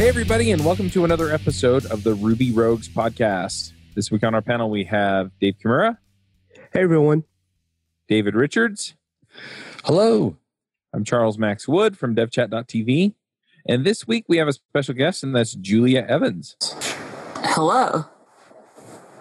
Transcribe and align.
Hey, 0.00 0.08
everybody, 0.08 0.50
and 0.50 0.64
welcome 0.64 0.88
to 0.92 1.04
another 1.04 1.30
episode 1.30 1.84
of 1.84 2.04
the 2.04 2.14
Ruby 2.14 2.52
Rogues 2.52 2.88
podcast. 2.88 3.72
This 3.94 4.10
week 4.10 4.24
on 4.24 4.34
our 4.34 4.40
panel, 4.40 4.70
we 4.70 4.84
have 4.84 5.30
Dave 5.42 5.56
Kimura, 5.62 5.98
Hey 6.72 6.80
everyone. 6.80 7.24
David 8.08 8.34
Richards. 8.34 8.94
Hello. 9.84 10.38
I'm 10.94 11.04
Charles 11.04 11.36
Max 11.36 11.68
Wood 11.68 11.98
from 11.98 12.16
devchat.tv. 12.16 13.12
And 13.68 13.84
this 13.84 14.08
week 14.08 14.24
we 14.26 14.38
have 14.38 14.48
a 14.48 14.54
special 14.54 14.94
guest, 14.94 15.22
and 15.22 15.36
that's 15.36 15.52
Julia 15.52 16.06
Evans. 16.08 16.56
Hello. 17.36 18.06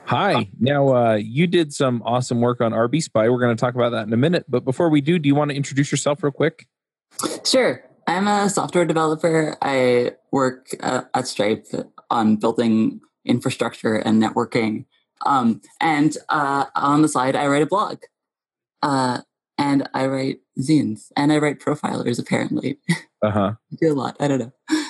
Hi. 0.06 0.48
Now, 0.62 0.96
uh, 0.96 1.16
you 1.16 1.46
did 1.46 1.74
some 1.74 2.02
awesome 2.06 2.40
work 2.40 2.62
on 2.62 2.72
RB 2.72 3.04
Spy. 3.04 3.28
We're 3.28 3.42
going 3.42 3.54
to 3.54 3.60
talk 3.60 3.76
about 3.76 3.90
that 3.90 4.08
in 4.08 4.14
a 4.14 4.18
minute. 4.18 4.46
But 4.48 4.64
before 4.64 4.88
we 4.88 5.02
do, 5.02 5.20
do 5.20 5.28
you 5.28 5.36
want 5.36 5.52
to 5.52 5.58
introduce 5.58 5.92
yourself 5.92 6.24
real 6.24 6.32
quick? 6.32 6.68
Sure. 7.44 7.84
I'm 8.10 8.28
a 8.28 8.50
software 8.50 8.86
developer. 8.86 9.56
I 9.62 10.14
work 10.32 10.70
uh, 10.82 11.04
at 11.14 11.28
Stripe 11.28 11.68
on 12.10 12.38
building 12.38 13.02
infrastructure 13.24 13.98
and 13.98 14.22
networking. 14.22 14.86
Um, 15.28 15.62
and 15.80 16.18
uh, 16.28 16.66
on 16.76 17.04
the 17.04 17.08
side, 17.08 17.36
I 17.36 17.46
write 17.46 17.62
a 17.62 17.68
blog. 17.68 18.00
Uh, 18.82 19.20
and 19.60 19.88
I 19.94 20.08
write 20.08 20.40
zines 20.60 21.12
and 21.16 21.32
I 21.32 21.38
write 21.38 21.60
profilers, 21.60 22.20
apparently. 22.20 22.80
Uh 23.22 23.30
huh. 23.30 23.54
I 23.72 23.76
do 23.80 23.92
a 23.92 23.94
lot. 23.94 24.18
I 24.20 24.28
don't 24.28 24.40
know. 24.40 24.86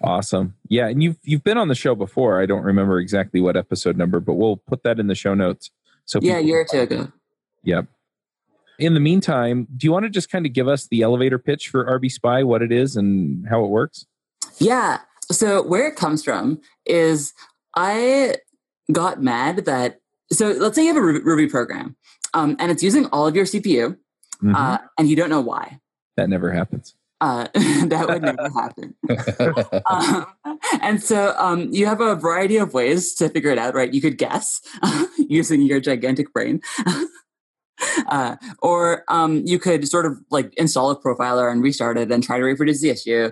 Awesome. 0.00 0.54
Yeah, 0.68 0.88
and 0.88 1.02
you've 1.02 1.18
you've 1.22 1.44
been 1.44 1.58
on 1.58 1.68
the 1.68 1.74
show 1.74 1.94
before. 1.94 2.40
I 2.40 2.46
don't 2.46 2.62
remember 2.62 2.98
exactly 2.98 3.40
what 3.40 3.56
episode 3.56 3.96
number, 3.96 4.20
but 4.20 4.34
we'll 4.34 4.56
put 4.56 4.84
that 4.84 4.98
in 4.98 5.06
the 5.06 5.14
show 5.14 5.34
notes. 5.34 5.70
So 6.06 6.18
Yeah, 6.22 6.38
a 6.38 6.40
year 6.40 6.62
or 6.62 6.66
two 6.68 6.80
ago. 6.80 7.12
Yep. 7.62 7.86
In 8.78 8.94
the 8.94 9.00
meantime, 9.00 9.66
do 9.76 9.86
you 9.86 9.92
want 9.92 10.04
to 10.04 10.10
just 10.10 10.30
kind 10.30 10.46
of 10.46 10.52
give 10.52 10.66
us 10.68 10.86
the 10.88 11.02
elevator 11.02 11.38
pitch 11.38 11.68
for 11.68 11.84
RB 11.84 12.10
Spy, 12.10 12.42
what 12.42 12.62
it 12.62 12.72
is 12.72 12.96
and 12.96 13.46
how 13.48 13.64
it 13.64 13.68
works? 13.68 14.06
Yeah. 14.58 15.00
So 15.30 15.62
where 15.62 15.86
it 15.86 15.96
comes 15.96 16.24
from 16.24 16.60
is 16.86 17.32
I 17.76 18.36
got 18.90 19.22
mad 19.22 19.64
that 19.66 20.00
so 20.32 20.48
let's 20.52 20.74
say 20.76 20.82
you 20.82 20.88
have 20.94 20.96
a 20.96 21.02
Ruby, 21.02 21.46
program 21.46 21.94
um, 22.34 22.56
and 22.58 22.70
it's 22.72 22.82
using 22.82 23.06
all 23.06 23.26
of 23.26 23.36
your 23.36 23.44
CPU 23.44 23.96
Mhm. 24.42 24.54
uh, 24.56 24.78
and 24.98 25.08
you 25.08 25.14
don't 25.16 25.30
know 25.30 25.40
why. 25.40 25.78
that 26.16 26.28
never 26.28 26.50
happens. 26.50 26.94
Uh, 27.20 27.46
that 27.54 28.06
would 28.08 28.22
never 28.22 28.48
happen. 28.50 28.94
Um, 29.86 30.26
and 30.82 31.02
so 31.02 31.34
um, 31.38 31.68
you 31.72 31.86
have 31.86 32.00
a 32.00 32.16
variety 32.16 32.56
of 32.56 32.74
ways 32.74 33.14
to 33.16 33.28
figure 33.28 33.50
it 33.50 33.58
out, 33.58 33.74
right? 33.74 33.92
You 33.92 34.00
could 34.00 34.18
guess 34.18 34.60
using 35.18 35.62
your 35.62 35.80
gigantic 35.80 36.32
brain. 36.32 36.60
Uh, 38.08 38.36
or 38.60 39.04
um, 39.08 39.42
you 39.44 39.58
could 39.58 39.86
sort 39.88 40.06
of 40.06 40.18
like 40.30 40.52
install 40.54 40.90
a 40.90 41.00
profiler 41.00 41.50
and 41.50 41.62
restart 41.62 41.98
it 41.98 42.10
and 42.12 42.22
try 42.22 42.38
to 42.38 42.44
reproduce 42.44 42.80
the 42.80 42.90
issue. 42.90 43.30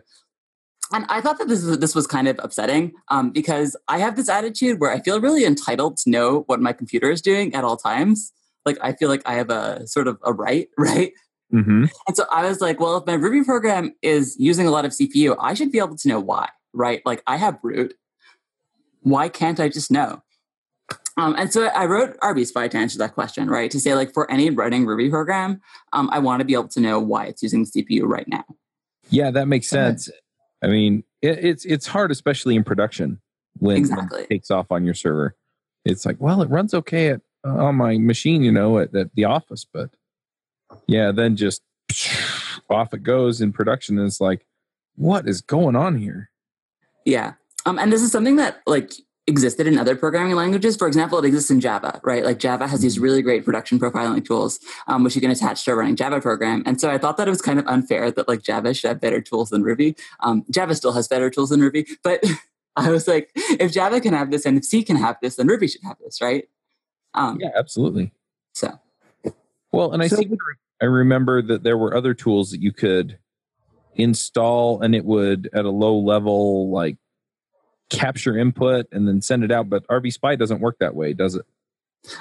And 0.92 1.06
I 1.08 1.20
thought 1.20 1.38
that 1.38 1.48
this 1.48 1.64
was, 1.64 1.78
this 1.78 1.94
was 1.94 2.06
kind 2.06 2.26
of 2.26 2.40
upsetting 2.42 2.92
um, 3.08 3.30
because 3.30 3.76
I 3.88 3.98
have 3.98 4.16
this 4.16 4.28
attitude 4.28 4.80
where 4.80 4.90
I 4.90 5.00
feel 5.00 5.20
really 5.20 5.44
entitled 5.44 5.96
to 5.98 6.10
know 6.10 6.40
what 6.46 6.60
my 6.60 6.72
computer 6.72 7.10
is 7.10 7.22
doing 7.22 7.54
at 7.54 7.62
all 7.62 7.76
times. 7.76 8.32
Like 8.66 8.78
I 8.82 8.92
feel 8.92 9.08
like 9.08 9.22
I 9.24 9.34
have 9.34 9.50
a 9.50 9.86
sort 9.86 10.08
of 10.08 10.18
a 10.24 10.32
right, 10.32 10.68
right? 10.78 11.12
Mm-hmm. 11.52 11.84
And 12.06 12.16
so 12.16 12.24
I 12.30 12.46
was 12.48 12.60
like, 12.60 12.80
well, 12.80 12.96
if 12.96 13.06
my 13.06 13.14
Ruby 13.14 13.44
program 13.44 13.94
is 14.02 14.36
using 14.38 14.66
a 14.66 14.70
lot 14.70 14.84
of 14.84 14.92
CPU, 14.92 15.36
I 15.40 15.54
should 15.54 15.72
be 15.72 15.78
able 15.78 15.96
to 15.96 16.08
know 16.08 16.20
why, 16.20 16.48
right? 16.72 17.02
Like 17.04 17.22
I 17.26 17.36
have 17.36 17.58
root. 17.62 17.94
Why 19.02 19.28
can't 19.28 19.58
I 19.58 19.68
just 19.68 19.90
know? 19.90 20.22
Um, 21.20 21.34
and 21.36 21.52
so 21.52 21.66
I 21.66 21.84
wrote 21.84 22.18
RB 22.20 22.46
Spy 22.46 22.68
to 22.68 22.78
answer 22.78 22.96
that 22.98 23.12
question, 23.12 23.50
right? 23.50 23.70
To 23.70 23.78
say 23.78 23.94
like 23.94 24.14
for 24.14 24.30
any 24.30 24.48
running 24.48 24.86
Ruby 24.86 25.10
program, 25.10 25.60
um, 25.92 26.08
I 26.10 26.18
want 26.18 26.40
to 26.40 26.46
be 26.46 26.54
able 26.54 26.68
to 26.68 26.80
know 26.80 26.98
why 26.98 27.26
it's 27.26 27.42
using 27.42 27.64
the 27.64 27.82
CPU 27.82 28.04
right 28.04 28.26
now. 28.26 28.44
Yeah, 29.10 29.30
that 29.30 29.46
makes 29.46 29.68
sense. 29.68 30.08
I 30.62 30.68
mean, 30.68 31.04
it, 31.20 31.44
it's 31.44 31.64
it's 31.66 31.86
hard, 31.86 32.10
especially 32.10 32.56
in 32.56 32.64
production, 32.64 33.20
when, 33.58 33.76
Exactly. 33.76 34.22
it 34.22 34.28
takes 34.30 34.50
off 34.50 34.72
on 34.72 34.84
your 34.84 34.94
server. 34.94 35.36
It's 35.84 36.06
like, 36.06 36.16
well, 36.20 36.40
it 36.40 36.48
runs 36.48 36.72
okay 36.72 37.10
at 37.10 37.20
on 37.44 37.74
my 37.74 37.98
machine, 37.98 38.42
you 38.42 38.52
know, 38.52 38.78
at, 38.78 38.94
at 38.94 39.14
the 39.14 39.24
office, 39.24 39.66
but 39.70 39.90
yeah, 40.86 41.12
then 41.12 41.36
just 41.36 41.60
off 42.70 42.94
it 42.94 43.02
goes 43.02 43.42
in 43.42 43.52
production. 43.52 43.98
And 43.98 44.06
it's 44.06 44.22
like, 44.22 44.46
what 44.96 45.28
is 45.28 45.42
going 45.42 45.76
on 45.76 45.98
here? 45.98 46.30
Yeah. 47.04 47.34
Um, 47.66 47.78
and 47.78 47.92
this 47.92 48.02
is 48.02 48.10
something 48.10 48.36
that 48.36 48.60
like 48.66 48.92
existed 49.30 49.66
in 49.66 49.78
other 49.78 49.96
programming 49.96 50.34
languages. 50.34 50.76
For 50.76 50.86
example, 50.86 51.18
it 51.18 51.24
exists 51.24 51.50
in 51.50 51.60
Java, 51.60 52.00
right? 52.04 52.24
Like 52.24 52.38
Java 52.38 52.68
has 52.68 52.80
these 52.82 52.98
really 52.98 53.22
great 53.22 53.44
production 53.46 53.78
profiling 53.78 54.24
tools, 54.24 54.60
um, 54.86 55.04
which 55.04 55.14
you 55.14 55.22
can 55.22 55.30
attach 55.30 55.64
to 55.64 55.70
a 55.72 55.74
running 55.76 55.96
Java 55.96 56.20
program. 56.20 56.62
And 56.66 56.78
so 56.78 56.90
I 56.90 56.98
thought 56.98 57.16
that 57.16 57.26
it 57.26 57.30
was 57.30 57.40
kind 57.40 57.58
of 57.58 57.66
unfair 57.66 58.10
that 58.10 58.28
like 58.28 58.42
Java 58.42 58.74
should 58.74 58.88
have 58.88 59.00
better 59.00 59.20
tools 59.22 59.48
than 59.50 59.62
Ruby. 59.62 59.96
Um, 60.20 60.44
Java 60.50 60.74
still 60.74 60.92
has 60.92 61.08
better 61.08 61.30
tools 61.30 61.48
than 61.48 61.60
Ruby, 61.60 61.86
but 62.02 62.22
I 62.76 62.90
was 62.90 63.08
like, 63.08 63.30
if 63.34 63.72
Java 63.72 64.00
can 64.00 64.12
have 64.12 64.30
this 64.30 64.44
and 64.44 64.58
if 64.58 64.64
C 64.64 64.82
can 64.82 64.96
have 64.96 65.16
this, 65.22 65.36
then 65.36 65.46
Ruby 65.46 65.68
should 65.68 65.82
have 65.84 65.96
this, 66.04 66.20
right? 66.20 66.48
Um, 67.14 67.38
Yeah, 67.40 67.48
absolutely. 67.56 68.12
So 68.52 68.78
Well, 69.72 69.92
and 69.92 70.02
I 70.02 70.08
So- 70.08 70.16
think 70.16 70.38
I 70.82 70.86
remember 70.86 71.42
that 71.42 71.62
there 71.62 71.76
were 71.78 71.94
other 71.96 72.14
tools 72.14 72.50
that 72.50 72.60
you 72.60 72.72
could 72.72 73.18
install 73.96 74.80
and 74.82 74.94
it 74.94 75.04
would 75.04 75.48
at 75.52 75.64
a 75.64 75.70
low 75.70 75.98
level 75.98 76.70
like 76.70 76.96
capture 77.90 78.36
input 78.36 78.86
and 78.92 79.06
then 79.06 79.20
send 79.20 79.44
it 79.44 79.50
out. 79.50 79.68
But 79.68 79.86
RB 79.88 80.12
Spy 80.12 80.36
doesn't 80.36 80.60
work 80.60 80.78
that 80.80 80.94
way, 80.94 81.12
does 81.12 81.34
it? 81.34 81.44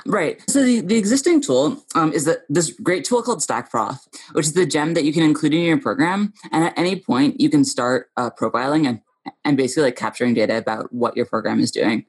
Right. 0.05 0.41
So 0.49 0.63
the, 0.63 0.81
the 0.81 0.97
existing 0.97 1.41
tool 1.41 1.81
um, 1.95 2.11
is 2.11 2.29
this 2.49 2.71
great 2.71 3.05
tool 3.05 3.21
called 3.21 3.39
StackProf, 3.39 3.99
which 4.33 4.45
is 4.45 4.53
the 4.53 4.65
gem 4.65 4.93
that 4.93 5.05
you 5.05 5.13
can 5.13 5.23
include 5.23 5.53
in 5.53 5.61
your 5.61 5.79
program. 5.79 6.33
And 6.51 6.65
at 6.65 6.77
any 6.77 6.97
point, 6.97 7.39
you 7.39 7.49
can 7.49 7.63
start 7.63 8.09
uh, 8.17 8.29
profiling 8.29 8.87
and, 8.87 9.01
and 9.45 9.55
basically 9.55 9.83
like 9.83 9.95
capturing 9.95 10.33
data 10.33 10.57
about 10.57 10.91
what 10.91 11.15
your 11.15 11.25
program 11.25 11.59
is 11.59 11.71
doing. 11.71 12.05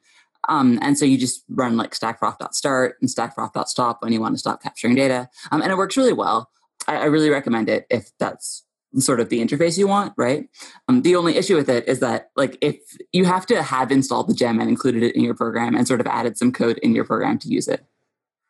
Um, 0.49 0.78
and 0.82 0.99
so 0.99 1.04
you 1.04 1.19
just 1.19 1.44
run 1.49 1.76
like 1.76 1.93
stackprof.start 1.93 2.97
and 3.00 3.09
stackprof.stop 3.09 4.03
when 4.03 4.12
you 4.12 4.20
want 4.20 4.34
to 4.34 4.38
stop 4.38 4.62
capturing 4.62 4.94
data. 4.94 5.28
Um, 5.53 5.62
and 5.62 5.70
it 5.70 5.76
works 5.76 5.97
really 5.97 6.12
well. 6.12 6.50
I, 6.88 6.97
I 6.97 7.04
really 7.04 7.31
recommend 7.31 7.69
it 7.69 7.87
if 7.91 8.10
that's 8.19 8.64
sort 8.98 9.20
of 9.20 9.28
the 9.28 9.40
interface 9.40 9.78
you 9.78 9.87
want, 9.87 10.12
right? 10.16 10.48
Um, 10.88 11.02
the 11.02 11.14
only 11.16 11.37
issue 11.37 11.54
with 11.56 11.69
it 11.69 11.87
is 11.87 12.00
that 12.00 12.31
like 12.37 12.58
if 12.60 12.76
you 13.12 13.25
have 13.25 13.46
to 13.46 13.62
have 13.62 13.92
installed 13.92 14.28
the 14.28 14.34
gem 14.34 14.60
and 14.60 14.69
included 14.69 15.02
it 15.02 15.14
in 15.14 15.22
your 15.22 15.34
program 15.34 15.76
and 15.76 15.87
sort 15.87 16.00
of 16.00 16.06
added 16.06 16.37
some 16.37 16.50
code 16.52 16.78
in 16.78 16.94
your 16.94 17.04
program 17.04 17.38
to 17.38 17.48
use 17.48 17.69
it, 17.69 17.84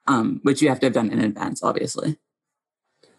um, 0.07 0.41
which 0.43 0.63
you 0.63 0.69
have 0.69 0.81
to 0.81 0.87
have 0.87 0.95
done 0.95 1.11
in 1.11 1.21
advance, 1.21 1.63
obviously. 1.63 2.19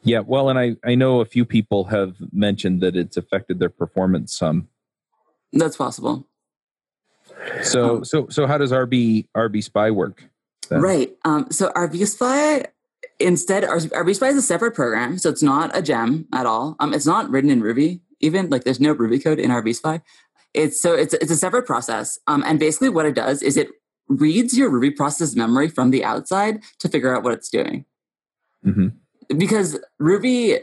Yeah. 0.04 0.22
Well, 0.26 0.50
and 0.50 0.58
I, 0.58 0.76
I 0.84 0.96
know 0.96 1.22
a 1.22 1.26
few 1.26 1.46
people 1.46 1.86
have 1.86 2.16
mentioned 2.32 2.82
that 2.82 2.96
it's 2.96 3.18
affected 3.18 3.60
their 3.60 3.70
performance 3.70 4.36
some. 4.36 4.68
That's 5.54 5.78
possible. 5.78 6.28
So, 7.62 7.98
Um, 7.98 8.06
so, 8.06 8.28
so 8.30 8.48
how 8.48 8.58
does 8.58 8.72
RB, 8.72 9.28
RB 9.38 9.64
Spy 9.64 9.92
work? 9.92 10.24
then? 10.70 10.82
Right. 10.82 11.16
Um, 11.24 11.48
so 11.52 11.70
RBSpy 11.74 12.66
instead 13.22 13.64
R- 13.64 13.78
RBSpy 13.80 14.30
is 14.30 14.38
a 14.38 14.42
separate 14.42 14.74
program, 14.74 15.18
so 15.18 15.30
it's 15.30 15.44
not 15.44 15.76
a 15.76 15.82
gem 15.82 16.28
at 16.34 16.46
all. 16.46 16.76
Um, 16.80 16.94
it's 16.94 17.06
not 17.06 17.30
written 17.30 17.50
in 17.50 17.62
Ruby 17.62 18.02
even. 18.20 18.50
Like 18.50 18.64
there's 18.64 18.80
no 18.80 18.92
Ruby 18.94 19.20
code 19.20 19.40
in 19.40 19.52
RBSpy. 19.52 20.02
It's 20.54 20.82
so 20.82 20.94
it's 20.94 21.14
it's 21.16 21.32
a 21.32 21.36
separate 21.38 21.66
process. 21.66 22.20
Um, 22.28 22.44
and 22.46 22.60
basically 22.60 22.90
what 22.90 23.06
it 23.06 23.16
does 23.16 23.42
is 23.42 23.58
it 23.58 23.70
reads 24.10 24.58
your 24.58 24.70
Ruby 24.70 24.92
process 24.92 25.36
memory 25.36 25.70
from 25.70 25.92
the 25.92 26.04
outside 26.04 26.62
to 26.80 26.90
figure 26.90 27.16
out 27.16 27.24
what 27.24 27.34
it's 27.34 27.50
doing. 27.50 27.86
Mhm. 28.66 28.94
Because 29.38 29.80
Ruby 30.00 30.60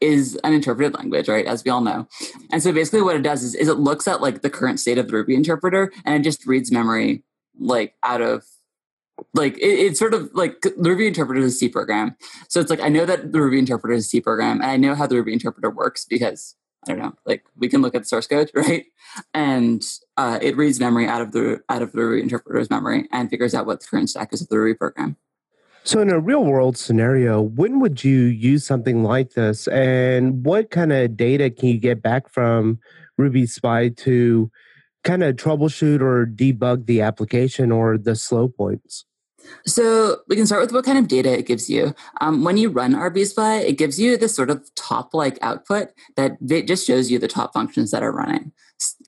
is 0.00 0.36
an 0.44 0.52
interpreted 0.52 0.94
language, 0.94 1.28
right? 1.28 1.46
As 1.46 1.64
we 1.64 1.70
all 1.70 1.80
know. 1.80 2.06
And 2.50 2.62
so 2.62 2.72
basically 2.72 3.02
what 3.02 3.16
it 3.16 3.22
does 3.22 3.42
is, 3.42 3.54
is 3.54 3.68
it 3.68 3.78
looks 3.78 4.08
at 4.08 4.20
like 4.20 4.42
the 4.42 4.50
current 4.50 4.80
state 4.80 4.98
of 4.98 5.06
the 5.06 5.14
Ruby 5.14 5.34
interpreter 5.34 5.92
and 6.04 6.16
it 6.20 6.24
just 6.24 6.44
reads 6.46 6.72
memory 6.72 7.22
like 7.58 7.94
out 8.02 8.20
of 8.20 8.44
like 9.34 9.56
it, 9.58 9.78
it's 9.78 9.98
sort 9.98 10.14
of 10.14 10.30
like 10.34 10.60
the 10.62 10.74
Ruby 10.76 11.06
interpreter 11.06 11.40
is 11.40 11.54
a 11.54 11.56
C 11.56 11.68
program. 11.68 12.16
So 12.48 12.60
it's 12.60 12.70
like 12.70 12.80
I 12.80 12.88
know 12.88 13.04
that 13.06 13.32
the 13.32 13.40
Ruby 13.40 13.58
interpreter 13.58 13.94
is 13.94 14.06
a 14.06 14.08
C 14.08 14.20
program 14.20 14.60
and 14.60 14.70
I 14.70 14.76
know 14.76 14.94
how 14.94 15.06
the 15.06 15.16
Ruby 15.16 15.32
interpreter 15.32 15.70
works 15.70 16.04
because 16.04 16.56
I 16.86 16.92
don't 16.92 16.98
know, 16.98 17.14
like 17.26 17.44
we 17.56 17.68
can 17.68 17.80
look 17.80 17.94
at 17.94 18.02
the 18.02 18.08
source 18.08 18.26
code, 18.26 18.50
right? 18.54 18.86
And 19.34 19.84
uh, 20.16 20.38
it 20.42 20.56
reads 20.56 20.80
memory 20.80 21.06
out 21.06 21.22
of 21.22 21.32
the 21.32 21.60
out 21.68 21.82
of 21.82 21.92
the 21.92 21.98
Ruby 21.98 22.22
interpreter's 22.22 22.70
memory 22.70 23.08
and 23.12 23.30
figures 23.30 23.54
out 23.54 23.66
what 23.66 23.80
the 23.80 23.86
current 23.86 24.10
stack 24.10 24.32
is 24.32 24.42
of 24.42 24.48
the 24.48 24.58
Ruby 24.58 24.76
program. 24.76 25.16
So, 25.84 26.00
in 26.00 26.10
a 26.10 26.20
real 26.20 26.44
world 26.44 26.76
scenario, 26.76 27.42
when 27.42 27.80
would 27.80 28.04
you 28.04 28.20
use 28.20 28.64
something 28.64 29.02
like 29.02 29.32
this? 29.32 29.66
And 29.66 30.44
what 30.44 30.70
kind 30.70 30.92
of 30.92 31.16
data 31.16 31.50
can 31.50 31.70
you 31.70 31.78
get 31.78 32.00
back 32.00 32.28
from 32.28 32.78
Ruby 33.18 33.46
Spy 33.46 33.88
to 33.88 34.50
kind 35.02 35.24
of 35.24 35.34
troubleshoot 35.34 36.00
or 36.00 36.24
debug 36.24 36.86
the 36.86 37.00
application 37.00 37.72
or 37.72 37.98
the 37.98 38.14
slow 38.14 38.46
points? 38.46 39.04
So 39.66 40.18
we 40.28 40.36
can 40.36 40.46
start 40.46 40.62
with 40.62 40.72
what 40.72 40.84
kind 40.84 40.98
of 40.98 41.08
data 41.08 41.36
it 41.38 41.46
gives 41.46 41.70
you. 41.70 41.94
Um, 42.20 42.44
when 42.44 42.56
you 42.56 42.70
run 42.70 42.94
RBSpy, 42.94 43.62
it 43.62 43.78
gives 43.78 43.98
you 44.00 44.16
this 44.16 44.34
sort 44.34 44.50
of 44.50 44.68
top-like 44.74 45.38
output 45.42 45.88
that 46.16 46.38
just 46.66 46.86
shows 46.86 47.10
you 47.10 47.18
the 47.18 47.28
top 47.28 47.52
functions 47.52 47.90
that 47.90 48.02
are 48.02 48.12
running 48.12 48.52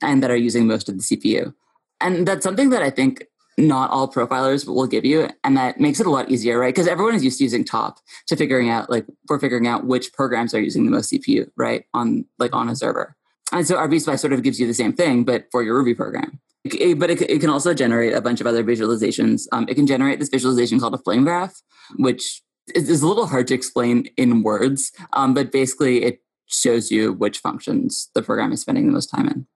and 0.01 0.23
that 0.23 0.31
are 0.31 0.35
using 0.35 0.67
most 0.67 0.89
of 0.89 0.97
the 0.97 1.03
CPU. 1.03 1.53
And 2.01 2.27
that's 2.27 2.43
something 2.43 2.69
that 2.69 2.81
I 2.81 2.89
think 2.89 3.25
not 3.57 3.89
all 3.89 4.11
profilers 4.11 4.67
will 4.67 4.87
give 4.87 5.05
you 5.05 5.29
and 5.43 5.55
that 5.55 5.79
makes 5.79 5.99
it 5.99 6.07
a 6.07 6.09
lot 6.09 6.29
easier 6.29 6.59
right 6.59 6.73
because 6.73 6.87
everyone 6.87 7.15
is 7.15 7.23
used 7.23 7.37
to 7.37 7.43
using 7.43 7.63
top 7.63 7.99
to 8.27 8.35
figuring 8.35 8.69
out 8.69 8.89
like 8.89 9.05
for 9.27 9.39
figuring 9.39 9.65
out 9.65 9.85
which 9.85 10.11
programs 10.11 10.53
are 10.53 10.59
using 10.59 10.83
the 10.83 10.91
most 10.91 11.11
cpu 11.11 11.49
right 11.55 11.85
on 11.93 12.25
like 12.37 12.53
on 12.53 12.67
a 12.67 12.75
server 12.75 13.15
and 13.51 13.67
so 13.67 13.75
RBSpy 13.75 14.19
sort 14.19 14.33
of 14.33 14.43
gives 14.43 14.59
you 14.59 14.67
the 14.67 14.73
same 14.73 14.93
thing 14.93 15.23
but 15.23 15.45
for 15.51 15.63
your 15.63 15.75
ruby 15.75 15.93
program 15.93 16.39
it, 16.63 16.97
but 16.97 17.11
it, 17.11 17.21
it, 17.21 17.39
can 17.39 17.49
also 17.49 17.73
generate 17.73 18.13
a 18.13 18.21
bunch 18.21 18.41
of 18.41 18.47
other 18.47 18.63
visualizations 18.63 19.47
um, 19.51 19.65
it 19.69 19.75
can 19.75 19.87
generate 19.87 20.19
this 20.19 20.29
visualization 20.29 20.79
called 20.79 20.93
a 20.93 20.99
flame 20.99 21.23
graph 21.23 21.61
which 21.97 22.41
is, 22.73 22.89
is 22.89 23.01
a 23.01 23.07
little 23.07 23.27
hard 23.27 23.47
to 23.47 23.53
explain 23.53 24.07
in 24.17 24.43
words 24.43 24.91
um, 25.13 25.33
but 25.33 25.51
basically 25.51 26.03
it 26.03 26.21
shows 26.47 26.91
you 26.91 27.13
which 27.13 27.39
functions 27.39 28.09
the 28.13 28.21
program 28.21 28.51
is 28.51 28.61
spending 28.61 28.85
the 28.87 28.93
most 28.93 29.07
time 29.07 29.27
in 29.27 29.47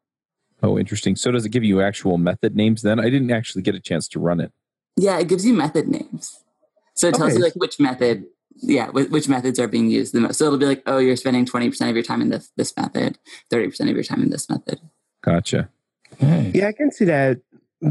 Oh, 0.61 0.77
interesting. 0.77 1.15
So 1.15 1.31
does 1.31 1.45
it 1.45 1.49
give 1.49 1.63
you 1.63 1.81
actual 1.81 2.17
method 2.17 2.55
names 2.55 2.81
then? 2.81 2.99
I 2.99 3.09
didn't 3.09 3.31
actually 3.31 3.61
get 3.61 3.75
a 3.75 3.79
chance 3.79 4.07
to 4.09 4.19
run 4.19 4.41
it. 4.41 4.51
Yeah, 4.97 5.17
it 5.19 5.27
gives 5.27 5.45
you 5.45 5.53
method 5.53 5.87
names. 5.87 6.43
So 6.95 7.07
it 7.07 7.15
tells 7.15 7.31
okay. 7.31 7.37
you 7.37 7.43
like 7.43 7.55
which 7.55 7.79
method, 7.79 8.25
yeah, 8.61 8.89
which 8.89 9.29
methods 9.29 9.59
are 9.59 9.67
being 9.67 9.89
used 9.89 10.13
the 10.13 10.21
most. 10.21 10.37
So 10.37 10.45
it'll 10.45 10.59
be 10.59 10.65
like, 10.65 10.83
oh, 10.85 10.97
you're 10.97 11.15
spending 11.15 11.45
20% 11.45 11.89
of 11.89 11.95
your 11.95 12.03
time 12.03 12.21
in 12.21 12.29
this, 12.29 12.51
this 12.55 12.75
method, 12.75 13.17
30% 13.51 13.81
of 13.81 13.95
your 13.95 14.03
time 14.03 14.21
in 14.21 14.29
this 14.29 14.49
method. 14.49 14.79
Gotcha. 15.23 15.69
Yeah, 16.19 16.67
I 16.67 16.73
can 16.73 16.91
see 16.91 17.05
that 17.05 17.39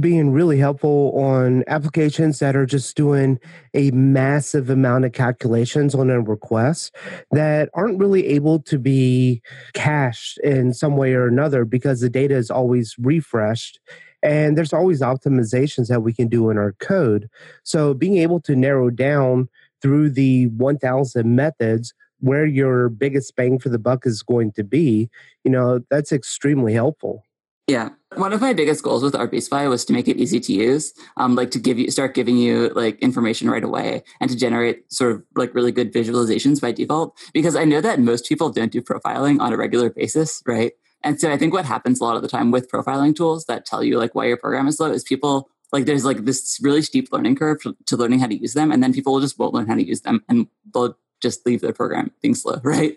being 0.01 0.33
really 0.33 0.59
helpful 0.59 1.13
on 1.19 1.65
applications 1.67 2.41
that 2.41 2.55
are 2.55 2.67
just 2.67 2.95
doing 2.95 3.39
a 3.73 3.91
massive 3.93 4.69
amount 4.69 5.07
of 5.07 5.13
calculations 5.13 5.95
on 5.95 6.11
a 6.11 6.21
request 6.21 6.95
that 7.31 7.71
aren't 7.73 7.99
really 7.99 8.27
able 8.27 8.61
to 8.61 8.79
be 8.79 9.41
cached 9.73 10.39
in 10.45 10.75
some 10.75 10.97
way 10.97 11.15
or 11.15 11.27
another 11.27 11.65
because 11.65 12.01
the 12.01 12.11
data 12.11 12.35
is 12.35 12.51
always 12.51 12.95
refreshed 12.99 13.81
and 14.23 14.59
there's 14.59 14.73
always 14.73 15.01
optimizations 15.01 15.89
that 15.89 16.03
we 16.03 16.13
can 16.13 16.29
do 16.29 16.51
in 16.51 16.59
our 16.59 16.73
code. 16.81 17.31
So 17.63 17.95
being 17.95 18.19
able 18.19 18.41
to 18.41 18.57
narrow 18.57 18.91
down 18.91 19.49
through 19.83 20.11
the 20.11 20.47
1000 20.49 21.35
methods 21.35 21.95
where 22.21 22.47
your 22.47 22.89
biggest 22.89 23.37
bang 23.37 23.59
for 23.59 23.69
the 23.69 23.79
buck 23.79 24.05
is 24.07 24.23
going 24.23 24.53
to 24.53 24.65
be, 24.65 25.09
you 25.45 25.51
know, 25.51 25.81
that's 25.91 26.13
extremely 26.13 26.73
helpful. 26.73 27.23
Yeah. 27.69 27.91
One 28.17 28.33
of 28.33 28.41
my 28.41 28.55
biggest 28.55 28.83
goals 28.83 29.03
with 29.03 29.13
RBSpy 29.13 29.69
was 29.69 29.85
to 29.85 29.93
make 29.93 30.09
it 30.09 30.17
easy 30.17 30.41
to 30.41 30.53
use, 30.53 30.95
um, 31.19 31.35
like 31.35 31.51
to 31.51 31.59
give 31.59 31.79
you 31.79 31.91
start 31.91 32.15
giving 32.15 32.39
you 32.39 32.71
like 32.71 32.99
information 33.01 33.51
right 33.51 33.63
away 33.63 34.03
and 34.21 34.31
to 34.31 34.37
generate 34.37 34.91
sort 34.91 35.13
of 35.13 35.23
like 35.37 35.55
really 35.55 35.71
good 35.71 35.93
visualizations 35.93 36.63
by 36.63 36.73
default. 36.73 37.15
Because 37.35 37.55
I 37.55 37.65
know 37.65 37.83
that 37.83 38.01
most 38.01 38.27
people 38.27 38.49
don't 38.49 38.73
do 38.73 38.81
profiling 38.81 39.39
on 39.41 39.53
a 39.53 39.59
regular 39.59 39.91
basis, 39.91 40.43
right? 40.47 40.73
And 41.05 41.21
so 41.21 41.31
I 41.31 41.37
think 41.37 41.53
what 41.53 41.67
happens 41.67 42.01
a 42.01 42.05
lot 42.05 42.17
of 42.17 42.23
the 42.23 42.29
time 42.29 42.51
with 42.51 42.71
profiling 42.71 43.15
tools 43.15 43.45
that 43.45 43.67
tell 43.67 43.85
you 43.85 43.99
like 43.99 44.15
why 44.15 44.25
your 44.25 44.39
program 44.39 44.67
is 44.67 44.79
slow 44.79 44.91
is 44.91 45.05
people 45.05 45.51
like 45.73 45.85
there's 45.85 46.05
like 46.05 46.25
this 46.25 46.59
really 46.63 46.83
steep 46.83 47.13
learning 47.13 47.37
curve 47.37 47.59
to 47.87 47.97
learning 47.97 48.21
how 48.21 48.27
to 48.27 48.37
use 48.37 48.55
them, 48.55 48.73
and 48.73 48.83
then 48.83 48.93
people 48.93 49.21
just 49.21 49.39
won't 49.39 49.55
learn 49.55 49.67
how 49.67 49.75
to 49.75 49.87
use 49.87 50.03
them 50.03 50.25
and 50.29 50.47
they'll 50.73 50.97
just 51.21 51.45
leave 51.47 51.61
their 51.61 51.73
program 51.73 52.11
being 52.23 52.35
slow, 52.35 52.61
right? 52.65 52.97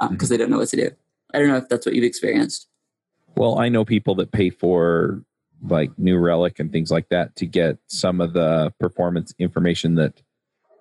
Because 0.00 0.10
um, 0.10 0.16
mm-hmm. 0.16 0.26
they 0.28 0.36
don't 0.36 0.50
know 0.50 0.58
what 0.58 0.68
to 0.68 0.76
do. 0.76 0.90
I 1.32 1.38
don't 1.38 1.48
know 1.48 1.56
if 1.56 1.68
that's 1.68 1.86
what 1.86 1.94
you've 1.94 2.04
experienced. 2.04 2.68
Well, 3.36 3.58
I 3.58 3.68
know 3.68 3.84
people 3.84 4.14
that 4.16 4.32
pay 4.32 4.50
for 4.50 5.22
like 5.62 5.96
New 5.98 6.18
Relic 6.18 6.58
and 6.58 6.70
things 6.70 6.90
like 6.90 7.08
that 7.08 7.36
to 7.36 7.46
get 7.46 7.78
some 7.86 8.20
of 8.20 8.32
the 8.32 8.74
performance 8.78 9.32
information 9.38 9.94
that 9.94 10.20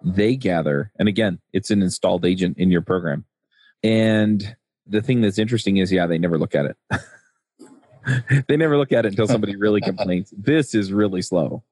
they 0.04 0.36
gather. 0.36 0.92
And 0.98 1.08
again, 1.08 1.40
it's 1.54 1.72
an 1.72 1.82
installed 1.82 2.26
agent 2.26 2.58
in 2.58 2.72
your 2.72 2.82
program. 2.82 3.26
And 3.84 4.56
the 4.88 5.02
thing 5.02 5.22
that's 5.22 5.40
interesting 5.40 5.78
is, 5.78 5.92
yeah, 5.92 6.08
they 6.08 6.18
never 6.18 6.38
look 6.38 6.56
at 6.56 6.66
it. 6.66 6.78
they 8.48 8.58
never 8.58 8.78
look 8.78 8.92
at 8.92 9.06
it 9.06 9.10
until 9.10 9.28
somebody 9.28 9.56
really 9.56 9.82
complains. 9.92 10.34
This 10.38 10.74
is 10.74 10.92
really 10.92 11.22
slow. 11.22 11.64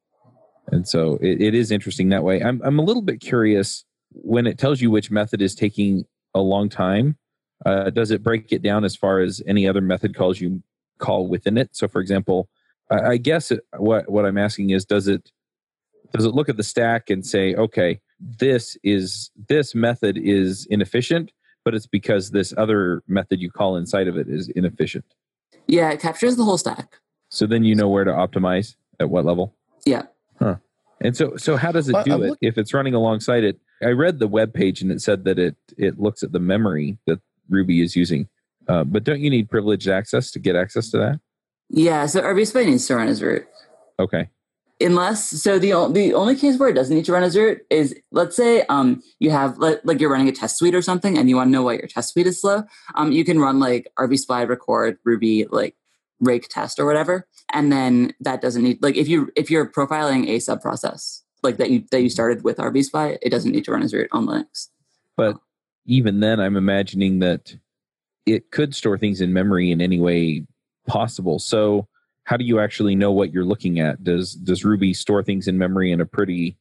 And 0.71 0.87
so 0.87 1.17
it, 1.21 1.41
it 1.41 1.55
is 1.55 1.71
interesting 1.71 2.09
that 2.09 2.23
way. 2.23 2.41
I'm, 2.41 2.61
I'm 2.63 2.79
a 2.79 2.83
little 2.83 3.01
bit 3.01 3.19
curious 3.19 3.85
when 4.11 4.47
it 4.47 4.57
tells 4.57 4.81
you 4.81 4.91
which 4.91 5.09
method 5.09 5.41
is 5.41 5.55
taking 5.55 6.05
a 6.33 6.41
long 6.41 6.69
time. 6.69 7.17
Uh, 7.65 7.89
does 7.89 8.11
it 8.11 8.23
break 8.23 8.51
it 8.51 8.61
down 8.61 8.85
as 8.85 8.95
far 8.95 9.19
as 9.19 9.41
any 9.45 9.67
other 9.67 9.81
method 9.81 10.15
calls 10.15 10.39
you 10.39 10.63
call 10.99 11.27
within 11.27 11.57
it. 11.57 11.69
So, 11.75 11.87
for 11.87 11.99
example, 11.99 12.47
I, 12.91 12.99
I 13.01 13.17
guess 13.17 13.49
it, 13.49 13.65
what 13.77 14.09
what 14.11 14.25
I'm 14.25 14.37
asking 14.37 14.69
is, 14.69 14.85
does 14.85 15.07
it 15.07 15.31
does 16.13 16.25
it 16.25 16.35
look 16.35 16.49
at 16.49 16.57
the 16.57 16.63
stack 16.63 17.09
and 17.09 17.25
say, 17.25 17.55
okay, 17.55 17.99
this 18.19 18.77
is 18.83 19.31
this 19.47 19.73
method 19.73 20.17
is 20.17 20.67
inefficient, 20.69 21.31
but 21.65 21.73
it's 21.73 21.87
because 21.87 22.31
this 22.31 22.53
other 22.55 23.01
method 23.07 23.41
you 23.41 23.49
call 23.49 23.75
inside 23.75 24.07
of 24.07 24.17
it 24.17 24.27
is 24.29 24.49
inefficient. 24.49 25.05
Yeah, 25.69 25.91
it 25.91 25.99
captures 25.99 26.35
the 26.35 26.43
whole 26.43 26.57
stack. 26.57 26.95
So 27.29 27.45
then 27.45 27.63
you 27.63 27.75
know 27.75 27.87
where 27.87 28.03
to 28.03 28.11
optimize 28.11 28.75
at 28.99 29.09
what 29.09 29.23
level. 29.25 29.53
Yeah. 29.85 30.03
Huh. 30.39 30.55
And 31.01 31.15
so 31.15 31.37
so 31.37 31.55
how 31.57 31.71
does 31.71 31.87
it 31.87 31.95
do 32.05 32.13
I'm 32.13 32.23
it 32.23 32.29
look- 32.29 32.37
if 32.41 32.57
it's 32.57 32.73
running 32.73 32.93
alongside 32.95 33.43
it? 33.43 33.59
I 33.81 33.89
read 33.89 34.19
the 34.19 34.27
web 34.27 34.53
page 34.53 34.81
and 34.81 34.91
it 34.91 35.01
said 35.01 35.23
that 35.25 35.37
it 35.39 35.55
it 35.77 35.99
looks 35.99 36.23
at 36.23 36.31
the 36.31 36.39
memory 36.39 36.97
that 37.05 37.19
Ruby 37.49 37.81
is 37.81 37.95
using. 37.95 38.27
Uh, 38.67 38.83
but 38.83 39.03
don't 39.03 39.21
you 39.21 39.29
need 39.29 39.49
privileged 39.49 39.87
access 39.87 40.31
to 40.31 40.39
get 40.39 40.55
access 40.55 40.89
to 40.91 40.97
that? 40.97 41.19
Yeah, 41.69 42.05
so 42.07 42.21
RBSpy 42.21 42.65
needs 42.65 42.87
to 42.87 42.95
run 42.95 43.07
as 43.07 43.21
root. 43.21 43.47
Okay. 43.99 44.27
Unless 44.81 45.29
so 45.41 45.59
the 45.59 45.71
the 45.91 46.13
only 46.13 46.35
case 46.35 46.57
where 46.57 46.69
it 46.69 46.73
doesn't 46.73 46.95
need 46.95 47.05
to 47.05 47.11
run 47.11 47.23
as 47.23 47.35
root 47.35 47.59
is 47.69 47.93
let's 48.11 48.35
say 48.35 48.63
um 48.69 49.01
you 49.19 49.29
have 49.29 49.57
like, 49.57 49.81
like 49.83 49.99
you're 49.99 50.11
running 50.11 50.29
a 50.29 50.31
test 50.31 50.57
suite 50.57 50.73
or 50.73 50.81
something 50.81 51.17
and 51.17 51.29
you 51.29 51.35
want 51.35 51.47
to 51.47 51.51
know 51.51 51.63
why 51.63 51.73
your 51.73 51.87
test 51.87 52.13
suite 52.13 52.27
is 52.27 52.39
slow 52.39 52.63
um 52.95 53.11
you 53.11 53.25
can 53.25 53.39
run 53.39 53.59
like 53.59 53.91
RBSpy 53.99 54.47
record 54.47 54.97
Ruby 55.03 55.45
like 55.49 55.75
rake 56.21 56.47
test 56.47 56.79
or 56.79 56.85
whatever 56.85 57.27
and 57.51 57.73
then 57.73 58.13
that 58.21 58.39
doesn't 58.39 58.63
need 58.63 58.81
like 58.81 58.95
if 58.95 59.09
you 59.09 59.29
if 59.35 59.51
you're 59.51 59.69
profiling 59.69 60.29
a 60.29 60.39
sub 60.39 60.61
process 60.61 61.23
like 61.43 61.57
that 61.57 61.69
you 61.69 61.83
that 61.91 62.01
you 62.01 62.09
started 62.09 62.45
with 62.45 62.55
RBSpy 62.55 63.17
it 63.21 63.31
doesn't 63.31 63.51
need 63.51 63.65
to 63.65 63.73
run 63.73 63.83
as 63.83 63.93
root 63.93 64.07
on 64.13 64.27
Linux. 64.27 64.69
But 65.17 65.37
even 65.89 66.19
then, 66.21 66.39
I'm 66.39 66.55
imagining 66.55 67.19
that 67.19 67.55
it 68.25 68.51
could 68.51 68.75
store 68.75 68.97
things 68.97 69.21
in 69.21 69.33
memory 69.33 69.71
in 69.71 69.81
any 69.81 69.99
way 69.99 70.45
possible. 70.87 71.39
So 71.39 71.88
how 72.29 72.37
do 72.37 72.45
you 72.45 72.59
actually 72.59 72.93
know 72.93 73.11
what 73.11 73.33
you're 73.33 73.43
looking 73.43 73.79
at? 73.79 74.03
Does 74.03 74.35
does 74.35 74.63
Ruby 74.63 74.93
store 74.93 75.23
things 75.23 75.47
in 75.47 75.57
memory 75.57 75.91
in 75.91 75.99
a 75.99 76.05
pretty 76.05 76.57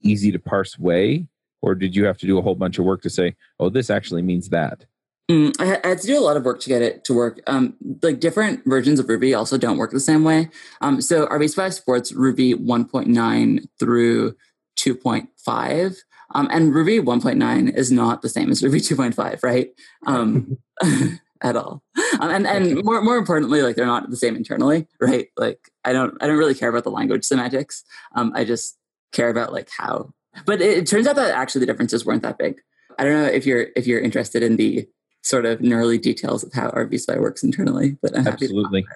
easy 0.00 0.30
to 0.30 0.38
parse 0.38 0.78
way, 0.78 1.26
or 1.60 1.74
did 1.74 1.96
you 1.96 2.04
have 2.04 2.18
to 2.18 2.26
do 2.26 2.38
a 2.38 2.42
whole 2.42 2.54
bunch 2.54 2.78
of 2.78 2.84
work 2.84 3.02
to 3.02 3.10
say, 3.10 3.34
"Oh, 3.58 3.68
this 3.68 3.90
actually 3.90 4.22
means 4.22 4.50
that"? 4.50 4.86
Mm, 5.28 5.60
I 5.60 5.88
had 5.88 5.98
to 5.98 6.06
do 6.06 6.16
a 6.16 6.22
lot 6.22 6.36
of 6.36 6.44
work 6.44 6.60
to 6.60 6.68
get 6.68 6.82
it 6.82 7.02
to 7.06 7.14
work. 7.14 7.40
Um, 7.48 7.74
like 8.00 8.20
different 8.20 8.62
versions 8.64 9.00
of 9.00 9.08
Ruby 9.08 9.34
also 9.34 9.58
don't 9.58 9.76
work 9.76 9.90
the 9.90 9.98
same 9.98 10.22
way. 10.22 10.50
Um, 10.80 11.00
so 11.00 11.26
RBSpy 11.26 11.72
supports 11.72 12.12
Ruby 12.12 12.54
1.9 12.54 13.66
through 13.80 14.36
2.5, 14.76 15.96
um, 16.36 16.48
and 16.52 16.72
Ruby 16.72 17.00
1.9 17.00 17.74
is 17.74 17.90
not 17.90 18.22
the 18.22 18.28
same 18.28 18.52
as 18.52 18.62
Ruby 18.62 18.78
2.5, 18.78 19.42
right? 19.42 19.70
Um, 20.06 20.58
at 21.42 21.56
all. 21.56 21.82
Um, 22.20 22.30
and 22.30 22.46
and 22.46 22.84
more 22.84 23.00
more 23.02 23.16
importantly, 23.16 23.62
like 23.62 23.76
they're 23.76 23.86
not 23.86 24.08
the 24.10 24.16
same 24.16 24.36
internally, 24.36 24.86
right? 25.00 25.28
Like 25.36 25.70
I 25.84 25.92
don't 25.92 26.16
I 26.20 26.26
don't 26.26 26.38
really 26.38 26.54
care 26.54 26.68
about 26.68 26.84
the 26.84 26.90
language 26.90 27.24
semantics. 27.24 27.84
Um, 28.14 28.32
I 28.34 28.44
just 28.44 28.78
care 29.12 29.30
about 29.30 29.52
like 29.52 29.68
how. 29.76 30.12
But 30.46 30.60
it, 30.60 30.78
it 30.78 30.86
turns 30.86 31.06
out 31.06 31.16
that 31.16 31.34
actually 31.34 31.60
the 31.60 31.66
differences 31.66 32.04
weren't 32.04 32.22
that 32.22 32.38
big. 32.38 32.60
I 32.98 33.04
don't 33.04 33.14
know 33.14 33.26
if 33.28 33.46
you're 33.46 33.68
if 33.76 33.86
you're 33.86 34.00
interested 34.00 34.42
in 34.42 34.56
the 34.56 34.86
sort 35.22 35.46
of 35.46 35.60
gnarly 35.60 35.98
details 35.98 36.42
of 36.42 36.52
how 36.52 36.70
RBSpy 36.70 37.20
works 37.20 37.42
internally, 37.42 37.96
but 38.02 38.16
I'm 38.16 38.26
absolutely. 38.26 38.86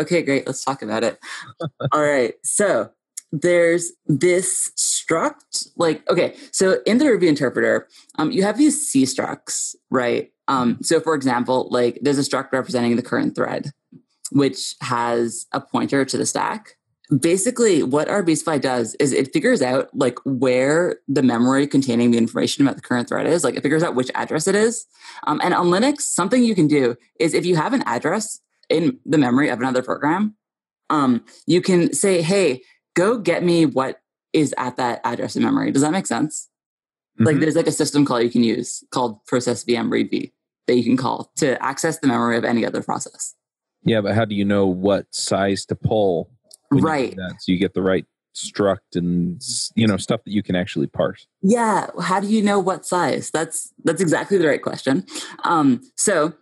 Okay, 0.00 0.22
great. 0.22 0.46
Let's 0.46 0.64
talk 0.64 0.82
about 0.82 1.04
it. 1.04 1.18
all 1.92 2.02
right. 2.02 2.34
So 2.42 2.90
there's 3.32 3.92
this 4.06 4.70
struct 4.78 5.68
like 5.76 6.08
okay 6.08 6.36
so 6.52 6.78
in 6.86 6.98
the 6.98 7.04
ruby 7.04 7.26
interpreter 7.26 7.88
um, 8.18 8.30
you 8.30 8.44
have 8.44 8.56
these 8.56 8.88
c 8.88 9.02
structs 9.02 9.74
right 9.90 10.30
Um, 10.48 10.78
so, 10.82 11.00
for 11.00 11.14
example, 11.14 11.68
like 11.70 11.98
there's 12.02 12.18
a 12.18 12.22
struct 12.22 12.52
representing 12.52 12.96
the 12.96 13.02
current 13.02 13.34
thread, 13.34 13.70
which 14.30 14.74
has 14.80 15.46
a 15.52 15.60
pointer 15.60 16.04
to 16.04 16.18
the 16.18 16.26
stack. 16.26 16.76
Basically, 17.20 17.82
what 17.82 18.08
RBSpy 18.08 18.60
does 18.60 18.94
is 18.94 19.12
it 19.12 19.32
figures 19.32 19.60
out 19.60 19.88
like 19.94 20.18
where 20.24 20.96
the 21.06 21.22
memory 21.22 21.66
containing 21.66 22.10
the 22.10 22.18
information 22.18 22.66
about 22.66 22.76
the 22.76 22.82
current 22.82 23.08
thread 23.08 23.26
is. 23.26 23.44
Like 23.44 23.56
it 23.56 23.62
figures 23.62 23.82
out 23.82 23.94
which 23.94 24.10
address 24.14 24.46
it 24.46 24.54
is. 24.54 24.86
Um, 25.26 25.40
and 25.44 25.52
on 25.52 25.66
Linux, 25.66 26.02
something 26.02 26.42
you 26.42 26.54
can 26.54 26.66
do 26.66 26.96
is 27.20 27.34
if 27.34 27.44
you 27.44 27.56
have 27.56 27.74
an 27.74 27.82
address 27.86 28.40
in 28.70 28.98
the 29.04 29.18
memory 29.18 29.50
of 29.50 29.60
another 29.60 29.82
program, 29.82 30.34
um, 30.88 31.24
you 31.46 31.60
can 31.60 31.92
say, 31.92 32.22
"Hey, 32.22 32.62
go 32.94 33.18
get 33.18 33.42
me 33.44 33.66
what 33.66 34.00
is 34.32 34.54
at 34.56 34.76
that 34.76 35.00
address 35.04 35.36
in 35.36 35.42
memory." 35.42 35.70
Does 35.70 35.82
that 35.82 35.92
make 35.92 36.06
sense? 36.06 36.48
Mm-hmm. 37.14 37.24
Like 37.24 37.40
there's 37.40 37.56
like 37.56 37.66
a 37.66 37.72
system 37.72 38.04
call 38.04 38.20
you 38.20 38.30
can 38.30 38.42
use 38.42 38.82
called 38.90 39.24
process 39.26 39.64
VM 39.64 39.88
readv 39.88 40.32
that 40.66 40.76
you 40.76 40.82
can 40.82 40.96
call 40.96 41.30
to 41.36 41.62
access 41.62 41.98
the 41.98 42.06
memory 42.06 42.36
of 42.36 42.44
any 42.44 42.64
other 42.64 42.82
process. 42.82 43.34
Yeah, 43.84 44.00
but 44.00 44.14
how 44.14 44.24
do 44.24 44.34
you 44.34 44.44
know 44.44 44.66
what 44.66 45.06
size 45.14 45.66
to 45.66 45.74
pull? 45.74 46.30
Right. 46.70 47.14
so 47.38 47.52
you 47.52 47.58
get 47.58 47.74
the 47.74 47.82
right 47.82 48.06
struct 48.34 48.96
and 48.96 49.40
you 49.76 49.86
know 49.86 49.96
stuff 49.96 50.24
that 50.24 50.32
you 50.32 50.42
can 50.42 50.56
actually 50.56 50.86
parse. 50.88 51.26
Yeah. 51.42 51.88
How 52.00 52.20
do 52.20 52.26
you 52.26 52.42
know 52.42 52.58
what 52.58 52.84
size? 52.84 53.30
That's 53.30 53.72
that's 53.84 54.00
exactly 54.00 54.38
the 54.38 54.48
right 54.48 54.62
question. 54.62 55.06
Um, 55.44 55.80
so 55.96 56.32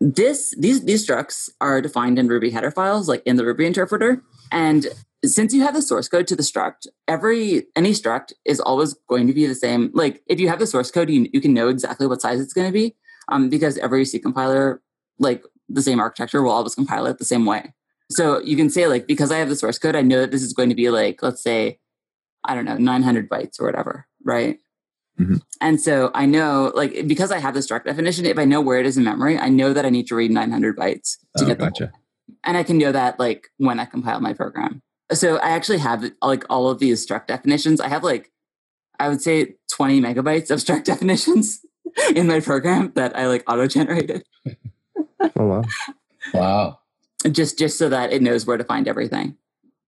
this 0.00 0.54
these 0.58 0.84
these 0.84 1.06
structs 1.06 1.48
are 1.60 1.80
defined 1.80 2.18
in 2.18 2.28
Ruby 2.28 2.50
header 2.50 2.70
files, 2.70 3.08
like 3.08 3.22
in 3.24 3.36
the 3.36 3.44
Ruby 3.44 3.66
interpreter, 3.66 4.22
and 4.52 4.86
since 5.24 5.52
you 5.52 5.62
have 5.62 5.74
the 5.74 5.82
source 5.82 6.08
code 6.08 6.26
to 6.28 6.36
the 6.36 6.42
struct, 6.42 6.86
every 7.06 7.66
any 7.76 7.92
struct 7.92 8.32
is 8.44 8.60
always 8.60 8.94
going 9.08 9.26
to 9.26 9.32
be 9.32 9.46
the 9.46 9.54
same. 9.54 9.90
Like 9.92 10.22
if 10.26 10.40
you 10.40 10.48
have 10.48 10.58
the 10.58 10.66
source 10.66 10.90
code, 10.90 11.10
you, 11.10 11.28
you 11.32 11.40
can 11.40 11.52
know 11.52 11.68
exactly 11.68 12.06
what 12.06 12.22
size 12.22 12.40
it's 12.40 12.54
going 12.54 12.68
to 12.68 12.72
be 12.72 12.96
um, 13.28 13.50
because 13.50 13.76
every 13.78 14.04
C 14.04 14.18
compiler, 14.18 14.80
like 15.18 15.44
the 15.68 15.82
same 15.82 16.00
architecture, 16.00 16.42
will 16.42 16.52
always 16.52 16.74
compile 16.74 17.06
it 17.06 17.18
the 17.18 17.24
same 17.24 17.44
way. 17.44 17.74
So 18.10 18.40
you 18.40 18.56
can 18.56 18.70
say 18.70 18.86
like 18.86 19.06
because 19.06 19.30
I 19.30 19.38
have 19.38 19.48
the 19.48 19.56
source 19.56 19.78
code, 19.78 19.94
I 19.94 20.02
know 20.02 20.20
that 20.20 20.30
this 20.30 20.42
is 20.42 20.52
going 20.52 20.70
to 20.70 20.74
be 20.74 20.90
like 20.90 21.22
let's 21.22 21.42
say 21.42 21.78
I 22.44 22.54
don't 22.54 22.64
know 22.64 22.78
900 22.78 23.28
bytes 23.28 23.60
or 23.60 23.66
whatever, 23.66 24.06
right? 24.24 24.58
Mm-hmm. 25.18 25.36
And 25.60 25.78
so 25.78 26.10
I 26.14 26.24
know, 26.24 26.72
like, 26.74 27.06
because 27.06 27.30
I 27.30 27.38
have 27.38 27.52
the 27.52 27.60
struct 27.60 27.84
definition, 27.84 28.24
if 28.24 28.38
I 28.38 28.46
know 28.46 28.62
where 28.62 28.80
it 28.80 28.86
is 28.86 28.96
in 28.96 29.04
memory, 29.04 29.38
I 29.38 29.50
know 29.50 29.74
that 29.74 29.84
I 29.84 29.90
need 29.90 30.06
to 30.06 30.14
read 30.14 30.30
900 30.30 30.78
bytes 30.78 31.18
to 31.36 31.44
oh, 31.44 31.46
get 31.46 31.58
gotcha. 31.58 31.92
the. 31.92 32.36
And 32.44 32.56
I 32.56 32.62
can 32.62 32.78
know 32.78 32.90
that, 32.90 33.18
like, 33.18 33.48
when 33.58 33.78
I 33.78 33.84
compile 33.84 34.20
my 34.20 34.32
program 34.32 34.80
so 35.12 35.36
I 35.36 35.50
actually 35.50 35.78
have 35.78 36.04
like 36.22 36.44
all 36.50 36.68
of 36.68 36.78
these 36.78 37.04
struct 37.04 37.26
definitions. 37.26 37.80
I 37.80 37.88
have 37.88 38.02
like, 38.04 38.30
I 38.98 39.08
would 39.08 39.22
say 39.22 39.54
20 39.72 40.00
megabytes 40.00 40.50
of 40.50 40.58
struct 40.60 40.84
definitions 40.92 41.60
in 42.14 42.26
my 42.26 42.40
program 42.40 42.92
that 42.94 43.16
I 43.16 43.26
like 43.26 43.44
auto 43.48 43.66
generated. 43.66 44.24
oh, 45.36 45.46
wow. 45.46 45.62
Wow. 46.34 46.78
Just, 47.30 47.58
just 47.58 47.78
so 47.78 47.88
that 47.88 48.12
it 48.12 48.22
knows 48.22 48.46
where 48.46 48.56
to 48.56 48.64
find 48.64 48.88
everything. 48.88 49.36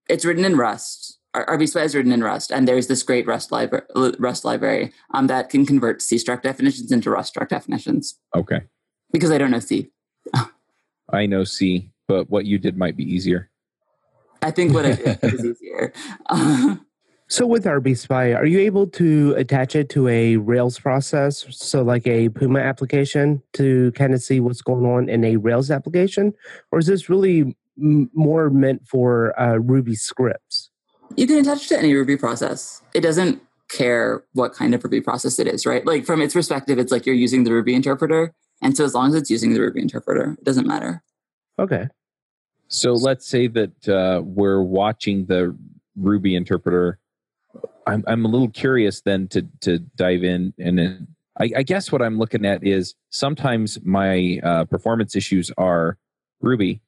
It's 0.09 0.25
written 0.25 0.45
in 0.45 0.57
Rust. 0.57 1.19
RBSpy 1.35 1.83
is 1.83 1.95
written 1.95 2.11
in 2.11 2.23
Rust, 2.23 2.51
and 2.51 2.67
there's 2.67 2.85
this 2.85 3.01
great 3.01 3.25
Rust 3.25 3.51
library, 3.51 3.85
Rust 4.19 4.45
library 4.45 4.91
um, 5.15 5.25
that 5.27 5.49
can 5.49 5.65
convert 5.65 6.01
C 6.01 6.17
struct 6.17 6.43
definitions 6.43 6.91
into 6.91 7.09
Rust 7.09 7.33
struct 7.33 7.49
definitions. 7.49 8.19
Okay. 8.35 8.61
Because 9.11 9.31
I 9.31 9.39
don't 9.39 9.49
know 9.49 9.59
C. 9.59 9.89
I 11.09 11.25
know 11.25 11.43
C, 11.43 11.89
but 12.07 12.29
what 12.29 12.45
you 12.45 12.59
did 12.59 12.77
might 12.77 12.95
be 12.95 13.03
easier. 13.03 13.49
I 14.43 14.51
think 14.51 14.73
what 14.73 14.85
I 14.85 14.93
did 14.93 15.19
is 15.23 15.45
easier. 15.45 15.93
so 17.27 17.47
with 17.47 17.65
RBSpy, 17.65 18.35
are 18.37 18.45
you 18.45 18.59
able 18.59 18.87
to 18.87 19.33
attach 19.37 19.75
it 19.75 19.89
to 19.89 20.07
a 20.07 20.37
Rails 20.37 20.79
process, 20.79 21.45
so 21.49 21.81
like 21.81 22.05
a 22.05 22.29
Puma 22.29 22.59
application, 22.59 23.41
to 23.53 23.91
kind 23.93 24.13
of 24.13 24.21
see 24.21 24.39
what's 24.39 24.61
going 24.61 24.85
on 24.85 25.09
in 25.09 25.23
a 25.23 25.37
Rails 25.37 25.71
application, 25.71 26.33
or 26.71 26.79
is 26.79 26.87
this 26.87 27.09
really 27.09 27.55
m- 27.81 28.09
more 28.13 28.49
meant 28.49 28.85
for 28.85 29.39
uh, 29.39 29.57
Ruby 29.57 29.95
scripts? 29.95 30.69
You 31.15 31.27
can 31.27 31.37
attach 31.37 31.69
to 31.69 31.77
any 31.77 31.93
Ruby 31.93 32.17
process. 32.17 32.81
It 32.93 33.01
doesn't 33.01 33.41
care 33.69 34.23
what 34.33 34.53
kind 34.53 34.75
of 34.75 34.83
Ruby 34.83 35.01
process 35.01 35.39
it 35.39 35.47
is, 35.47 35.65
right? 35.65 35.85
Like 35.85 36.05
from 36.05 36.21
its 36.21 36.33
perspective, 36.33 36.77
it's 36.77 36.91
like 36.91 37.05
you're 37.05 37.15
using 37.15 37.43
the 37.43 37.51
Ruby 37.51 37.73
interpreter, 37.73 38.33
and 38.61 38.75
so 38.75 38.83
as 38.83 38.93
long 38.93 39.09
as 39.09 39.15
it's 39.15 39.29
using 39.29 39.53
the 39.53 39.61
Ruby 39.61 39.81
interpreter, 39.81 40.35
it 40.37 40.43
doesn't 40.43 40.67
matter. 40.67 41.01
Okay. 41.59 41.87
So 42.73 42.93
let's 42.93 43.27
say 43.27 43.47
that 43.47 43.87
uh, 43.87 44.21
we're 44.23 44.63
watching 44.63 45.25
the 45.25 45.55
Ruby 45.95 46.35
interpreter. 46.35 46.97
I'm 47.85 48.03
I'm 48.07 48.25
a 48.25 48.27
little 48.27 48.49
curious 48.49 49.01
then 49.01 49.27
to 49.29 49.47
to 49.61 49.77
dive 49.77 50.23
in 50.23 50.53
and 50.57 50.79
then 50.79 51.07
I, 51.39 51.49
I 51.57 51.63
guess 51.63 51.91
what 51.91 52.01
I'm 52.01 52.17
looking 52.17 52.45
at 52.45 52.63
is 52.63 52.95
sometimes 53.09 53.79
my 53.83 54.39
uh, 54.43 54.65
performance 54.65 55.15
issues 55.15 55.51
are 55.57 55.97
Ruby 56.41 56.81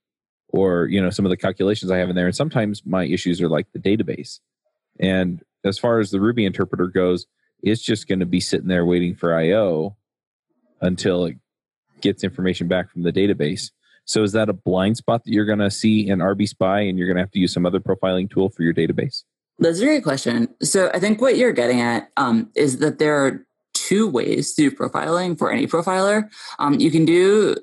or 0.50 0.86
you 0.88 1.01
know 1.01 1.10
some 1.10 1.25
of 1.25 1.30
the 1.30 1.38
calculations 1.38 1.92
I 1.92 1.98
have 1.98 2.10
in 2.10 2.15
there, 2.15 2.27
and 2.27 2.36
sometimes 2.36 2.84
my 2.86 3.06
issues 3.06 3.42
are 3.42 3.50
like 3.50 3.68
the 3.74 3.80
database. 3.80 4.39
And 5.00 5.44
as 5.63 5.77
far 5.77 6.00
as 6.00 6.12
the 6.12 6.22
Ruby 6.22 6.46
interpreter 6.46 6.88
goes, 6.88 7.25
it's 7.62 7.82
just 7.82 8.08
going 8.08 8.20
to 8.20 8.25
be 8.25 8.39
sitting 8.39 8.68
there 8.68 8.86
waiting 8.86 9.15
for 9.15 9.36
I/O 9.36 9.96
until 10.82 11.25
it 11.25 11.38
gets 12.01 12.24
information 12.24 12.68
back 12.68 12.92
from 12.92 13.04
the 13.04 13.12
database. 13.12 13.72
So 14.05 14.24
is 14.24 14.31
that 14.33 14.50
a 14.50 14.53
blind 14.53 14.97
spot 14.97 15.24
that 15.24 15.31
you're 15.31 15.45
going 15.45 15.59
to 15.59 15.71
see 15.71 16.07
in 16.07 16.19
RB 16.19 16.47
Spy 16.47 16.81
and 16.81 16.97
you're 16.97 17.07
going 17.07 17.17
to 17.17 17.24
have 17.24 17.31
to 17.31 17.39
use 17.39 17.53
some 17.53 17.65
other 17.65 17.79
profiling 17.79 18.29
tool 18.29 18.50
for 18.50 18.63
your 18.63 18.74
database? 18.74 19.24
That's 19.59 19.79
a 19.79 19.85
great 19.85 20.03
question. 20.03 20.53
So 20.62 20.89
I 20.93 21.00
think 21.00 21.21
what 21.21 21.38
you're 21.38 21.53
getting 21.53 21.81
at 21.81 22.12
um, 22.17 22.50
is 22.55 22.79
that 22.79 23.00
there 23.00 23.15
are 23.25 23.45
two 23.74 24.07
ways 24.07 24.53
to 24.53 24.69
do 24.69 24.75
profiling 24.75 25.38
for 25.38 25.51
any 25.51 25.67
profiler. 25.67 26.29
Um, 26.59 26.75
you 26.75 26.91
can 26.91 27.05
do 27.05 27.55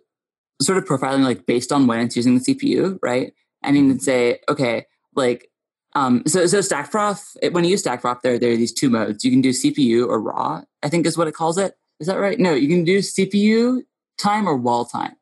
sort 0.61 0.78
of 0.78 0.84
profiling 0.84 1.25
like 1.25 1.46
based 1.46 1.72
on 1.72 1.87
when 1.87 2.00
it's 2.00 2.16
using 2.16 2.38
the 2.38 2.40
CPU, 2.40 2.99
right? 3.02 3.32
And 3.62 3.76
you 3.76 3.88
can 3.88 4.00
say, 4.00 4.38
okay, 4.49 4.87
like 5.14 5.49
um, 5.94 6.22
so 6.26 6.46
so 6.46 6.61
StackProf, 6.61 7.37
it, 7.42 7.52
when 7.52 7.64
you 7.64 7.70
use 7.70 7.82
StackProf, 7.82 8.22
there 8.22 8.38
there 8.38 8.52
are 8.52 8.56
these 8.56 8.72
two 8.72 8.88
modes. 8.88 9.25
You 9.25 9.30
can 9.30 9.42
do 9.42 9.50
CPU 9.50 10.06
or 10.08 10.20
raw. 10.20 10.62
I 10.82 10.88
think 10.88 11.06
is 11.06 11.18
what 11.18 11.28
it 11.28 11.34
calls 11.34 11.58
it. 11.58 11.75
Is 12.00 12.06
that 12.06 12.18
right? 12.18 12.38
No, 12.38 12.54
you 12.54 12.68
can 12.68 12.84
do 12.84 12.99
CPU 12.99 13.82
time 14.18 14.49
or 14.49 14.56
wall 14.56 14.84
time. 14.84 15.12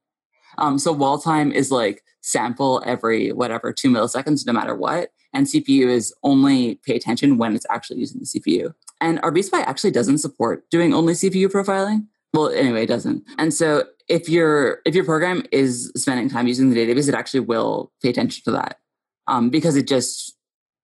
Um, 0.60 0.78
so 0.78 0.92
wall 0.92 1.18
time 1.18 1.52
is 1.52 1.70
like 1.70 2.02
sample 2.20 2.82
every 2.84 3.32
whatever 3.32 3.72
two 3.72 3.90
milliseconds, 3.90 4.46
no 4.46 4.52
matter 4.52 4.74
what. 4.74 5.10
And 5.32 5.46
CPU 5.46 5.86
is 5.86 6.14
only 6.22 6.76
pay 6.76 6.96
attention 6.96 7.38
when 7.38 7.54
it's 7.54 7.66
actually 7.70 8.00
using 8.00 8.20
the 8.20 8.26
CPU. 8.26 8.74
And 9.00 9.20
RBSpy 9.22 9.62
actually 9.62 9.92
doesn't 9.92 10.18
support 10.18 10.68
doing 10.70 10.92
only 10.92 11.14
CPU 11.14 11.46
profiling. 11.46 12.06
Well, 12.34 12.50
anyway, 12.50 12.84
it 12.84 12.88
doesn't. 12.88 13.24
And 13.38 13.52
so 13.52 13.84
if 14.08 14.28
your 14.28 14.80
if 14.84 14.94
your 14.94 15.04
program 15.04 15.44
is 15.50 15.90
spending 15.96 16.28
time 16.28 16.46
using 16.46 16.70
the 16.70 16.76
database, 16.76 17.08
it 17.08 17.14
actually 17.14 17.40
will 17.40 17.92
pay 18.02 18.10
attention 18.10 18.42
to 18.44 18.50
that 18.52 18.78
um, 19.26 19.50
because 19.50 19.76
it 19.76 19.88
just 19.88 20.36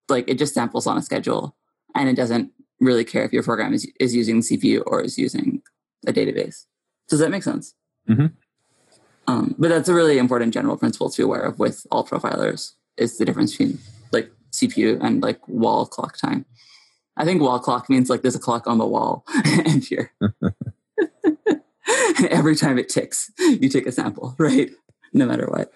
like 0.09 0.29
it 0.29 0.39
just 0.39 0.55
samples 0.55 0.87
on 0.87 0.97
a 0.97 1.03
schedule 1.03 1.57
and 1.95 2.09
it 2.09 2.17
doesn't 2.17 2.51
really 2.81 3.05
care 3.05 3.25
if 3.25 3.33
your 3.33 3.43
program 3.43 3.73
is 3.75 3.91
is 4.01 4.15
using 4.15 4.41
the 4.41 4.43
CPU 4.43 4.83
or 4.87 5.03
is 5.03 5.19
using 5.19 5.63
a 6.07 6.13
database. 6.13 6.65
Does 7.09 7.21
that 7.21 7.31
make 7.31 7.43
sense? 7.43 7.75
Mm-hmm. 8.09 8.27
Um, 9.29 9.55
but 9.59 9.69
that's 9.69 9.89
a 9.89 9.95
really 9.95 10.19
important 10.19 10.55
general 10.55 10.77
principle 10.77 11.11
to 11.11 11.17
be 11.17 11.25
aware 11.25 11.43
of 11.43 11.59
with 11.59 11.87
all 11.91 12.07
profilers 12.07 12.73
is 12.97 13.19
the 13.19 13.25
difference 13.25 13.53
between 13.53 13.79
like 14.13 14.31
CPU 14.53 14.99
and 15.03 15.23
like 15.23 15.47
wall 15.49 15.87
clock 15.87 16.17
time. 16.17 16.45
I 17.17 17.25
think 17.25 17.41
wall 17.41 17.59
clock 17.59 17.89
means 17.89 18.11
like 18.11 18.23
there's 18.23 18.37
a 18.37 18.41
clock 18.41 18.67
on 18.67 18.79
the 18.79 18.87
wall 18.87 19.25
and 19.45 19.85
here. 19.85 20.13
every 22.31 22.57
time 22.57 22.79
it 22.79 22.89
ticks, 22.89 23.31
you 23.39 23.69
take 23.69 23.87
a 23.87 23.93
sample, 23.93 24.35
right? 24.39 24.71
No 25.13 25.27
matter 25.27 25.47
what. 25.47 25.73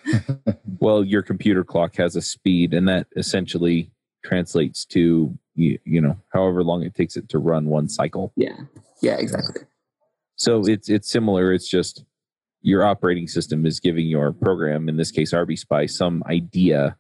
well, 0.81 1.05
your 1.05 1.23
computer 1.23 1.65
clock 1.65 1.97
has 1.97 2.17
a 2.17 2.23
speed, 2.23 2.75
and 2.75 2.89
that 2.89 3.07
essentially 3.17 3.91
translates 4.25 4.85
to 4.85 5.37
you, 5.55 5.79
you 5.85 6.01
know 6.01 6.17
however 6.33 6.63
long 6.63 6.83
it 6.83 6.95
takes 6.95 7.17
it 7.17 7.29
to 7.31 7.39
run 7.39 7.67
one 7.67 7.89
cycle. 7.89 8.33
Yeah. 8.37 8.57
Yeah. 9.01 9.17
Exactly. 9.17 9.63
So 10.37 10.67
it's 10.67 10.89
it's 10.89 11.09
similar. 11.09 11.53
It's 11.53 11.69
just 11.69 12.05
your 12.63 12.85
operating 12.85 13.27
system 13.27 13.65
is 13.67 13.81
giving 13.81 14.07
your 14.07 14.33
program, 14.33 14.89
in 14.89 14.97
this 14.97 15.11
case 15.11 15.33
RBSpy, 15.33 15.91
some 15.91 16.23
idea 16.27 16.97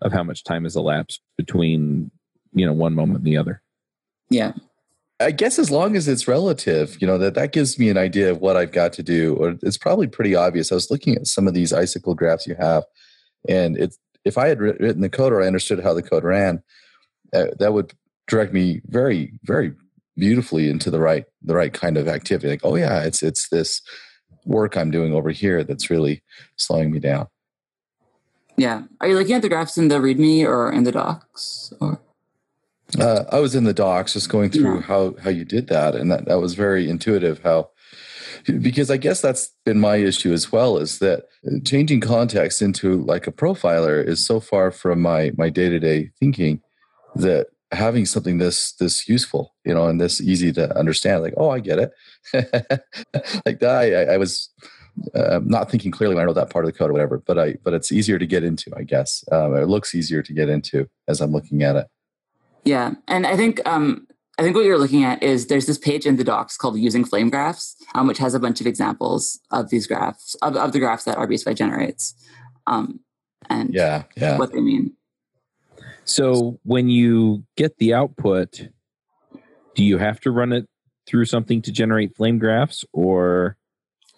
of 0.00 0.12
how 0.12 0.22
much 0.22 0.44
time 0.44 0.64
has 0.64 0.76
elapsed 0.76 1.20
between 1.36 2.10
you 2.52 2.66
know 2.66 2.72
one 2.72 2.94
moment 2.94 3.18
and 3.18 3.26
the 3.26 3.36
other. 3.36 3.62
Yeah. 4.30 4.52
I 5.20 5.30
guess 5.30 5.58
as 5.58 5.70
long 5.70 5.94
as 5.94 6.08
it's 6.08 6.26
relative, 6.26 6.96
you 7.00 7.06
know, 7.06 7.16
that 7.18 7.34
that 7.34 7.52
gives 7.52 7.78
me 7.78 7.88
an 7.90 7.98
idea 7.98 8.30
of 8.30 8.40
what 8.40 8.56
I've 8.56 8.72
got 8.72 8.92
to 8.94 9.02
do. 9.04 9.36
Or 9.36 9.56
it's 9.62 9.78
probably 9.78 10.08
pretty 10.08 10.34
obvious. 10.34 10.72
I 10.72 10.74
was 10.74 10.90
looking 10.90 11.14
at 11.14 11.28
some 11.28 11.46
of 11.46 11.54
these 11.54 11.72
icicle 11.72 12.14
graphs 12.14 12.46
you 12.46 12.56
have, 12.58 12.84
and 13.48 13.76
it's 13.76 13.98
if 14.24 14.38
I 14.38 14.48
had 14.48 14.60
written 14.60 15.00
the 15.00 15.08
code 15.08 15.32
or 15.32 15.42
I 15.42 15.46
understood 15.46 15.80
how 15.80 15.94
the 15.94 16.02
code 16.02 16.24
ran, 16.24 16.62
uh, 17.32 17.46
that 17.58 17.72
would 17.72 17.92
direct 18.26 18.52
me 18.52 18.80
very, 18.86 19.32
very 19.44 19.74
beautifully 20.16 20.68
into 20.68 20.90
the 20.90 21.00
right 21.00 21.24
the 21.42 21.54
right 21.54 21.72
kind 21.72 21.96
of 21.96 22.08
activity. 22.08 22.48
Like, 22.48 22.64
oh 22.64 22.76
yeah, 22.76 23.02
it's 23.02 23.22
it's 23.22 23.48
this 23.48 23.80
work 24.44 24.76
I'm 24.76 24.90
doing 24.90 25.14
over 25.14 25.30
here 25.30 25.64
that's 25.64 25.90
really 25.90 26.22
slowing 26.56 26.90
me 26.90 26.98
down. 26.98 27.28
Yeah. 28.56 28.82
Are 29.00 29.08
you 29.08 29.14
looking 29.14 29.34
at 29.34 29.42
the 29.42 29.48
graphs 29.48 29.78
in 29.78 29.88
the 29.88 29.96
README 29.96 30.46
or 30.46 30.70
in 30.72 30.84
the 30.84 30.92
docs? 30.92 31.72
Or 31.80 32.00
uh, 32.98 33.24
I 33.30 33.40
was 33.40 33.54
in 33.54 33.64
the 33.64 33.72
docs 33.72 34.12
just 34.12 34.28
going 34.28 34.50
through 34.50 34.76
yeah. 34.76 34.82
how 34.82 35.14
how 35.22 35.30
you 35.30 35.44
did 35.44 35.68
that, 35.68 35.94
and 35.94 36.10
that 36.10 36.26
that 36.26 36.40
was 36.40 36.54
very 36.54 36.88
intuitive. 36.88 37.42
How 37.42 37.70
because 38.44 38.90
I 38.90 38.96
guess 38.96 39.20
that's 39.20 39.50
been 39.64 39.80
my 39.80 39.96
issue 39.96 40.32
as 40.32 40.52
well 40.52 40.76
is 40.76 40.98
that 40.98 41.24
changing 41.64 42.00
context 42.00 42.60
into 42.60 43.02
like 43.04 43.26
a 43.26 43.32
profiler 43.32 44.04
is 44.04 44.24
so 44.24 44.40
far 44.40 44.70
from 44.70 45.00
my 45.00 45.32
my 45.36 45.48
day 45.48 45.68
to 45.68 45.78
day 45.78 46.10
thinking 46.20 46.60
that 47.14 47.48
having 47.72 48.06
something 48.06 48.38
this 48.38 48.72
this 48.72 49.08
useful, 49.08 49.54
you 49.64 49.74
know, 49.74 49.88
and 49.88 50.00
this 50.00 50.20
easy 50.20 50.52
to 50.52 50.76
understand, 50.78 51.22
like 51.22 51.34
oh, 51.36 51.50
I 51.50 51.60
get 51.60 51.78
it, 51.78 51.92
like. 53.46 53.62
I, 53.62 54.04
I 54.04 54.16
was 54.16 54.50
uh, 55.14 55.40
not 55.44 55.70
thinking 55.70 55.90
clearly 55.90 56.14
when 56.14 56.22
I 56.22 56.26
wrote 56.26 56.34
that 56.34 56.50
part 56.50 56.64
of 56.64 56.72
the 56.72 56.76
code 56.76 56.90
or 56.90 56.92
whatever, 56.92 57.18
but 57.18 57.38
I 57.38 57.54
but 57.64 57.74
it's 57.74 57.92
easier 57.92 58.18
to 58.18 58.26
get 58.26 58.44
into, 58.44 58.70
I 58.76 58.82
guess. 58.82 59.24
Um, 59.32 59.56
it 59.56 59.68
looks 59.68 59.94
easier 59.94 60.22
to 60.22 60.32
get 60.32 60.48
into 60.48 60.88
as 61.08 61.20
I'm 61.20 61.32
looking 61.32 61.62
at 61.62 61.76
it. 61.76 61.86
Yeah, 62.64 62.92
and 63.08 63.26
I 63.26 63.36
think 63.36 63.66
um, 63.66 64.06
I 64.38 64.42
think 64.42 64.54
what 64.54 64.64
you're 64.64 64.78
looking 64.78 65.04
at 65.04 65.22
is 65.22 65.46
there's 65.46 65.66
this 65.66 65.78
page 65.78 66.06
in 66.06 66.16
the 66.16 66.24
docs 66.24 66.56
called 66.56 66.78
using 66.78 67.04
flame 67.04 67.30
graphs, 67.30 67.76
um, 67.94 68.06
which 68.06 68.18
has 68.18 68.34
a 68.34 68.40
bunch 68.40 68.60
of 68.60 68.66
examples 68.66 69.40
of 69.50 69.70
these 69.70 69.86
graphs 69.86 70.34
of, 70.36 70.56
of 70.56 70.72
the 70.72 70.78
graphs 70.78 71.04
that 71.04 71.16
RBSpy 71.16 71.56
generates, 71.56 72.14
um, 72.66 73.00
and 73.48 73.72
yeah, 73.72 74.04
yeah, 74.16 74.38
what 74.38 74.52
they 74.52 74.60
mean. 74.60 74.92
So 76.04 76.58
when 76.64 76.88
you 76.88 77.44
get 77.56 77.78
the 77.78 77.94
output, 77.94 78.68
do 79.74 79.84
you 79.84 79.98
have 79.98 80.20
to 80.20 80.30
run 80.30 80.52
it 80.52 80.68
through 81.06 81.24
something 81.26 81.62
to 81.62 81.72
generate 81.72 82.16
flame 82.16 82.38
graphs, 82.38 82.84
or 82.92 83.56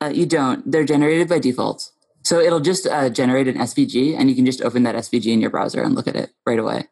uh, 0.01 0.13
you 0.15 0.27
don't? 0.27 0.71
They're 0.71 0.85
generated 0.85 1.29
by 1.29 1.39
default. 1.39 1.91
So 2.23 2.41
it'll 2.41 2.61
just 2.61 2.87
uh, 2.87 3.11
generate 3.11 3.49
an 3.49 3.57
SVG, 3.57 4.19
and 4.19 4.31
you 4.31 4.37
can 4.37 4.47
just 4.47 4.63
open 4.63 4.83
that 4.85 4.95
SVG 4.95 5.27
in 5.27 5.41
your 5.41 5.51
browser 5.51 5.83
and 5.83 5.95
look 5.95 6.09
at 6.09 6.17
it 6.17 6.31
right 6.47 6.59
away. 6.59 6.89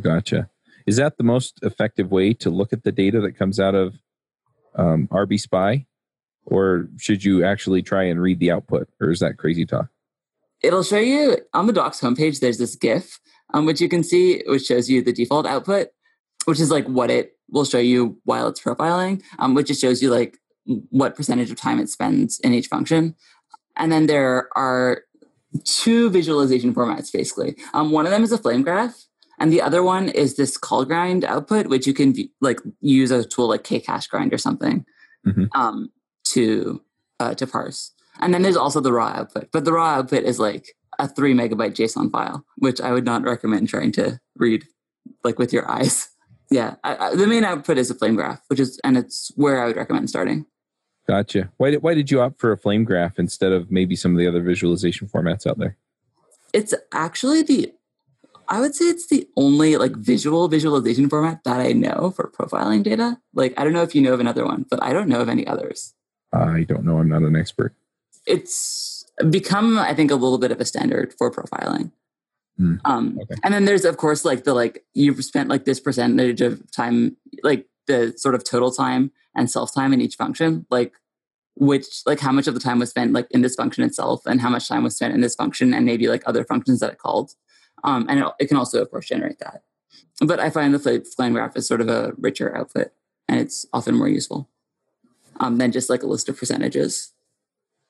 Gotcha. 0.00 0.48
Is 0.86 0.96
that 0.96 1.16
the 1.16 1.24
most 1.24 1.58
effective 1.62 2.10
way 2.10 2.32
to 2.34 2.50
look 2.50 2.72
at 2.72 2.84
the 2.84 2.92
data 2.92 3.20
that 3.20 3.32
comes 3.32 3.60
out 3.60 3.74
of 3.74 3.94
um, 4.74 5.08
RBSpy? 5.08 5.86
Or 6.44 6.88
should 6.98 7.24
you 7.24 7.44
actually 7.44 7.82
try 7.82 8.04
and 8.04 8.20
read 8.20 8.40
the 8.40 8.50
output? 8.50 8.88
Or 9.00 9.10
is 9.10 9.20
that 9.20 9.36
crazy 9.36 9.64
talk? 9.64 9.88
It'll 10.60 10.82
show 10.82 10.98
you 10.98 11.38
on 11.52 11.66
the 11.66 11.72
docs 11.72 12.00
homepage, 12.00 12.40
there's 12.40 12.58
this 12.58 12.76
GIF, 12.76 13.20
um, 13.52 13.66
which 13.66 13.80
you 13.80 13.88
can 13.88 14.02
see, 14.02 14.42
which 14.46 14.64
shows 14.64 14.88
you 14.88 15.02
the 15.02 15.12
default 15.12 15.46
output, 15.46 15.88
which 16.44 16.60
is 16.60 16.70
like 16.70 16.86
what 16.86 17.10
it 17.10 17.36
will 17.50 17.64
show 17.64 17.78
you 17.78 18.18
while 18.24 18.48
it's 18.48 18.60
profiling, 18.60 19.22
um, 19.38 19.54
which 19.54 19.68
just 19.68 19.80
shows 19.80 20.02
you 20.02 20.10
like 20.10 20.38
what 20.90 21.16
percentage 21.16 21.50
of 21.50 21.56
time 21.56 21.78
it 21.78 21.88
spends 21.88 22.38
in 22.40 22.52
each 22.54 22.68
function. 22.68 23.14
And 23.76 23.90
then 23.90 24.06
there 24.06 24.48
are 24.56 25.02
two 25.64 26.10
visualization 26.10 26.74
formats 26.74 27.12
basically. 27.12 27.56
Um, 27.74 27.90
one 27.90 28.06
of 28.06 28.12
them 28.12 28.22
is 28.22 28.32
a 28.32 28.38
flame 28.38 28.62
graph, 28.62 29.06
and 29.38 29.52
the 29.52 29.60
other 29.60 29.82
one 29.82 30.08
is 30.08 30.36
this 30.36 30.56
callgrind 30.56 31.24
output, 31.24 31.66
which 31.66 31.86
you 31.86 31.94
can 31.94 32.14
like 32.40 32.60
use 32.80 33.10
a 33.10 33.24
tool 33.24 33.48
like 33.48 33.64
kcachegrind 33.64 34.32
or 34.32 34.38
something 34.38 34.84
mm-hmm. 35.26 35.44
um, 35.54 35.90
to 36.24 36.80
uh, 37.20 37.34
to 37.34 37.46
parse. 37.46 37.92
And 38.20 38.32
then 38.32 38.42
there's 38.42 38.56
also 38.56 38.80
the 38.80 38.92
raw 38.92 39.08
output, 39.08 39.48
but 39.52 39.64
the 39.64 39.72
raw 39.72 39.94
output 39.96 40.24
is 40.24 40.38
like 40.38 40.76
a 40.98 41.08
three 41.08 41.34
megabyte 41.34 41.74
JSON 41.74 42.10
file, 42.10 42.44
which 42.56 42.80
I 42.80 42.92
would 42.92 43.04
not 43.04 43.22
recommend 43.22 43.68
trying 43.68 43.92
to 43.92 44.20
read 44.36 44.64
like 45.24 45.38
with 45.38 45.52
your 45.52 45.70
eyes. 45.70 46.08
Yeah, 46.50 46.74
I, 46.84 46.96
I, 46.96 47.14
the 47.14 47.26
main 47.26 47.44
output 47.44 47.78
is 47.78 47.90
a 47.90 47.94
flame 47.94 48.14
graph, 48.14 48.42
which 48.48 48.60
is 48.60 48.78
and 48.84 48.96
it's 48.96 49.32
where 49.36 49.62
I 49.62 49.66
would 49.66 49.76
recommend 49.76 50.10
starting. 50.10 50.46
Gotcha. 51.08 51.50
Why 51.56 51.70
did 51.70 51.82
why 51.82 51.94
did 51.94 52.10
you 52.10 52.20
opt 52.20 52.40
for 52.40 52.52
a 52.52 52.58
flame 52.58 52.84
graph 52.84 53.18
instead 53.18 53.52
of 53.52 53.70
maybe 53.70 53.96
some 53.96 54.12
of 54.12 54.18
the 54.18 54.28
other 54.28 54.42
visualization 54.42 55.08
formats 55.08 55.46
out 55.46 55.58
there? 55.58 55.76
It's 56.52 56.74
actually 56.92 57.42
the 57.42 57.72
I 58.48 58.60
would 58.60 58.74
say 58.74 58.86
it's 58.86 59.06
the 59.06 59.26
only 59.36 59.76
like 59.76 59.96
visual 59.96 60.46
visualization 60.46 61.08
format 61.08 61.42
that 61.44 61.60
I 61.60 61.72
know 61.72 62.12
for 62.14 62.30
profiling 62.30 62.82
data. 62.82 63.18
Like, 63.34 63.54
I 63.56 63.64
don't 63.64 63.72
know 63.72 63.82
if 63.82 63.94
you 63.94 64.02
know 64.02 64.12
of 64.12 64.20
another 64.20 64.44
one, 64.44 64.66
but 64.68 64.82
I 64.82 64.92
don't 64.92 65.08
know 65.08 65.20
of 65.20 65.28
any 65.30 65.46
others. 65.46 65.94
I 66.32 66.64
don't 66.64 66.84
know. 66.84 66.98
I'm 66.98 67.08
not 67.08 67.22
an 67.22 67.34
expert. 67.34 67.74
It's 68.26 68.91
become, 69.30 69.78
I 69.78 69.94
think, 69.94 70.10
a 70.10 70.16
little 70.16 70.38
bit 70.38 70.52
of 70.52 70.60
a 70.60 70.64
standard 70.64 71.14
for 71.18 71.30
profiling. 71.30 71.92
Mm, 72.60 72.80
um, 72.84 73.18
okay. 73.22 73.34
And 73.42 73.54
then 73.54 73.64
there's, 73.64 73.84
of 73.84 73.96
course, 73.96 74.24
like 74.24 74.44
the 74.44 74.54
like 74.54 74.84
you've 74.94 75.24
spent 75.24 75.48
like 75.48 75.64
this 75.64 75.80
percentage 75.80 76.40
of 76.40 76.70
time, 76.70 77.16
like 77.42 77.66
the 77.86 78.14
sort 78.16 78.34
of 78.34 78.44
total 78.44 78.70
time 78.70 79.10
and 79.34 79.50
self 79.50 79.74
time 79.74 79.92
in 79.92 80.00
each 80.00 80.16
function, 80.16 80.66
like 80.70 80.92
which 81.56 82.02
like 82.06 82.20
how 82.20 82.32
much 82.32 82.46
of 82.46 82.54
the 82.54 82.60
time 82.60 82.78
was 82.78 82.90
spent 82.90 83.12
like 83.12 83.26
in 83.30 83.42
this 83.42 83.54
function 83.54 83.84
itself 83.84 84.22
and 84.26 84.40
how 84.40 84.48
much 84.48 84.68
time 84.68 84.82
was 84.82 84.96
spent 84.96 85.14
in 85.14 85.20
this 85.20 85.34
function 85.34 85.74
and 85.74 85.84
maybe 85.84 86.08
like 86.08 86.22
other 86.26 86.44
functions 86.44 86.80
that 86.80 86.92
it 86.92 86.98
called. 86.98 87.32
Um, 87.84 88.06
and 88.08 88.20
it, 88.20 88.26
it, 88.38 88.46
can 88.46 88.56
also, 88.56 88.80
of 88.80 88.90
course, 88.90 89.08
generate 89.08 89.38
that. 89.40 89.62
But 90.20 90.40
I 90.40 90.50
find 90.50 90.72
the 90.72 91.04
flame 91.16 91.32
graph 91.32 91.56
is 91.56 91.66
sort 91.66 91.80
of 91.80 91.88
a 91.88 92.12
richer 92.16 92.56
output 92.56 92.92
and 93.28 93.40
it's 93.40 93.66
often 93.72 93.96
more 93.96 94.08
useful 94.08 94.48
um, 95.40 95.58
than 95.58 95.72
just 95.72 95.90
like 95.90 96.02
a 96.02 96.06
list 96.06 96.28
of 96.28 96.38
percentages. 96.38 97.11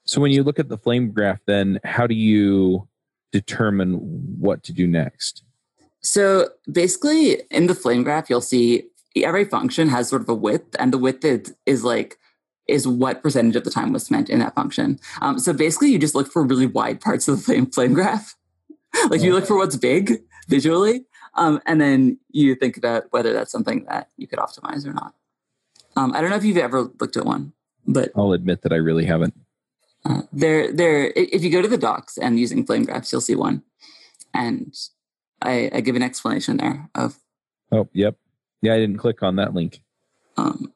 So 0.05 0.21
when 0.21 0.33
you 0.33 0.43
look 0.43 0.59
at 0.59 0.69
the 0.69 0.79
flame 0.79 1.11
graph, 1.11 1.41
then 1.47 1.81
how 1.85 2.07
do 2.07 2.15
you 2.15 2.89
determine 3.31 3.95
what 4.39 4.63
to 4.65 4.73
do 4.73 4.87
next? 4.87 5.43
So 6.01 6.49
basically, 6.71 7.43
in 7.51 7.67
the 7.67 7.75
flame 7.75 8.03
graph, 8.03 8.29
you'll 8.29 8.41
see 8.41 8.85
every 9.17 9.45
function 9.45 9.89
has 9.89 10.09
sort 10.09 10.23
of 10.23 10.29
a 10.29 10.35
width, 10.35 10.75
and 10.79 10.93
the 10.93 10.99
width 10.99 11.25
is, 11.25 11.55
is 11.67 11.85
like 11.85 12.19
is 12.69 12.87
what 12.87 13.23
percentage 13.23 13.57
of 13.57 13.65
the 13.65 13.71
time 13.71 13.93
was 13.93 14.05
spent 14.05 14.31
in 14.31 14.39
that 14.39 14.55
function. 14.55 14.99
Um, 15.21 15.39
so 15.39 15.53
basically, 15.53 15.91
you 15.91 15.99
just 15.99 16.15
look 16.15 16.31
for 16.31 16.45
really 16.45 16.67
wide 16.67 17.01
parts 17.01 17.29
of 17.29 17.37
the 17.37 17.43
flame, 17.43 17.67
flame 17.67 17.93
graph, 17.93 18.37
like 19.09 19.23
you 19.23 19.33
look 19.33 19.47
for 19.47 19.57
what's 19.57 19.77
big 19.77 20.23
visually, 20.49 21.05
um, 21.35 21.61
and 21.67 21.81
then 21.81 22.19
you 22.31 22.55
think 22.55 22.77
about 22.77 23.05
whether 23.11 23.33
that's 23.33 23.53
something 23.53 23.85
that 23.89 24.09
you 24.17 24.27
could 24.27 24.39
optimize 24.39 24.87
or 24.87 24.93
not. 24.93 25.15
Um, 25.97 26.13
I 26.15 26.21
don't 26.21 26.31
know 26.31 26.37
if 26.37 26.45
you've 26.45 26.57
ever 26.57 26.83
looked 26.83 27.17
at 27.17 27.25
one, 27.25 27.53
but 27.87 28.11
I'll 28.17 28.33
admit 28.33 28.63
that 28.63 28.73
I 28.73 28.77
really 28.77 29.05
haven't. 29.05 29.35
Uh, 30.05 30.23
there, 30.33 30.73
there. 30.73 31.13
If 31.15 31.45
you 31.45 31.51
go 31.51 31.63
to 31.63 31.69
the 31.69 31.79
docs 31.79 32.19
and 32.19 32.39
using 32.39 32.67
flame 32.67 32.85
graphs, 32.85 33.13
you'll 33.13 33.21
see 33.21 33.37
one, 33.37 33.63
and 34.35 34.75
I, 35.41 35.71
I 35.73 35.81
give 35.81 35.97
an 35.97 36.03
explanation 36.03 36.57
there 36.57 36.91
of. 36.95 37.19
Oh, 37.71 37.89
yep. 37.93 38.17
Yeah, 38.61 38.75
I 38.75 38.79
didn't 38.79 38.99
click 38.99 39.23
on 39.23 39.37
that 39.37 39.55
link. 39.55 39.81
Um, 40.37 40.73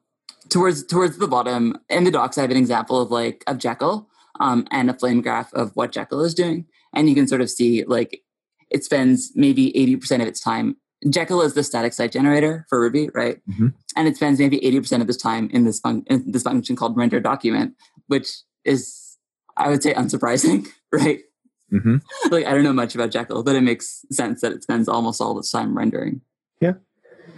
towards 0.48 0.84
towards 0.84 1.18
the 1.18 1.28
bottom 1.28 1.78
in 1.88 2.04
the 2.04 2.10
docs, 2.10 2.38
I 2.38 2.42
have 2.42 2.50
an 2.50 2.56
example 2.56 3.00
of 3.00 3.10
like 3.10 3.42
of 3.46 3.58
Jekyll 3.58 4.08
um, 4.40 4.66
and 4.70 4.90
a 4.90 4.94
flame 4.94 5.22
graph 5.22 5.52
of 5.54 5.74
what 5.74 5.92
Jekyll 5.92 6.22
is 6.22 6.34
doing 6.34 6.66
and 6.96 7.08
you 7.08 7.14
can 7.14 7.28
sort 7.28 7.40
of 7.40 7.50
see 7.50 7.84
like 7.84 8.22
it 8.70 8.82
spends 8.82 9.30
maybe 9.36 9.72
80% 9.72 10.22
of 10.22 10.26
its 10.26 10.40
time 10.40 10.76
Jekyll 11.10 11.42
is 11.42 11.54
the 11.54 11.62
static 11.62 11.92
site 11.92 12.10
generator 12.10 12.66
for 12.68 12.80
Ruby, 12.80 13.10
right? 13.14 13.38
Mm-hmm. 13.48 13.68
And 13.96 14.08
it 14.08 14.16
spends 14.16 14.38
maybe 14.38 14.58
80% 14.58 15.02
of 15.02 15.08
its 15.08 15.18
time 15.18 15.50
in 15.52 15.64
this, 15.64 15.78
fun- 15.78 16.04
in 16.06 16.32
this 16.32 16.42
function 16.42 16.74
called 16.74 16.96
render 16.96 17.20
document, 17.20 17.74
which 18.06 18.30
is, 18.64 19.05
I 19.56 19.70
would 19.70 19.82
say, 19.82 19.94
unsurprising, 19.94 20.68
right? 20.92 21.20
Mm-hmm. 21.72 21.96
like, 22.30 22.46
I 22.46 22.52
don't 22.52 22.62
know 22.62 22.72
much 22.72 22.94
about 22.94 23.10
Jekyll, 23.10 23.42
but 23.42 23.56
it 23.56 23.62
makes 23.62 24.04
sense 24.10 24.40
that 24.40 24.52
it 24.52 24.62
spends 24.62 24.88
almost 24.88 25.20
all 25.20 25.38
its 25.38 25.50
time 25.50 25.76
rendering. 25.76 26.20
Yeah. 26.60 26.74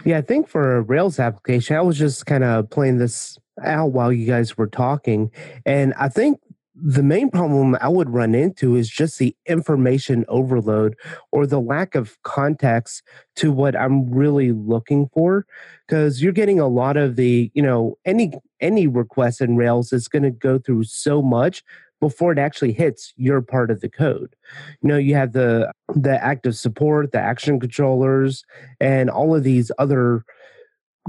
Yeah, 0.05 0.19
I 0.19 0.21
think 0.21 0.47
for 0.47 0.77
a 0.77 0.81
Rails 0.81 1.19
application, 1.19 1.75
I 1.75 1.81
was 1.81 1.97
just 1.97 2.25
kind 2.25 2.43
of 2.43 2.69
playing 2.69 2.99
this 2.99 3.37
out 3.63 3.87
while 3.87 4.13
you 4.13 4.25
guys 4.25 4.57
were 4.57 4.67
talking. 4.67 5.31
And 5.65 5.93
I 5.95 6.09
think 6.09 6.39
the 6.81 7.03
main 7.03 7.29
problem 7.29 7.77
I 7.81 7.89
would 7.89 8.09
run 8.09 8.33
into 8.33 8.75
is 8.75 8.89
just 8.89 9.19
the 9.19 9.35
information 9.45 10.23
overload 10.27 10.95
or 11.31 11.45
the 11.45 11.59
lack 11.59 11.95
of 11.95 12.17
context 12.23 13.03
to 13.37 13.51
what 13.51 13.75
I'm 13.75 14.09
really 14.11 14.51
looking 14.51 15.09
for. 15.13 15.45
Because 15.87 16.21
you're 16.21 16.31
getting 16.31 16.59
a 16.59 16.67
lot 16.67 16.95
of 16.95 17.15
the, 17.15 17.51
you 17.53 17.61
know, 17.61 17.97
any 18.05 18.31
any 18.61 18.87
request 18.87 19.41
in 19.41 19.57
Rails 19.57 19.91
is 19.91 20.07
going 20.07 20.23
to 20.23 20.31
go 20.31 20.59
through 20.59 20.83
so 20.83 21.21
much 21.21 21.63
before 21.99 22.31
it 22.31 22.39
actually 22.39 22.73
hits 22.73 23.13
your 23.17 23.41
part 23.41 23.71
of 23.71 23.81
the 23.81 23.89
code. 23.89 24.35
You 24.81 24.89
know, 24.89 24.97
you 24.97 25.15
have 25.15 25.33
the 25.33 25.71
the 25.95 26.23
active 26.23 26.55
support, 26.55 27.11
the 27.11 27.19
action 27.19 27.59
controllers, 27.59 28.43
and 28.79 29.09
all 29.09 29.35
of 29.35 29.43
these 29.43 29.71
other 29.77 30.23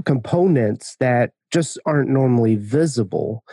components 0.05 0.95
that 0.99 1.31
just 1.51 1.77
aren't 1.85 2.09
normally 2.09 2.55
visible. 2.55 3.43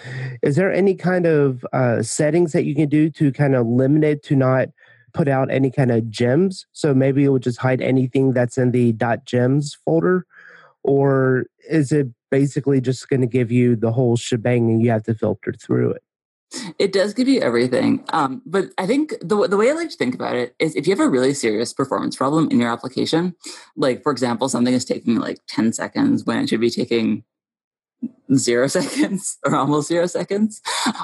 Is 0.43 0.57
there 0.57 0.73
any 0.73 0.95
kind 0.95 1.27
of 1.27 1.65
uh, 1.73 2.03
settings 2.03 2.53
that 2.53 2.65
you 2.65 2.75
can 2.75 2.89
do 2.89 3.11
to 3.11 3.33
kind 3.33 3.55
of 3.55 3.67
limit 3.67 4.05
it 4.05 4.23
to 4.25 4.37
not 4.37 4.69
put 5.13 5.29
out 5.29 5.51
any 5.51 5.71
kind 5.71 5.91
of 5.91 6.09
gems? 6.09 6.67
So 6.73 6.95
maybe 6.95 7.25
it 7.25 7.31
would 7.31 7.43
just 7.43 7.59
hide 7.59 7.81
anything 7.81 8.33
that's 8.33 8.57
in 8.57 8.71
the 8.71 8.95
.gems 9.25 9.77
folder, 9.85 10.27
or 10.83 11.47
is 11.69 11.93
it 11.93 12.09
basically 12.31 12.81
just 12.81 13.09
going 13.09 13.21
to 13.21 13.27
give 13.27 13.51
you 13.51 13.75
the 13.75 13.93
whole 13.93 14.17
shebang 14.17 14.71
and 14.71 14.83
you 14.83 14.91
have 14.91 15.03
to 15.05 15.15
filter 15.15 15.53
through 15.53 15.93
it? 15.93 16.03
It 16.79 16.93
does 16.93 17.15
give 17.15 17.29
you 17.29 17.41
everything. 17.41 18.05
Um, 18.11 18.43
but 18.47 18.71
I 18.79 18.87
think 18.87 19.15
the, 19.21 19.47
the 19.49 19.57
way 19.57 19.71
I 19.71 19.75
like 19.75 19.91
to 19.91 19.97
think 19.97 20.15
about 20.15 20.37
it 20.37 20.55
is 20.59 20.75
if 20.77 20.87
you 20.87 20.97
have 20.97 21.07
a 21.07 21.09
really 21.09 21.35
serious 21.35 21.73
performance 21.73 22.17
problem 22.17 22.49
in 22.51 22.61
your 22.61 22.71
application, 22.71 23.35
like 23.77 24.03
for 24.03 24.13
example, 24.13 24.49
something 24.49 24.75
is 24.75 24.85
taking 24.85 25.17
like 25.17 25.41
10 25.49 25.73
seconds 25.73 26.25
when 26.25 26.39
it 26.39 26.49
should 26.49 26.61
be 26.61 26.71
taking 26.71 27.25
zero 28.35 28.67
seconds 28.69 29.39
or 29.45 29.57
almost 29.57 29.89
zero 29.89 30.07
seconds, 30.07 30.61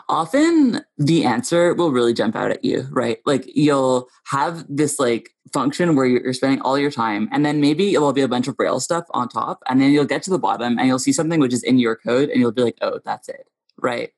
often 0.08 0.84
the 0.98 1.24
answer 1.24 1.74
will 1.74 1.92
really 1.92 2.14
jump 2.14 2.36
out 2.36 2.50
at 2.50 2.64
you, 2.64 2.86
right? 2.90 3.18
Like 3.26 3.44
you'll 3.54 4.08
have 4.26 4.64
this 4.68 4.98
like 4.98 5.30
function 5.52 5.94
where 5.94 6.06
you're 6.06 6.32
spending 6.32 6.60
all 6.62 6.78
your 6.78 6.90
time 6.90 7.28
and 7.32 7.44
then 7.44 7.60
maybe 7.60 7.94
it 7.94 8.00
will 8.00 8.12
be 8.12 8.22
a 8.22 8.28
bunch 8.28 8.48
of 8.48 8.56
Rails 8.58 8.84
stuff 8.84 9.04
on 9.10 9.28
top. 9.28 9.62
And 9.68 9.80
then 9.80 9.92
you'll 9.92 10.04
get 10.04 10.22
to 10.24 10.30
the 10.30 10.38
bottom 10.38 10.78
and 10.78 10.86
you'll 10.86 10.98
see 10.98 11.12
something 11.12 11.40
which 11.40 11.52
is 11.52 11.62
in 11.62 11.78
your 11.78 11.96
code 11.96 12.30
and 12.30 12.40
you'll 12.40 12.52
be 12.52 12.62
like, 12.62 12.78
oh, 12.80 13.00
that's 13.04 13.28
it, 13.28 13.48
right? 13.78 14.10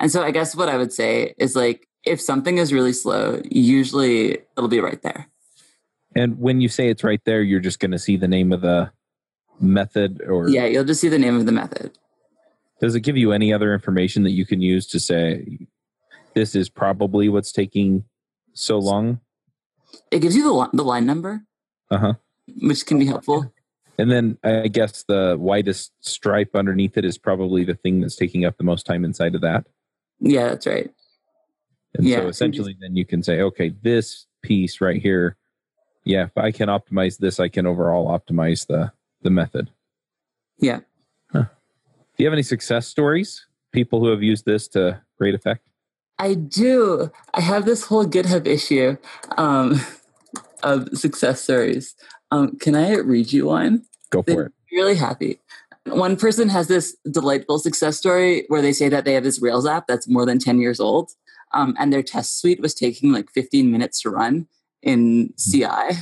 And 0.00 0.10
so 0.10 0.22
I 0.22 0.30
guess 0.30 0.56
what 0.56 0.68
I 0.68 0.76
would 0.76 0.92
say 0.92 1.34
is 1.38 1.54
like 1.54 1.86
if 2.04 2.20
something 2.20 2.58
is 2.58 2.72
really 2.72 2.92
slow, 2.94 3.40
usually 3.50 4.38
it'll 4.56 4.68
be 4.68 4.80
right 4.80 5.00
there. 5.02 5.28
And 6.16 6.38
when 6.40 6.60
you 6.60 6.68
say 6.68 6.88
it's 6.88 7.04
right 7.04 7.20
there, 7.24 7.42
you're 7.42 7.60
just 7.60 7.78
going 7.78 7.90
to 7.92 7.98
see 7.98 8.16
the 8.16 8.26
name 8.26 8.52
of 8.52 8.62
the 8.62 8.90
method 9.60 10.22
or 10.26 10.48
Yeah, 10.48 10.64
you'll 10.64 10.84
just 10.84 11.00
see 11.00 11.08
the 11.08 11.18
name 11.18 11.36
of 11.36 11.46
the 11.46 11.52
method. 11.52 11.92
does 12.80 12.94
it 12.94 13.00
give 13.02 13.16
you 13.16 13.32
any 13.32 13.52
other 13.52 13.72
information 13.74 14.22
that 14.24 14.30
you 14.32 14.46
can 14.46 14.60
use 14.62 14.86
to 14.88 14.98
say 14.98 15.68
this 16.34 16.54
is 16.54 16.68
probably 16.70 17.28
what's 17.28 17.52
taking 17.52 18.04
so 18.54 18.78
long? 18.78 19.20
It 20.10 20.20
gives 20.20 20.34
you 20.34 20.42
the, 20.44 20.70
the 20.78 20.82
line 20.84 21.04
number, 21.04 21.42
Uh-huh. 21.90 22.14
which 22.62 22.86
can 22.86 22.98
be 22.98 23.06
helpful. 23.06 23.52
And 23.98 24.10
then 24.10 24.38
I 24.42 24.68
guess 24.68 25.02
the 25.02 25.36
widest 25.38 25.92
stripe 26.00 26.56
underneath 26.56 26.96
it 26.96 27.04
is 27.04 27.18
probably 27.18 27.64
the 27.64 27.74
thing 27.74 28.00
that's 28.00 28.16
taking 28.16 28.46
up 28.46 28.56
the 28.56 28.64
most 28.64 28.86
time 28.86 29.04
inside 29.04 29.34
of 29.34 29.42
that. 29.42 29.66
Yeah, 30.20 30.48
that's 30.48 30.66
right. 30.66 30.90
And 31.94 32.06
Yeah, 32.06 32.20
so 32.20 32.28
essentially 32.28 32.76
then 32.80 32.96
you 32.96 33.04
can 33.04 33.22
say, 33.22 33.40
okay, 33.42 33.72
this 33.82 34.26
piece 34.42 34.80
right 34.80 35.00
here, 35.00 35.36
yeah, 36.04 36.24
if 36.24 36.36
I 36.36 36.52
can 36.52 36.68
optimize 36.68 37.18
this, 37.18 37.40
I 37.40 37.48
can 37.48 37.66
overall 37.66 38.06
optimize 38.08 38.66
the 38.66 38.92
the 39.22 39.30
method. 39.30 39.70
Yeah. 40.58 40.80
Do 42.20 42.24
you 42.24 42.26
have 42.26 42.34
any 42.34 42.42
success 42.42 42.86
stories? 42.86 43.46
People 43.72 44.00
who 44.00 44.08
have 44.10 44.22
used 44.22 44.44
this 44.44 44.68
to 44.68 45.00
great 45.16 45.34
effect? 45.34 45.66
I 46.18 46.34
do. 46.34 47.10
I 47.32 47.40
have 47.40 47.64
this 47.64 47.84
whole 47.84 48.04
GitHub 48.04 48.46
issue 48.46 48.98
um, 49.38 49.80
of 50.62 50.88
success 50.98 51.40
stories. 51.40 51.94
Um, 52.30 52.58
can 52.58 52.74
I 52.74 52.96
read 52.96 53.32
you 53.32 53.46
one? 53.46 53.84
Go 54.10 54.22
for 54.22 54.26
They're 54.30 54.46
it. 54.46 54.52
really 54.70 54.96
happy. 54.96 55.40
One 55.86 56.16
person 56.16 56.48
has 56.50 56.68
this 56.68 56.96
delightful 57.10 57.58
success 57.58 57.96
story 57.96 58.44
where 58.48 58.62
they 58.62 58.72
say 58.72 58.88
that 58.88 59.04
they 59.04 59.14
have 59.14 59.24
this 59.24 59.40
Rails 59.40 59.66
app 59.66 59.86
that's 59.86 60.08
more 60.08 60.26
than 60.26 60.38
10 60.38 60.60
years 60.60 60.78
old, 60.78 61.12
um, 61.52 61.74
and 61.78 61.92
their 61.92 62.02
test 62.02 62.40
suite 62.40 62.60
was 62.60 62.74
taking 62.74 63.12
like 63.12 63.30
15 63.30 63.70
minutes 63.70 64.00
to 64.02 64.10
run 64.10 64.46
in 64.82 65.32
CI. 65.38 65.96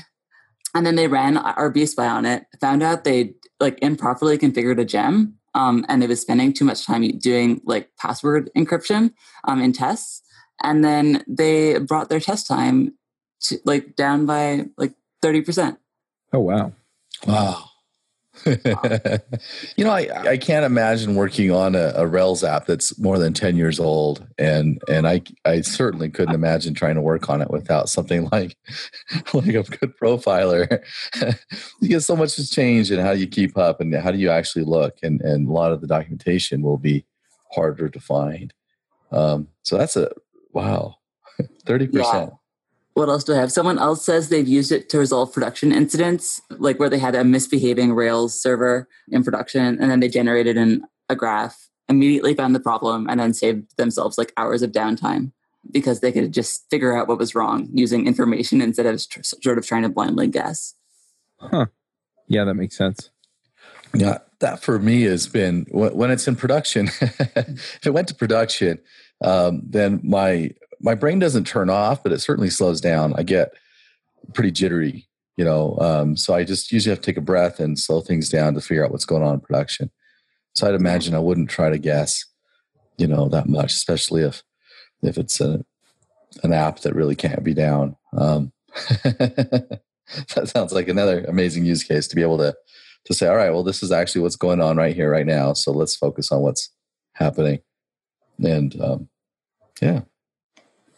And 0.74 0.84
then 0.84 0.96
they 0.96 1.08
ran 1.08 1.36
RB 1.36 1.88
Spy 1.88 2.06
on 2.06 2.26
it, 2.26 2.46
found 2.60 2.82
out 2.82 3.04
they 3.04 3.34
like 3.60 3.78
improperly 3.82 4.36
configured 4.36 4.80
a 4.80 4.84
gem, 4.84 5.38
um, 5.54 5.84
and 5.88 6.02
it 6.02 6.08
was 6.08 6.20
spending 6.20 6.52
too 6.52 6.64
much 6.64 6.84
time 6.84 7.08
doing 7.18 7.60
like 7.64 7.90
password 7.98 8.50
encryption 8.56 9.12
um, 9.44 9.60
in 9.60 9.72
tests. 9.72 10.22
And 10.62 10.84
then 10.84 11.24
they 11.26 11.78
brought 11.78 12.08
their 12.08 12.20
test 12.20 12.46
time 12.46 12.94
to 13.42 13.58
like 13.64 13.96
down 13.96 14.26
by 14.26 14.66
like 14.76 14.94
30%. 15.22 15.76
Oh 16.32 16.40
wow. 16.40 16.72
Wow. 17.26 17.67
you 19.76 19.84
know, 19.84 19.90
I, 19.90 20.30
I 20.30 20.36
can't 20.36 20.64
imagine 20.64 21.14
working 21.14 21.50
on 21.50 21.74
a, 21.74 21.92
a 21.96 22.06
Rails 22.06 22.44
app 22.44 22.66
that's 22.66 22.98
more 22.98 23.18
than 23.18 23.32
10 23.32 23.56
years 23.56 23.80
old. 23.80 24.26
And 24.38 24.80
and 24.88 25.06
I 25.06 25.22
I 25.44 25.60
certainly 25.60 26.10
couldn't 26.10 26.34
imagine 26.34 26.74
trying 26.74 26.94
to 26.94 27.00
work 27.00 27.28
on 27.28 27.42
it 27.42 27.50
without 27.50 27.88
something 27.88 28.28
like 28.32 28.56
like 29.32 29.54
a 29.54 29.62
good 29.62 29.96
profiler. 29.96 30.82
because 31.80 32.06
so 32.06 32.16
much 32.16 32.36
has 32.36 32.50
changed 32.50 32.90
and 32.90 33.00
how 33.00 33.14
do 33.14 33.20
you 33.20 33.28
keep 33.28 33.56
up 33.56 33.80
and 33.80 33.94
how 33.94 34.10
do 34.10 34.18
you 34.18 34.30
actually 34.30 34.64
look? 34.64 34.98
And 35.02 35.20
and 35.20 35.48
a 35.48 35.52
lot 35.52 35.72
of 35.72 35.80
the 35.80 35.86
documentation 35.86 36.62
will 36.62 36.78
be 36.78 37.04
harder 37.52 37.88
to 37.88 38.00
find. 38.00 38.52
Um, 39.10 39.48
so 39.62 39.78
that's 39.78 39.96
a 39.96 40.10
wow. 40.52 40.96
30%. 41.66 41.90
Yeah. 41.92 42.30
What 42.98 43.08
else 43.08 43.22
do 43.22 43.32
I 43.32 43.36
have? 43.36 43.52
Someone 43.52 43.78
else 43.78 44.04
says 44.04 44.28
they've 44.28 44.48
used 44.48 44.72
it 44.72 44.88
to 44.88 44.98
resolve 44.98 45.32
production 45.32 45.70
incidents, 45.70 46.40
like 46.50 46.80
where 46.80 46.90
they 46.90 46.98
had 46.98 47.14
a 47.14 47.22
misbehaving 47.22 47.92
Rails 47.92 48.42
server 48.42 48.88
in 49.06 49.22
production, 49.22 49.80
and 49.80 49.88
then 49.88 50.00
they 50.00 50.08
generated 50.08 50.56
an, 50.56 50.82
a 51.08 51.14
graph, 51.14 51.68
immediately 51.88 52.34
found 52.34 52.56
the 52.56 52.60
problem, 52.60 53.08
and 53.08 53.20
then 53.20 53.32
saved 53.32 53.76
themselves 53.76 54.18
like 54.18 54.32
hours 54.36 54.62
of 54.62 54.72
downtime 54.72 55.30
because 55.70 56.00
they 56.00 56.10
could 56.10 56.32
just 56.32 56.68
figure 56.70 56.96
out 56.96 57.06
what 57.06 57.18
was 57.18 57.36
wrong 57.36 57.68
using 57.72 58.04
information 58.04 58.60
instead 58.60 58.86
of 58.86 59.08
tr- 59.08 59.22
sort 59.22 59.58
of 59.58 59.64
trying 59.64 59.82
to 59.82 59.88
blindly 59.88 60.26
guess. 60.26 60.74
Huh. 61.36 61.66
Yeah, 62.26 62.42
that 62.46 62.54
makes 62.54 62.76
sense. 62.76 63.10
Yeah, 63.94 64.18
that 64.40 64.60
for 64.60 64.80
me 64.80 65.02
has 65.02 65.28
been 65.28 65.66
when 65.70 65.94
when 65.94 66.10
it's 66.10 66.26
in 66.26 66.34
production. 66.34 66.88
if 67.00 67.86
it 67.86 67.94
went 67.94 68.08
to 68.08 68.14
production, 68.16 68.80
um, 69.22 69.62
then 69.64 70.00
my 70.02 70.50
my 70.80 70.94
brain 70.94 71.18
doesn't 71.18 71.46
turn 71.46 71.70
off, 71.70 72.02
but 72.02 72.12
it 72.12 72.20
certainly 72.20 72.50
slows 72.50 72.80
down. 72.80 73.14
I 73.16 73.22
get 73.22 73.52
pretty 74.34 74.50
jittery, 74.50 75.08
you 75.36 75.44
know. 75.44 75.76
Um, 75.80 76.16
so 76.16 76.34
I 76.34 76.44
just 76.44 76.72
usually 76.72 76.90
have 76.90 77.00
to 77.00 77.06
take 77.06 77.16
a 77.16 77.22
breath 77.22 77.60
and 77.60 77.78
slow 77.78 78.00
things 78.00 78.28
down 78.28 78.54
to 78.54 78.60
figure 78.60 78.84
out 78.84 78.90
what's 78.90 79.04
going 79.04 79.22
on 79.22 79.34
in 79.34 79.40
production. 79.40 79.90
So 80.54 80.66
I'd 80.66 80.74
imagine 80.74 81.14
I 81.14 81.20
wouldn't 81.20 81.50
try 81.50 81.70
to 81.70 81.78
guess, 81.78 82.24
you 82.96 83.06
know, 83.06 83.28
that 83.28 83.48
much, 83.48 83.72
especially 83.72 84.22
if 84.22 84.42
if 85.02 85.18
it's 85.18 85.40
a 85.40 85.64
an 86.42 86.52
app 86.52 86.80
that 86.80 86.94
really 86.94 87.16
can't 87.16 87.44
be 87.44 87.54
down. 87.54 87.96
Um, 88.16 88.52
that 89.02 89.80
sounds 90.44 90.72
like 90.72 90.88
another 90.88 91.24
amazing 91.24 91.64
use 91.64 91.82
case 91.82 92.06
to 92.08 92.16
be 92.16 92.22
able 92.22 92.38
to 92.38 92.54
to 93.04 93.14
say, 93.14 93.26
all 93.26 93.36
right, 93.36 93.50
well, 93.50 93.62
this 93.62 93.82
is 93.82 93.92
actually 93.92 94.20
what's 94.20 94.36
going 94.36 94.60
on 94.60 94.76
right 94.76 94.94
here, 94.94 95.10
right 95.10 95.26
now. 95.26 95.52
So 95.54 95.72
let's 95.72 95.96
focus 95.96 96.30
on 96.30 96.42
what's 96.42 96.70
happening. 97.12 97.60
And 98.42 98.80
um, 98.80 99.08
yeah, 99.80 100.02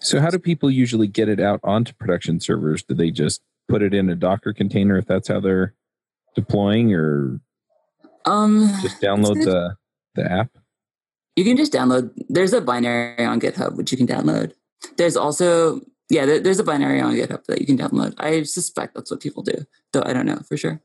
So 0.00 0.20
how 0.20 0.30
do 0.30 0.38
people 0.38 0.70
usually 0.70 1.06
get 1.06 1.28
it 1.28 1.40
out 1.40 1.60
onto 1.62 1.92
production 1.94 2.40
servers? 2.40 2.82
Do 2.82 2.94
they 2.94 3.10
just 3.10 3.42
put 3.68 3.82
it 3.82 3.94
in 3.94 4.08
a 4.08 4.14
Docker 4.14 4.52
container 4.52 4.96
if 4.96 5.06
that's 5.06 5.28
how 5.28 5.40
they're 5.40 5.74
deploying 6.34 6.94
or 6.94 7.40
Um, 8.26 8.70
just 8.82 9.00
download 9.00 9.44
the 9.44 9.76
the 10.14 10.30
app? 10.30 10.50
You 11.36 11.44
can 11.44 11.56
just 11.56 11.72
download. 11.72 12.10
There's 12.28 12.52
a 12.52 12.60
binary 12.60 13.24
on 13.24 13.40
GitHub 13.40 13.76
which 13.76 13.92
you 13.92 13.98
can 13.98 14.06
download. 14.06 14.52
There's 14.96 15.16
also 15.16 15.80
yeah, 16.10 16.26
there's 16.26 16.58
a 16.58 16.64
binary 16.64 17.00
on 17.00 17.14
GitHub 17.14 17.44
that 17.44 17.60
you 17.60 17.66
can 17.66 17.78
download. 17.78 18.14
I 18.18 18.42
suspect 18.42 18.94
that's 18.94 19.10
what 19.10 19.20
people 19.20 19.44
do, 19.44 19.64
though 19.92 20.02
I 20.04 20.12
don't 20.12 20.26
know 20.26 20.40
for 20.48 20.56
sure. 20.56 20.82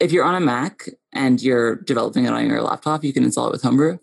If 0.00 0.12
you're 0.12 0.24
on 0.24 0.34
a 0.34 0.40
Mac 0.40 0.88
and 1.12 1.40
you're 1.40 1.76
developing 1.76 2.26
it 2.26 2.32
on 2.32 2.46
your 2.46 2.60
laptop, 2.60 3.02
you 3.02 3.12
can 3.12 3.24
install 3.24 3.48
it 3.48 3.52
with 3.52 3.62
Homebrew. 3.62 3.98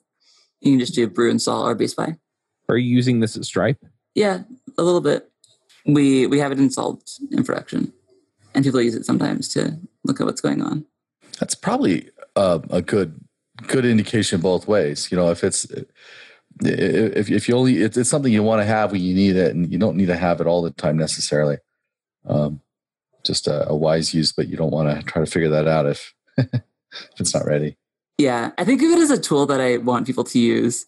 You 0.61 0.71
can 0.71 0.79
just 0.79 0.95
do 0.95 1.07
brew 1.07 1.29
install 1.29 1.65
RBSpy. 1.65 2.17
Are 2.67 2.77
you 2.77 2.95
using 2.95 3.19
this 3.19 3.35
at 3.37 3.45
Stripe? 3.45 3.77
Yeah, 4.19 4.41
a 4.77 4.83
little 4.83 4.99
bit. 4.99 5.31
We 5.85 6.27
we 6.27 6.39
have 6.39 6.51
it 6.51 6.59
installed 6.59 7.01
in 7.31 7.41
production, 7.45 7.93
and 8.53 8.65
people 8.65 8.81
use 8.81 8.93
it 8.93 9.05
sometimes 9.05 9.47
to 9.53 9.79
look 10.03 10.19
at 10.19 10.25
what's 10.27 10.41
going 10.41 10.61
on. 10.61 10.85
that's 11.39 11.55
probably 11.55 12.09
uh, 12.35 12.59
a 12.69 12.81
good 12.81 13.17
good 13.65 13.85
indication 13.85 14.41
both 14.41 14.67
ways. 14.67 15.09
You 15.09 15.15
know, 15.15 15.31
if 15.31 15.41
it's 15.41 15.65
if 16.61 17.31
if 17.31 17.47
you 17.47 17.55
only 17.55 17.77
it's, 17.77 17.95
it's 17.95 18.09
something 18.09 18.33
you 18.33 18.43
want 18.43 18.61
to 18.61 18.65
have 18.65 18.91
when 18.91 18.99
you 18.99 19.15
need 19.15 19.37
it, 19.37 19.55
and 19.55 19.71
you 19.71 19.79
don't 19.79 19.95
need 19.95 20.07
to 20.07 20.17
have 20.17 20.41
it 20.41 20.47
all 20.47 20.63
the 20.63 20.71
time 20.71 20.97
necessarily. 20.97 21.59
Um, 22.27 22.59
just 23.23 23.47
a, 23.47 23.69
a 23.69 23.75
wise 23.75 24.13
use, 24.13 24.33
but 24.33 24.49
you 24.49 24.57
don't 24.57 24.73
want 24.73 24.89
to 24.89 25.01
try 25.05 25.23
to 25.23 25.31
figure 25.31 25.49
that 25.51 25.65
out 25.65 25.85
if 25.85 26.13
if 26.37 26.61
it's 27.19 27.33
not 27.33 27.45
ready. 27.45 27.77
Yeah, 28.17 28.51
I 28.57 28.65
think 28.65 28.81
of 28.81 28.89
it 28.89 28.99
as 28.99 29.11
a 29.11 29.17
tool 29.17 29.45
that 29.45 29.61
I 29.61 29.77
want 29.77 30.07
people 30.07 30.25
to 30.25 30.39
use. 30.39 30.85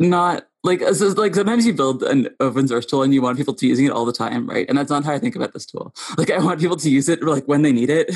Not 0.00 0.48
like 0.64 0.82
uh, 0.82 0.92
so 0.94 1.08
like 1.08 1.34
sometimes 1.34 1.66
you 1.66 1.74
build 1.74 2.02
an 2.02 2.28
open 2.40 2.66
source 2.66 2.86
tool 2.86 3.02
and 3.02 3.14
you 3.14 3.22
want 3.22 3.36
people 3.38 3.54
to 3.54 3.66
using 3.66 3.84
it 3.86 3.92
all 3.92 4.04
the 4.04 4.12
time, 4.12 4.48
right? 4.48 4.66
And 4.68 4.76
that's 4.76 4.90
not 4.90 5.04
how 5.04 5.12
I 5.12 5.18
think 5.18 5.36
about 5.36 5.52
this 5.52 5.66
tool. 5.66 5.94
Like 6.18 6.30
I 6.30 6.38
want 6.38 6.58
people 6.58 6.76
to 6.78 6.90
use 6.90 7.08
it 7.08 7.22
like 7.22 7.44
when 7.46 7.62
they 7.62 7.72
need 7.72 7.90
it, 7.90 8.10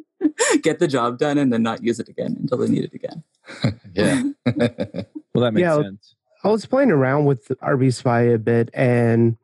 get 0.62 0.78
the 0.78 0.86
job 0.88 1.18
done, 1.18 1.38
and 1.38 1.52
then 1.52 1.62
not 1.62 1.82
use 1.82 1.98
it 1.98 2.08
again 2.08 2.36
until 2.40 2.58
they 2.58 2.68
need 2.68 2.84
it 2.84 2.94
again. 2.94 3.24
yeah. 3.94 4.22
Well, 5.34 5.42
that 5.44 5.54
makes 5.54 5.62
Yeah. 5.64 5.82
sense. 5.82 6.14
I 6.44 6.48
was 6.48 6.66
playing 6.66 6.92
around 6.92 7.24
with 7.24 7.48
RB 7.62 7.92
Spy 7.92 8.20
a 8.20 8.38
bit, 8.38 8.70
and 8.72 9.36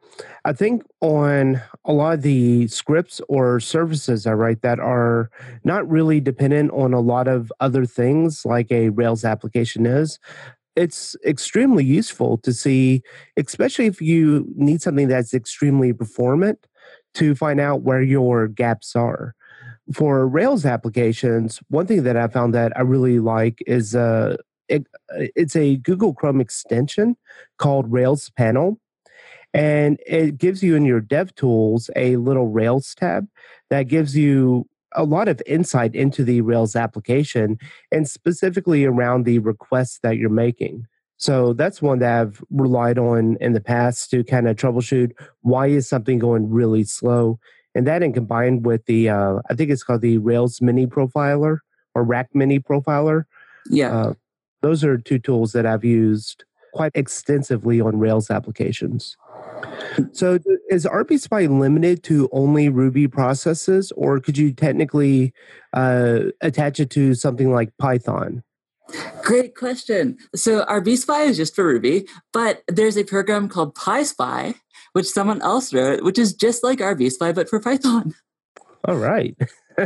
I 0.44 0.52
think 0.52 0.84
on 1.00 1.60
a 1.84 1.92
lot 1.92 2.14
of 2.14 2.22
the 2.22 2.68
scripts 2.68 3.20
or 3.28 3.58
services 3.58 4.26
I 4.28 4.32
write 4.34 4.62
that 4.62 4.78
are 4.78 5.28
not 5.64 5.88
really 5.90 6.20
dependent 6.20 6.70
on 6.70 6.94
a 6.94 7.00
lot 7.00 7.26
of 7.26 7.52
other 7.58 7.84
things 7.84 8.44
like 8.44 8.70
a 8.70 8.90
Rails 8.90 9.24
application 9.24 9.86
is, 9.86 10.20
it's 10.76 11.16
extremely 11.24 11.84
useful 11.84 12.38
to 12.38 12.52
see, 12.52 13.02
especially 13.36 13.86
if 13.86 14.00
you 14.00 14.46
need 14.56 14.82
something 14.82 15.08
that's 15.08 15.34
extremely 15.34 15.92
performant, 15.92 16.66
to 17.14 17.34
find 17.34 17.60
out 17.60 17.82
where 17.82 18.02
your 18.02 18.48
gaps 18.48 18.96
are. 18.96 19.34
For 19.92 20.26
Rails 20.26 20.64
applications, 20.66 21.60
one 21.68 21.86
thing 21.86 22.02
that 22.04 22.16
I 22.16 22.26
found 22.28 22.54
that 22.54 22.76
I 22.76 22.80
really 22.80 23.20
like 23.20 23.62
is 23.66 23.94
uh, 23.94 24.36
it, 24.68 24.86
it's 25.10 25.54
a 25.54 25.76
Google 25.76 26.14
Chrome 26.14 26.40
extension 26.40 27.16
called 27.58 27.92
Rails 27.92 28.30
Panel. 28.30 28.80
And 29.52 30.00
it 30.04 30.38
gives 30.38 30.64
you 30.64 30.74
in 30.74 30.84
your 30.84 31.00
dev 31.00 31.34
tools 31.36 31.88
a 31.94 32.16
little 32.16 32.48
Rails 32.48 32.94
tab 32.96 33.28
that 33.70 33.84
gives 33.84 34.16
you 34.16 34.66
a 34.94 35.04
lot 35.04 35.28
of 35.28 35.42
insight 35.46 35.94
into 35.94 36.24
the 36.24 36.40
Rails 36.40 36.76
application 36.76 37.58
and 37.90 38.08
specifically 38.08 38.84
around 38.84 39.24
the 39.24 39.38
requests 39.38 39.98
that 40.02 40.16
you're 40.16 40.30
making. 40.30 40.86
So 41.16 41.52
that's 41.52 41.80
one 41.80 42.00
that 42.00 42.20
I've 42.20 42.42
relied 42.50 42.98
on 42.98 43.36
in 43.40 43.52
the 43.52 43.60
past 43.60 44.10
to 44.10 44.24
kind 44.24 44.48
of 44.48 44.56
troubleshoot 44.56 45.12
why 45.42 45.68
is 45.68 45.88
something 45.88 46.18
going 46.18 46.50
really 46.50 46.84
slow. 46.84 47.38
And 47.74 47.86
that 47.86 48.02
and 48.02 48.14
combined 48.14 48.66
with 48.66 48.86
the, 48.86 49.08
uh, 49.08 49.38
I 49.50 49.54
think 49.54 49.70
it's 49.70 49.82
called 49.82 50.00
the 50.02 50.18
Rails 50.18 50.60
Mini 50.60 50.86
Profiler 50.86 51.58
or 51.94 52.04
Rack 52.04 52.30
Mini 52.34 52.58
Profiler. 52.60 53.24
Yeah, 53.68 53.96
Uh, 53.96 54.14
those 54.62 54.84
are 54.84 54.96
two 54.98 55.18
tools 55.18 55.52
that 55.52 55.66
I've 55.66 55.84
used 55.84 56.44
quite 56.72 56.92
extensively 56.94 57.80
on 57.80 57.98
Rails 57.98 58.30
applications. 58.30 59.16
So, 60.12 60.38
is 60.70 60.86
RBSpy 60.86 61.58
limited 61.58 62.02
to 62.04 62.28
only 62.32 62.68
Ruby 62.68 63.06
processes, 63.08 63.92
or 63.96 64.20
could 64.20 64.36
you 64.36 64.52
technically 64.52 65.32
uh, 65.72 66.20
attach 66.40 66.80
it 66.80 66.90
to 66.90 67.14
something 67.14 67.52
like 67.52 67.70
Python? 67.78 68.42
Great 69.22 69.56
question. 69.56 70.18
So 70.34 70.64
RBSpy 70.66 71.26
is 71.26 71.36
just 71.36 71.54
for 71.54 71.64
Ruby, 71.64 72.06
but 72.32 72.62
there's 72.68 72.98
a 72.98 73.04
program 73.04 73.48
called 73.48 73.74
PySpy, 73.74 74.54
which 74.92 75.06
someone 75.06 75.40
else 75.42 75.72
wrote, 75.72 76.02
which 76.04 76.18
is 76.18 76.34
just 76.34 76.62
like 76.62 76.80
RBSpy 76.80 77.34
but 77.34 77.48
for 77.48 77.60
Python. 77.60 78.14
All 78.86 78.96
right. 78.96 79.36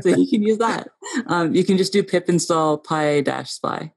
so 0.01 0.09
you 0.09 0.29
can 0.29 0.43
use 0.49 0.59
that. 0.59 0.89
Um, 1.27 1.55
you 1.55 1.65
can 1.65 1.79
just 1.79 1.93
do 1.93 2.03
pip 2.03 2.29
install 2.29 2.79
py-spy. 2.79 3.93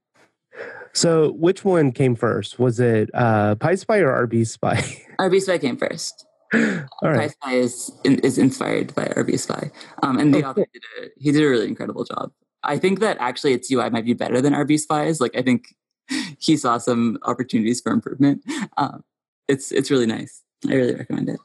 So 0.94 1.32
which 1.34 1.64
one 1.64 1.92
came 1.92 2.16
first? 2.16 2.60
Was 2.60 2.80
it 2.80 3.10
uh, 3.14 3.56
Spy 3.76 4.00
or 4.00 4.28
RB 4.28 4.46
Spy? 4.48 4.76
RB 5.20 5.42
Spy 5.42 5.58
came 5.58 5.78
first. 5.78 6.26
All 6.54 6.62
right. 7.02 7.32
Spy 7.32 7.54
is 7.54 7.92
is 8.04 8.38
inspired 8.38 8.94
by 8.94 9.06
RBSpy, 9.06 9.72
um, 10.04 10.20
and 10.20 10.34
the 10.34 10.44
oh, 10.44 10.50
author 10.50 10.66
did 10.74 10.84
a, 11.00 11.08
he 11.18 11.32
did 11.32 11.44
a 11.44 11.48
really 11.48 11.68
incredible 11.68 12.04
job. 12.04 12.32
I 12.64 12.78
think 12.78 13.00
that 13.00 13.18
actually 13.20 13.54
its 13.54 13.72
UI 13.72 13.90
might 13.90 14.06
be 14.06 14.14
better 14.14 14.42
than 14.42 14.54
RBSpy's. 14.54 15.22
Like 15.22 15.36
I 15.36 15.42
think 15.44 15.74
he 16.40 16.58
saw 16.58 16.78
some 16.78 17.18
opportunities 17.24 17.80
for 17.80 17.94
improvement. 17.94 18.44
Um, 18.78 19.04
it's 19.48 19.72
it's 19.72 19.90
really 19.90 20.06
nice. 20.06 20.44
I 20.68 20.74
really 20.74 20.96
recommend 20.96 21.30
it. 21.30 21.40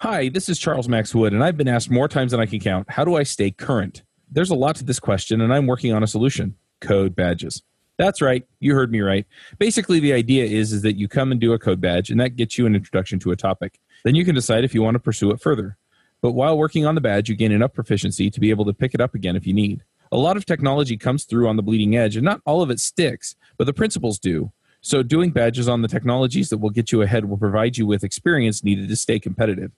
Hi, 0.00 0.28
this 0.28 0.48
is 0.48 0.58
Charles 0.58 0.88
Max 0.88 1.14
Wood, 1.14 1.32
and 1.32 1.42
I've 1.42 1.56
been 1.56 1.68
asked 1.68 1.90
more 1.90 2.08
times 2.08 2.30
than 2.30 2.40
I 2.40 2.46
can 2.46 2.60
count 2.60 2.90
how 2.90 3.04
do 3.04 3.16
I 3.16 3.24
stay 3.24 3.50
current? 3.50 4.02
There's 4.30 4.50
a 4.50 4.54
lot 4.54 4.76
to 4.76 4.84
this 4.84 5.00
question, 5.00 5.40
and 5.40 5.52
I'm 5.52 5.66
working 5.66 5.92
on 5.92 6.02
a 6.02 6.06
solution 6.06 6.56
code 6.80 7.16
badges. 7.16 7.62
That's 7.96 8.20
right, 8.20 8.44
you 8.58 8.74
heard 8.74 8.90
me 8.90 9.00
right. 9.00 9.24
Basically, 9.58 10.00
the 10.00 10.12
idea 10.12 10.44
is, 10.44 10.72
is 10.72 10.82
that 10.82 10.96
you 10.96 11.06
come 11.06 11.30
and 11.30 11.40
do 11.40 11.52
a 11.52 11.58
code 11.58 11.80
badge, 11.80 12.10
and 12.10 12.18
that 12.20 12.36
gets 12.36 12.58
you 12.58 12.66
an 12.66 12.74
introduction 12.74 13.20
to 13.20 13.30
a 13.30 13.36
topic. 13.36 13.78
Then 14.04 14.16
you 14.16 14.24
can 14.24 14.34
decide 14.34 14.64
if 14.64 14.74
you 14.74 14.82
want 14.82 14.96
to 14.96 15.00
pursue 15.00 15.30
it 15.30 15.40
further. 15.40 15.76
But 16.20 16.32
while 16.32 16.58
working 16.58 16.86
on 16.86 16.94
the 16.94 17.00
badge, 17.00 17.28
you 17.28 17.36
gain 17.36 17.52
enough 17.52 17.72
proficiency 17.72 18.30
to 18.30 18.40
be 18.40 18.50
able 18.50 18.64
to 18.64 18.72
pick 18.72 18.94
it 18.94 19.00
up 19.00 19.14
again 19.14 19.36
if 19.36 19.46
you 19.46 19.54
need. 19.54 19.84
A 20.10 20.16
lot 20.16 20.36
of 20.36 20.44
technology 20.44 20.96
comes 20.96 21.24
through 21.24 21.48
on 21.48 21.56
the 21.56 21.62
bleeding 21.62 21.96
edge, 21.96 22.16
and 22.16 22.24
not 22.24 22.40
all 22.44 22.62
of 22.62 22.70
it 22.70 22.80
sticks, 22.80 23.36
but 23.58 23.64
the 23.64 23.72
principles 23.72 24.18
do. 24.18 24.50
So, 24.80 25.02
doing 25.02 25.30
badges 25.30 25.68
on 25.68 25.82
the 25.82 25.88
technologies 25.88 26.50
that 26.50 26.58
will 26.58 26.70
get 26.70 26.92
you 26.92 27.00
ahead 27.00 27.24
will 27.24 27.38
provide 27.38 27.78
you 27.78 27.86
with 27.86 28.04
experience 28.04 28.62
needed 28.62 28.88
to 28.88 28.96
stay 28.96 29.18
competitive. 29.18 29.72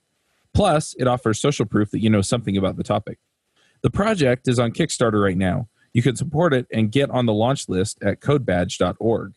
Plus, 0.53 0.95
it 0.97 1.07
offers 1.07 1.39
social 1.39 1.65
proof 1.65 1.91
that 1.91 2.01
you 2.01 2.09
know 2.09 2.21
something 2.21 2.57
about 2.57 2.77
the 2.77 2.83
topic. 2.83 3.19
The 3.83 3.91
project 3.91 4.47
is 4.47 4.59
on 4.59 4.71
Kickstarter 4.71 5.23
right 5.23 5.37
now. 5.37 5.69
You 5.97 6.03
can 6.03 6.15
support 6.15 6.53
it 6.53 6.67
and 6.71 6.91
get 6.91 7.09
on 7.09 7.25
the 7.25 7.33
launch 7.33 7.67
list 7.67 7.97
at 8.03 8.19
codebadge.org. 8.21 9.33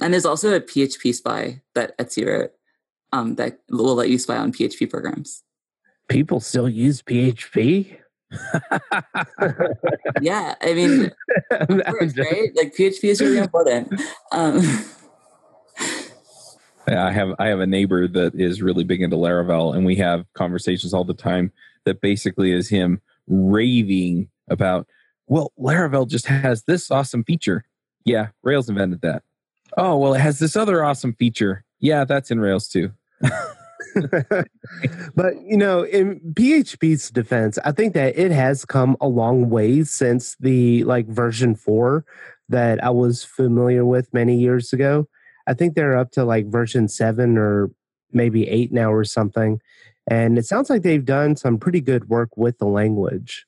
And 0.00 0.12
there's 0.12 0.24
also 0.26 0.54
a 0.54 0.60
PHP 0.60 1.14
spy 1.14 1.62
that 1.74 1.98
Etsy 1.98 2.24
wrote 2.26 2.52
um, 3.12 3.34
that 3.34 3.58
will 3.68 3.96
let 3.96 4.08
you 4.08 4.18
spy 4.18 4.36
on 4.36 4.52
PHP 4.52 4.88
programs 4.88 5.42
people 6.08 6.40
still 6.40 6.68
use 6.68 7.02
PHP. 7.02 7.98
yeah, 10.20 10.54
I 10.60 10.74
mean, 10.74 11.10
course, 11.50 12.16
right? 12.16 12.50
Like 12.54 12.74
PHP 12.74 13.04
is 13.04 13.20
really 13.20 13.38
important. 13.38 14.00
Um, 14.32 14.60
I 16.86 17.12
have 17.12 17.34
I 17.38 17.46
have 17.46 17.60
a 17.60 17.66
neighbor 17.66 18.06
that 18.08 18.34
is 18.34 18.60
really 18.60 18.84
big 18.84 19.00
into 19.00 19.16
Laravel, 19.16 19.74
and 19.74 19.86
we 19.86 19.96
have 19.96 20.26
conversations 20.34 20.92
all 20.92 21.04
the 21.04 21.14
time 21.14 21.50
that 21.84 22.02
basically 22.02 22.52
is 22.52 22.68
him 22.68 23.00
raving 23.26 24.28
about. 24.48 24.86
Well, 25.26 25.52
Laravel 25.58 26.08
just 26.08 26.26
has 26.26 26.64
this 26.64 26.90
awesome 26.90 27.24
feature. 27.24 27.64
Yeah, 28.04 28.28
Rails 28.42 28.68
invented 28.68 29.00
that. 29.02 29.22
Oh 29.76 29.96
well, 29.96 30.14
it 30.14 30.20
has 30.20 30.38
this 30.38 30.56
other 30.56 30.84
awesome 30.84 31.14
feature. 31.14 31.64
Yeah, 31.80 32.04
that's 32.04 32.30
in 32.30 32.40
Rails 32.40 32.68
too. 32.68 32.92
but 35.14 35.40
you 35.42 35.56
know, 35.56 35.82
in 35.84 36.20
PHP's 36.34 37.10
defense, 37.10 37.58
I 37.64 37.72
think 37.72 37.94
that 37.94 38.18
it 38.18 38.30
has 38.30 38.64
come 38.64 38.96
a 39.00 39.08
long 39.08 39.50
way 39.50 39.84
since 39.84 40.36
the 40.40 40.84
like 40.84 41.06
version 41.06 41.54
four 41.54 42.04
that 42.48 42.82
I 42.84 42.90
was 42.90 43.24
familiar 43.24 43.84
with 43.84 44.12
many 44.12 44.36
years 44.36 44.72
ago. 44.72 45.08
I 45.46 45.54
think 45.54 45.74
they're 45.74 45.96
up 45.96 46.10
to 46.12 46.24
like 46.24 46.46
version 46.46 46.88
seven 46.88 47.36
or 47.38 47.70
maybe 48.12 48.48
eight 48.48 48.72
now 48.72 48.92
or 48.92 49.04
something. 49.04 49.60
And 50.06 50.38
it 50.38 50.46
sounds 50.46 50.68
like 50.68 50.82
they've 50.82 51.04
done 51.04 51.36
some 51.36 51.58
pretty 51.58 51.80
good 51.80 52.08
work 52.08 52.36
with 52.36 52.58
the 52.58 52.66
language. 52.66 53.46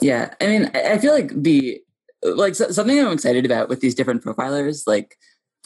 Yeah. 0.00 0.34
I 0.40 0.46
mean, 0.46 0.70
I 0.74 0.98
feel 0.98 1.12
like 1.12 1.32
the, 1.34 1.80
like 2.22 2.54
something 2.54 2.98
I'm 2.98 3.12
excited 3.12 3.44
about 3.44 3.68
with 3.68 3.80
these 3.80 3.94
different 3.94 4.24
profilers, 4.24 4.84
like 4.86 5.16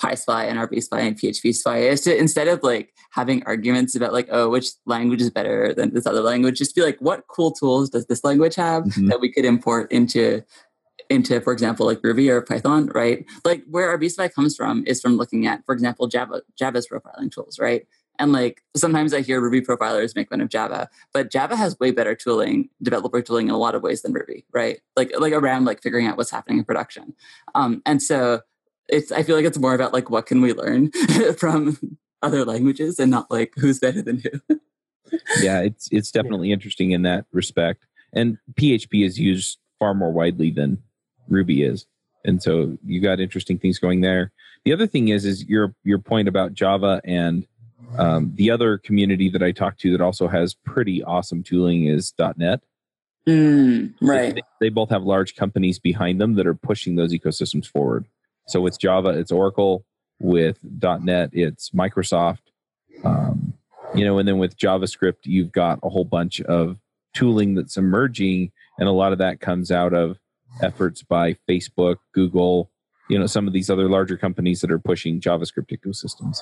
PySpy 0.00 0.44
and 0.44 0.58
RBSpy 0.58 1.00
and 1.00 1.18
PHP 1.18 1.54
Spy 1.54 1.78
is 1.78 2.02
to 2.02 2.16
instead 2.16 2.48
of 2.48 2.62
like 2.62 2.92
having 3.10 3.42
arguments 3.44 3.94
about 3.94 4.12
like, 4.12 4.28
oh, 4.30 4.48
which 4.48 4.68
language 4.84 5.22
is 5.22 5.30
better 5.30 5.74
than 5.74 5.94
this 5.94 6.06
other 6.06 6.20
language, 6.20 6.58
just 6.58 6.74
be 6.74 6.82
like, 6.82 6.98
what 7.00 7.26
cool 7.28 7.52
tools 7.52 7.90
does 7.90 8.06
this 8.06 8.24
language 8.24 8.54
have 8.54 8.84
mm-hmm. 8.84 9.06
that 9.06 9.20
we 9.20 9.32
could 9.32 9.44
import 9.44 9.90
into 9.90 10.42
into, 11.08 11.40
for 11.40 11.52
example, 11.52 11.86
like 11.86 12.00
Ruby 12.02 12.28
or 12.30 12.42
Python, 12.42 12.86
right? 12.86 13.24
Like 13.44 13.62
where 13.70 13.96
RBSpy 13.96 14.32
comes 14.32 14.56
from 14.56 14.84
is 14.86 15.00
from 15.00 15.16
looking 15.16 15.46
at, 15.46 15.64
for 15.64 15.72
example, 15.72 16.08
Java 16.08 16.42
Java's 16.58 16.88
profiling 16.88 17.30
tools, 17.30 17.58
right? 17.58 17.86
And 18.18 18.32
like 18.32 18.62
sometimes 18.76 19.12
I 19.14 19.20
hear 19.20 19.40
Ruby 19.40 19.60
profilers 19.60 20.16
make 20.16 20.28
fun 20.28 20.40
of 20.40 20.48
Java, 20.48 20.88
but 21.12 21.30
Java 21.30 21.56
has 21.56 21.78
way 21.78 21.90
better 21.90 22.14
tooling, 22.14 22.68
developer 22.82 23.22
tooling 23.22 23.48
in 23.48 23.54
a 23.54 23.58
lot 23.58 23.74
of 23.74 23.82
ways 23.82 24.02
than 24.02 24.12
Ruby, 24.12 24.44
right? 24.52 24.80
Like 24.96 25.12
like 25.18 25.32
around 25.32 25.64
like 25.64 25.82
figuring 25.82 26.06
out 26.06 26.16
what's 26.16 26.30
happening 26.30 26.58
in 26.58 26.64
production. 26.64 27.14
Um, 27.54 27.82
and 27.86 28.02
so 28.02 28.40
it's 28.88 29.12
I 29.12 29.22
feel 29.22 29.36
like 29.36 29.44
it's 29.44 29.58
more 29.58 29.74
about 29.74 29.92
like 29.92 30.10
what 30.10 30.26
can 30.26 30.40
we 30.40 30.52
learn 30.52 30.90
from 31.38 31.98
other 32.22 32.44
languages 32.44 32.98
and 32.98 33.10
not 33.10 33.30
like 33.30 33.52
who's 33.56 33.78
better 33.78 34.02
than 34.02 34.20
who. 34.20 34.58
yeah, 35.40 35.60
it's 35.60 35.88
it's 35.90 36.10
definitely 36.10 36.52
interesting 36.52 36.90
in 36.92 37.02
that 37.02 37.26
respect. 37.32 37.86
And 38.12 38.38
PHP 38.54 39.04
is 39.04 39.18
used 39.18 39.58
far 39.78 39.94
more 39.94 40.12
widely 40.12 40.50
than 40.50 40.82
Ruby 41.28 41.62
is. 41.62 41.86
And 42.24 42.42
so 42.42 42.76
you 42.84 43.00
got 43.00 43.20
interesting 43.20 43.58
things 43.58 43.78
going 43.78 44.00
there. 44.00 44.32
The 44.64 44.72
other 44.72 44.86
thing 44.86 45.08
is 45.08 45.24
is 45.24 45.44
your 45.44 45.74
your 45.84 45.98
point 45.98 46.28
about 46.28 46.54
Java 46.54 47.00
and 47.04 47.46
um, 47.98 48.32
the 48.34 48.50
other 48.50 48.78
community 48.78 49.28
that 49.30 49.42
I 49.42 49.52
talk 49.52 49.78
to 49.78 49.92
that 49.92 50.00
also 50.00 50.28
has 50.28 50.54
pretty 50.54 51.02
awesome 51.02 51.42
tooling 51.42 51.86
is 51.86 52.12
.NET. 52.36 52.60
Mm, 53.28 53.94
right. 54.00 54.34
They, 54.34 54.42
they, 54.60 54.68
both 54.68 54.90
have 54.90 55.02
large 55.02 55.34
companies 55.34 55.78
behind 55.78 56.20
them 56.20 56.34
that 56.34 56.46
are 56.46 56.54
pushing 56.54 56.94
those 56.94 57.12
ecosystems 57.12 57.66
forward. 57.66 58.06
So 58.46 58.60
with 58.60 58.78
Java, 58.78 59.10
it's 59.10 59.32
Oracle. 59.32 59.84
With 60.18 60.58
.NET, 60.62 61.30
it's 61.32 61.70
Microsoft. 61.70 62.38
Um, 63.04 63.52
you 63.94 64.04
know, 64.04 64.18
and 64.18 64.26
then 64.26 64.38
with 64.38 64.56
JavaScript, 64.56 65.24
you've 65.24 65.52
got 65.52 65.78
a 65.82 65.90
whole 65.90 66.04
bunch 66.04 66.40
of 66.40 66.78
tooling 67.14 67.54
that's 67.54 67.76
emerging, 67.76 68.52
and 68.78 68.88
a 68.88 68.92
lot 68.92 69.12
of 69.12 69.18
that 69.18 69.40
comes 69.40 69.70
out 69.70 69.92
of 69.92 70.18
efforts 70.62 71.02
by 71.02 71.36
Facebook, 71.48 71.96
Google, 72.14 72.70
you 73.08 73.18
know, 73.18 73.26
some 73.26 73.46
of 73.46 73.52
these 73.52 73.70
other 73.70 73.88
larger 73.88 74.16
companies 74.16 74.60
that 74.60 74.70
are 74.70 74.78
pushing 74.78 75.20
JavaScript 75.20 75.70
ecosystems. 75.70 76.40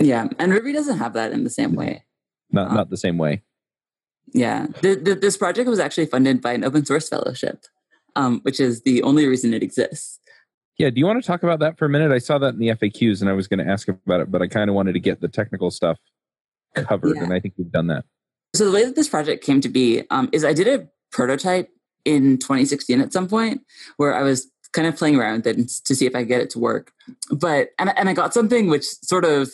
Yeah, 0.00 0.28
and 0.38 0.52
Ruby 0.52 0.72
doesn't 0.72 0.98
have 0.98 1.12
that 1.14 1.32
in 1.32 1.44
the 1.44 1.50
same 1.50 1.74
way. 1.74 2.04
Not 2.50 2.68
um, 2.68 2.74
not 2.74 2.90
the 2.90 2.96
same 2.96 3.18
way. 3.18 3.42
Yeah, 4.32 4.66
the, 4.82 4.96
the, 4.96 5.14
this 5.14 5.36
project 5.36 5.68
was 5.68 5.78
actually 5.78 6.06
funded 6.06 6.40
by 6.40 6.52
an 6.52 6.64
open 6.64 6.84
source 6.84 7.08
fellowship, 7.08 7.64
um, 8.16 8.40
which 8.42 8.58
is 8.58 8.82
the 8.82 9.02
only 9.02 9.26
reason 9.26 9.54
it 9.54 9.62
exists. 9.62 10.18
Yeah, 10.78 10.90
do 10.90 10.98
you 10.98 11.06
want 11.06 11.22
to 11.22 11.26
talk 11.26 11.44
about 11.44 11.60
that 11.60 11.78
for 11.78 11.84
a 11.84 11.88
minute? 11.88 12.10
I 12.10 12.18
saw 12.18 12.38
that 12.38 12.54
in 12.54 12.58
the 12.58 12.68
FAQs 12.68 13.20
and 13.20 13.30
I 13.30 13.32
was 13.32 13.46
going 13.46 13.64
to 13.64 13.70
ask 13.70 13.86
about 13.86 14.20
it, 14.20 14.30
but 14.32 14.42
I 14.42 14.48
kind 14.48 14.68
of 14.68 14.74
wanted 14.74 14.94
to 14.94 15.00
get 15.00 15.20
the 15.20 15.28
technical 15.28 15.70
stuff 15.70 15.98
covered, 16.74 17.16
yeah. 17.16 17.22
and 17.22 17.32
I 17.32 17.38
think 17.38 17.54
we've 17.56 17.70
done 17.70 17.86
that. 17.88 18.04
So, 18.54 18.64
the 18.64 18.72
way 18.72 18.84
that 18.84 18.96
this 18.96 19.08
project 19.08 19.44
came 19.44 19.60
to 19.60 19.68
be 19.68 20.02
um, 20.10 20.28
is 20.32 20.44
I 20.44 20.52
did 20.52 20.68
a 20.68 20.88
prototype 21.12 21.68
in 22.04 22.38
2016 22.38 23.00
at 23.00 23.12
some 23.12 23.28
point 23.28 23.62
where 23.96 24.14
I 24.14 24.22
was 24.22 24.48
kind 24.72 24.88
of 24.88 24.96
playing 24.96 25.16
around 25.16 25.44
with 25.44 25.58
it 25.58 25.68
to 25.84 25.94
see 25.94 26.06
if 26.06 26.14
I 26.14 26.20
could 26.20 26.28
get 26.28 26.40
it 26.40 26.50
to 26.50 26.58
work. 26.58 26.92
But, 27.30 27.68
and, 27.78 27.96
and 27.96 28.08
I 28.08 28.12
got 28.12 28.34
something 28.34 28.68
which 28.68 28.84
sort 28.84 29.24
of, 29.24 29.50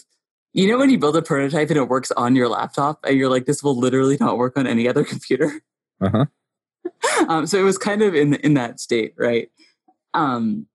you 0.53 0.69
know, 0.69 0.79
when 0.79 0.91
you 0.91 0.99
build 0.99 1.17
a 1.17 1.23
prototype 1.23 1.69
and 1.69 1.79
it 1.79 1.89
works 1.89 2.11
on 2.13 2.35
your 2.35 2.49
laptop 2.49 3.05
and 3.05 3.17
you're 3.17 3.29
like, 3.29 3.47
this 3.47 3.63
will 3.63 3.79
literally 3.79 4.17
not 4.19 4.37
work 4.37 4.57
on 4.57 4.67
any 4.67 4.89
other 4.89 5.05
computer. 5.13 5.63
Uh 6.01 6.11
huh. 6.11 6.25
um, 7.29 7.47
so 7.47 7.59
it 7.59 7.63
was 7.63 7.79
kind 7.79 8.03
of 8.03 8.15
in 8.15 8.35
in 8.35 8.55
that 8.55 8.81
state, 8.81 9.15
right? 9.17 9.51
Um, 10.15 10.67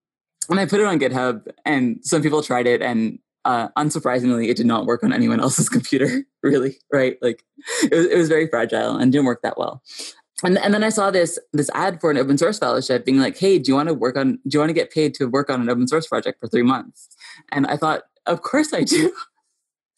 and 0.49 0.59
I 0.59 0.65
put 0.65 0.79
it 0.79 0.85
on 0.85 0.99
GitHub, 0.99 1.47
and 1.65 1.99
some 2.03 2.21
people 2.21 2.43
tried 2.43 2.67
it, 2.67 2.81
and 2.81 3.19
uh, 3.43 3.69
unsurprisingly, 3.77 4.49
it 4.49 4.57
did 4.57 4.65
not 4.65 4.85
work 4.85 5.03
on 5.03 5.11
anyone 5.11 5.39
else's 5.39 5.69
computer. 5.77 6.23
Really, 6.43 6.77
right? 6.91 7.17
Like 7.21 7.43
it 7.83 7.93
was, 7.93 8.05
it 8.05 8.17
was 8.17 8.29
very 8.29 8.47
fragile 8.47 8.95
and 8.95 9.11
didn't 9.11 9.25
work 9.25 9.41
that 9.41 9.57
well. 9.57 9.81
And, 10.43 10.57
and 10.57 10.73
then 10.73 10.83
I 10.83 10.89
saw 10.89 11.11
this 11.11 11.39
this 11.53 11.69
ad 11.73 12.01
for 12.01 12.11
an 12.11 12.17
open 12.17 12.37
source 12.37 12.59
fellowship 12.59 13.05
being 13.05 13.19
like, 13.19 13.37
"Hey, 13.37 13.57
do 13.57 13.71
you 13.71 13.75
want 13.75 13.87
to 13.89 13.93
work 13.93 14.17
on? 14.17 14.39
Do 14.47 14.55
you 14.55 14.59
want 14.59 14.69
to 14.69 14.73
get 14.73 14.91
paid 14.91 15.13
to 15.15 15.25
work 15.25 15.49
on 15.49 15.61
an 15.61 15.69
open 15.69 15.87
source 15.87 16.07
project 16.07 16.39
for 16.39 16.47
three 16.47 16.61
months?" 16.61 17.07
And 17.51 17.65
I 17.67 17.77
thought, 17.77 18.03
of 18.25 18.41
course 18.41 18.73
I 18.73 18.83
do. 18.83 19.13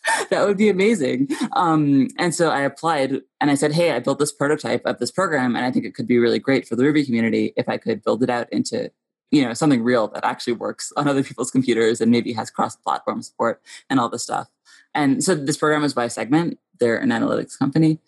that 0.29 0.45
would 0.45 0.57
be 0.57 0.69
amazing. 0.69 1.29
Um, 1.53 2.07
and 2.17 2.33
so 2.33 2.49
I 2.49 2.61
applied 2.61 3.21
and 3.41 3.51
I 3.51 3.55
said, 3.55 3.73
Hey, 3.73 3.91
I 3.91 3.99
built 3.99 4.19
this 4.19 4.31
prototype 4.31 4.85
of 4.85 4.99
this 4.99 5.11
program 5.11 5.55
and 5.55 5.65
I 5.65 5.71
think 5.71 5.85
it 5.85 5.95
could 5.95 6.07
be 6.07 6.17
really 6.17 6.39
great 6.39 6.67
for 6.67 6.75
the 6.75 6.83
Ruby 6.83 7.05
community 7.05 7.53
if 7.57 7.67
I 7.67 7.77
could 7.77 8.03
build 8.03 8.23
it 8.23 8.29
out 8.29 8.51
into 8.51 8.91
you 9.31 9.43
know 9.43 9.53
something 9.53 9.83
real 9.83 10.07
that 10.09 10.25
actually 10.25 10.53
works 10.53 10.91
on 10.95 11.07
other 11.07 11.23
people's 11.23 11.51
computers 11.51 12.01
and 12.01 12.11
maybe 12.11 12.33
has 12.33 12.49
cross-platform 12.49 13.21
support 13.21 13.61
and 13.89 13.99
all 13.99 14.09
this 14.09 14.23
stuff. 14.23 14.47
And 14.93 15.23
so 15.23 15.35
this 15.35 15.57
program 15.57 15.81
was 15.81 15.93
by 15.93 16.07
Segment. 16.07 16.59
They're 16.79 16.97
an 16.97 17.09
analytics 17.09 17.57
company, 17.57 17.99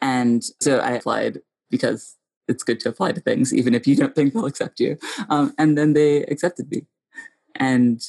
and 0.00 0.44
so 0.60 0.78
I 0.78 0.92
applied 0.92 1.40
because 1.70 2.16
it's 2.46 2.62
good 2.62 2.80
to 2.80 2.88
apply 2.88 3.12
to 3.12 3.20
things 3.20 3.52
even 3.52 3.74
if 3.74 3.86
you 3.86 3.94
don't 3.94 4.14
think 4.14 4.32
they'll 4.32 4.46
accept 4.46 4.80
you. 4.80 4.96
Um, 5.28 5.52
and 5.58 5.76
then 5.76 5.92
they 5.92 6.22
accepted 6.24 6.70
me, 6.70 6.86
and 7.56 8.00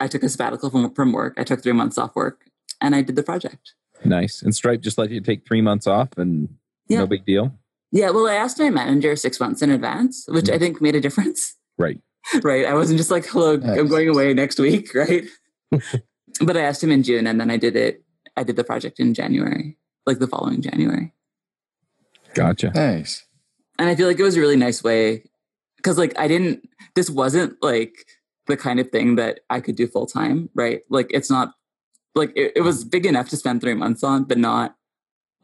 I 0.00 0.08
took 0.08 0.22
a 0.22 0.28
sabbatical 0.28 0.70
from 0.70 0.92
from 0.94 1.12
work. 1.12 1.34
I 1.36 1.44
took 1.44 1.62
three 1.62 1.72
months 1.72 1.98
off 1.98 2.16
work, 2.16 2.46
and 2.80 2.94
I 2.94 3.02
did 3.02 3.16
the 3.16 3.22
project. 3.22 3.74
Nice. 4.04 4.42
And 4.42 4.54
Stripe 4.54 4.80
just 4.80 4.98
let 4.98 5.10
you 5.10 5.20
take 5.20 5.46
three 5.46 5.60
months 5.60 5.86
off, 5.86 6.10
and 6.16 6.48
Yeah. 6.88 6.98
no 6.98 7.06
big 7.06 7.24
deal. 7.24 7.58
Yeah, 7.90 8.10
well, 8.10 8.28
I 8.28 8.34
asked 8.34 8.58
my 8.58 8.70
manager 8.70 9.16
six 9.16 9.40
months 9.40 9.62
in 9.62 9.70
advance, 9.70 10.26
which 10.28 10.46
mm-hmm. 10.46 10.54
I 10.54 10.58
think 10.58 10.80
made 10.80 10.94
a 10.94 11.00
difference. 11.00 11.56
Right. 11.78 12.00
right? 12.42 12.66
I 12.66 12.74
wasn't 12.74 12.98
just 12.98 13.10
like, 13.10 13.26
hello, 13.26 13.54
I'm 13.54 13.88
going 13.88 14.08
away 14.08 14.34
next 14.34 14.58
week, 14.58 14.94
right? 14.94 15.24
but 15.70 16.56
I 16.56 16.60
asked 16.60 16.82
him 16.82 16.92
in 16.92 17.02
June 17.02 17.26
and 17.26 17.40
then 17.40 17.50
I 17.50 17.56
did 17.56 17.76
it. 17.76 18.04
I 18.36 18.44
did 18.44 18.56
the 18.56 18.64
project 18.64 19.00
in 19.00 19.14
January, 19.14 19.76
like 20.06 20.18
the 20.18 20.26
following 20.26 20.62
January. 20.62 21.12
Gotcha. 22.34 22.70
Nice. 22.74 23.24
And 23.78 23.88
I 23.88 23.94
feel 23.96 24.06
like 24.06 24.18
it 24.18 24.24
was 24.24 24.36
a 24.36 24.40
really 24.40 24.56
nice 24.56 24.82
way 24.82 25.24
because, 25.76 25.98
like, 25.98 26.16
I 26.18 26.28
didn't, 26.28 26.68
this 26.94 27.08
wasn't 27.08 27.56
like 27.62 27.94
the 28.46 28.56
kind 28.56 28.80
of 28.80 28.90
thing 28.90 29.16
that 29.16 29.40
I 29.50 29.60
could 29.60 29.76
do 29.76 29.86
full 29.86 30.06
time, 30.06 30.50
right? 30.54 30.82
Like, 30.90 31.08
it's 31.10 31.30
not 31.30 31.54
like 32.18 32.32
it, 32.36 32.52
it 32.56 32.60
was 32.62 32.84
big 32.84 33.06
enough 33.06 33.28
to 33.30 33.36
spend 33.36 33.60
three 33.60 33.74
months 33.74 34.04
on, 34.04 34.24
but 34.24 34.38
not 34.38 34.76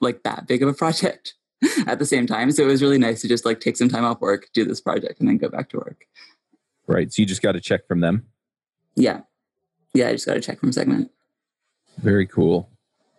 like 0.01 0.23
that 0.25 0.47
big 0.47 0.63
of 0.63 0.69
a 0.69 0.75
project 0.75 1.35
at 1.87 1.99
the 1.99 2.07
same 2.07 2.27
time. 2.27 2.51
So 2.51 2.63
it 2.63 2.67
was 2.67 2.83
really 2.83 2.99
nice 2.99 3.23
to 3.23 3.29
just 3.29 3.45
like 3.45 3.61
take 3.61 3.77
some 3.77 3.89
time 3.89 4.05
off 4.05 4.21
work, 4.21 4.49
do 4.53 4.65
this 4.65 4.81
project, 4.81 5.21
and 5.21 5.29
then 5.29 5.39
go 5.39 5.49
back 5.49 5.71
to 5.71 5.79
work. 5.79 6.07
Right. 6.87 7.13
So 7.13 7.23
you 7.23 7.27
just 7.27 7.43
got 7.43 7.57
a 7.57 7.61
check 7.61 7.87
from 7.87 8.01
them. 8.01 8.27
Yeah. 8.95 9.21
Yeah, 9.95 10.09
I 10.09 10.13
just 10.13 10.27
got 10.27 10.37
a 10.37 10.41
check 10.41 10.61
from 10.61 10.73
Segment. 10.73 11.11
Very 11.99 12.27
cool. 12.27 12.69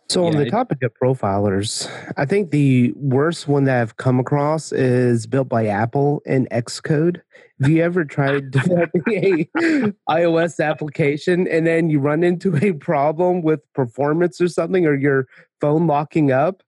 So 0.07 0.25
on 0.25 0.37
the 0.37 0.49
topic 0.49 0.83
of 0.83 0.93
profilers, 1.01 1.91
I 2.15 2.25
think 2.25 2.51
the 2.51 2.93
worst 2.95 3.47
one 3.47 3.63
that 3.63 3.81
I've 3.81 3.97
come 3.97 4.19
across 4.19 4.71
is 4.71 5.25
built 5.25 5.49
by 5.49 5.65
Apple 5.65 6.21
in 6.25 6.47
Xcode. 6.51 7.21
Have 7.59 7.69
you 7.69 7.81
ever 7.81 8.05
tried 8.05 8.51
developing 8.51 9.47
a 9.57 9.93
iOS 10.09 10.63
application 10.63 11.47
and 11.47 11.65
then 11.65 11.89
you 11.89 11.99
run 11.99 12.23
into 12.23 12.55
a 12.57 12.73
problem 12.73 13.41
with 13.41 13.61
performance 13.73 14.39
or 14.39 14.47
something, 14.47 14.85
or 14.85 14.95
your 14.95 15.27
phone 15.59 15.87
locking 15.87 16.31
up? 16.31 16.61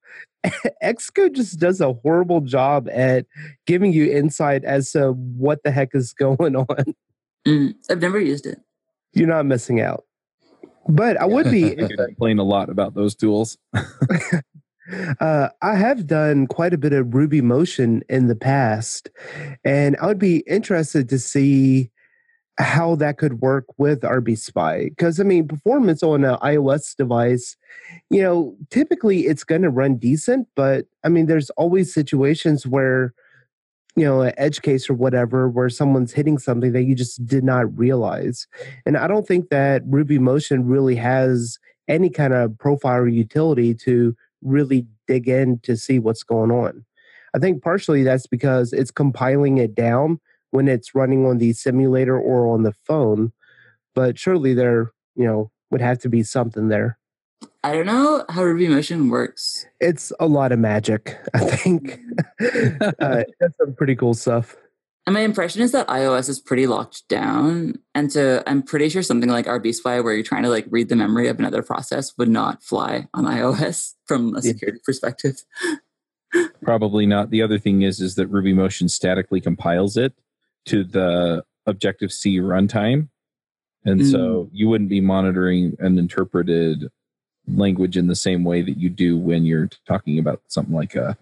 Xcode 0.83 1.33
just 1.33 1.59
does 1.59 1.79
a 1.79 1.93
horrible 1.93 2.41
job 2.41 2.89
at 2.91 3.25
giving 3.65 3.93
you 3.93 4.11
insight 4.11 4.63
as 4.63 4.91
to 4.91 5.11
what 5.11 5.61
the 5.63 5.71
heck 5.71 5.89
is 5.93 6.11
going 6.19 6.55
on. 6.55 6.95
Mm, 7.47 7.75
I've 7.89 8.01
never 8.01 8.19
used 8.19 8.47
it. 8.47 8.59
You're 9.13 9.27
not 9.27 9.45
missing 9.45 9.79
out. 9.79 10.05
But 10.89 11.17
I 11.17 11.25
would 11.25 11.51
be 11.51 11.75
complain 11.97 12.39
a 12.39 12.43
lot 12.43 12.69
about 12.69 12.93
those 12.93 13.15
tools. 13.15 13.57
Uh, 15.19 15.49
I 15.61 15.75
have 15.75 16.07
done 16.07 16.47
quite 16.47 16.73
a 16.73 16.77
bit 16.77 16.93
of 16.93 17.13
Ruby 17.13 17.41
Motion 17.41 18.03
in 18.07 18.27
the 18.27 18.35
past, 18.35 19.09
and 19.65 19.97
I 20.01 20.05
would 20.05 20.19
be 20.19 20.37
interested 20.47 21.09
to 21.09 21.19
see 21.19 21.91
how 22.59 22.95
that 22.95 23.17
could 23.17 23.41
work 23.41 23.65
with 23.77 24.01
RB 24.01 24.37
Spy. 24.37 24.85
Because 24.85 25.19
I 25.19 25.23
mean, 25.23 25.47
performance 25.47 26.01
on 26.03 26.23
an 26.23 26.37
iOS 26.37 26.95
device, 26.95 27.55
you 28.09 28.21
know, 28.21 28.55
typically 28.69 29.27
it's 29.27 29.43
going 29.43 29.61
to 29.61 29.69
run 29.69 29.97
decent, 29.97 30.47
but 30.55 30.85
I 31.03 31.09
mean, 31.09 31.27
there's 31.27 31.49
always 31.51 31.93
situations 31.93 32.65
where, 32.65 33.13
you 33.97 34.05
know, 34.05 34.21
an 34.21 34.33
edge 34.37 34.61
case 34.61 34.89
or 34.89 34.93
whatever, 34.93 35.49
where 35.49 35.69
someone's 35.69 36.13
hitting 36.13 36.37
something 36.37 36.71
that 36.71 36.83
you 36.83 36.93
just 36.93 37.25
did 37.25 37.43
not 37.43 37.75
realize. 37.75 38.47
And 38.85 38.95
I 38.95 39.07
don't 39.07 39.27
think 39.27 39.49
that 39.49 39.81
Ruby 39.87 40.19
Motion 40.19 40.67
really 40.67 40.95
has 40.95 41.57
any 41.87 42.11
kind 42.11 42.31
of 42.31 42.55
profile 42.59 42.99
or 42.99 43.07
utility 43.07 43.73
to 43.73 44.15
really 44.43 44.85
dig 45.07 45.27
in 45.27 45.59
to 45.63 45.75
see 45.75 45.97
what's 45.97 46.21
going 46.21 46.51
on. 46.51 46.85
I 47.33 47.39
think 47.39 47.63
partially 47.63 48.03
that's 48.03 48.27
because 48.27 48.71
it's 48.71 48.91
compiling 48.91 49.57
it 49.57 49.73
down 49.73 50.19
when 50.51 50.67
it's 50.67 50.93
running 50.93 51.25
on 51.25 51.39
the 51.39 51.53
simulator 51.53 52.17
or 52.19 52.53
on 52.53 52.61
the 52.61 52.73
phone, 52.85 53.33
but 53.95 54.19
surely 54.19 54.53
there, 54.53 54.91
you 55.15 55.25
know, 55.25 55.51
would 55.71 55.81
have 55.81 55.97
to 55.99 56.09
be 56.09 56.21
something 56.21 56.67
there. 56.67 56.99
I 57.63 57.73
don't 57.73 57.85
know 57.85 58.23
how 58.29 58.43
Ruby 58.43 58.67
Motion 58.67 59.09
works. 59.09 59.65
It's 59.79 60.11
a 60.19 60.25
lot 60.27 60.51
of 60.51 60.59
magic, 60.59 61.17
I 61.33 61.39
think. 61.39 61.99
uh, 62.99 63.23
that's 63.39 63.57
some 63.57 63.73
pretty 63.75 63.95
cool 63.95 64.13
stuff. 64.13 64.55
And 65.05 65.13
my 65.13 65.21
impression 65.21 65.61
is 65.61 65.71
that 65.71 65.87
iOS 65.87 66.27
is 66.29 66.39
pretty 66.39 66.67
locked 66.67 67.07
down. 67.07 67.75
And 67.95 68.11
so 68.11 68.43
I'm 68.45 68.61
pretty 68.61 68.89
sure 68.89 69.01
something 69.01 69.29
like 69.29 69.45
RB 69.45 69.73
Spy, 69.73 69.99
where 70.01 70.13
you're 70.13 70.23
trying 70.23 70.43
to 70.43 70.49
like 70.49 70.65
read 70.69 70.89
the 70.89 70.95
memory 70.95 71.27
of 71.29 71.39
another 71.39 71.61
process, 71.63 72.13
would 72.17 72.29
not 72.29 72.61
fly 72.61 73.07
on 73.13 73.23
iOS 73.25 73.93
from 74.05 74.35
a 74.35 74.41
Yeah. 74.41 74.51
security 74.51 74.79
perspective. 74.85 75.43
Probably 76.61 77.05
not. 77.05 77.29
The 77.29 77.41
other 77.41 77.57
thing 77.57 77.83
is 77.83 78.01
is 78.01 78.15
that 78.15 78.27
Ruby 78.27 78.53
Motion 78.53 78.89
statically 78.89 79.39
compiles 79.39 79.95
it 79.95 80.13
to 80.65 80.83
the 80.83 81.43
Objective 81.65 82.11
C 82.11 82.39
runtime. 82.39 83.07
And 83.85 84.05
so 84.05 84.49
you 84.51 84.67
wouldn't 84.67 84.89
be 84.89 84.99
monitoring 84.99 85.77
an 85.79 85.97
interpreted 85.97 86.89
language 87.47 87.97
in 87.97 88.07
the 88.07 88.15
same 88.15 88.43
way 88.43 88.61
that 88.61 88.77
you 88.77 88.89
do 88.89 89.17
when 89.17 89.45
you're 89.45 89.69
talking 89.87 90.19
about 90.19 90.41
something 90.47 90.75
like 90.75 90.95
a 90.95 91.17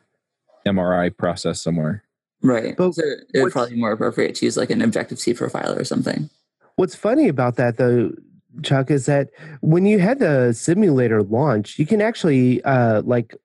MRI 0.65 1.15
process 1.15 1.61
somewhere. 1.61 2.03
Right. 2.41 2.75
But 2.75 2.95
so 2.95 3.03
it 3.33 3.43
would 3.43 3.51
probably 3.51 3.75
be 3.75 3.79
more 3.79 3.91
appropriate 3.91 4.35
to 4.35 4.45
use 4.45 4.57
like 4.57 4.69
an 4.69 4.81
Objective 4.81 5.19
C 5.19 5.33
profiler 5.33 5.79
or 5.79 5.83
something. 5.83 6.29
What's 6.75 6.95
funny 6.95 7.27
about 7.27 7.55
that, 7.55 7.77
though, 7.77 8.11
Chuck, 8.61 8.91
is 8.91 9.05
that 9.05 9.29
when 9.61 9.85
you 9.85 9.99
had 9.99 10.19
the 10.19 10.53
simulator 10.53 11.23
launch, 11.23 11.79
you 11.79 11.85
can 11.85 12.01
actually 12.01 12.63
uh, 12.63 13.01
like 13.03 13.35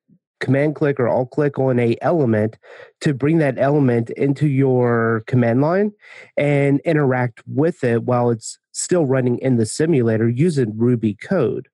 command 0.40 0.74
click 0.74 0.98
or 0.98 1.06
alt 1.06 1.30
click 1.30 1.58
on 1.58 1.78
a 1.78 1.96
element 2.00 2.58
to 3.00 3.14
bring 3.14 3.38
that 3.38 3.58
element 3.58 4.10
into 4.10 4.48
your 4.48 5.22
command 5.26 5.60
line 5.60 5.92
and 6.36 6.80
interact 6.80 7.42
with 7.46 7.84
it 7.84 8.04
while 8.04 8.30
it's 8.30 8.58
still 8.72 9.04
running 9.04 9.38
in 9.38 9.56
the 9.56 9.66
simulator 9.66 10.28
using 10.28 10.76
Ruby 10.76 11.14
code. 11.14 11.68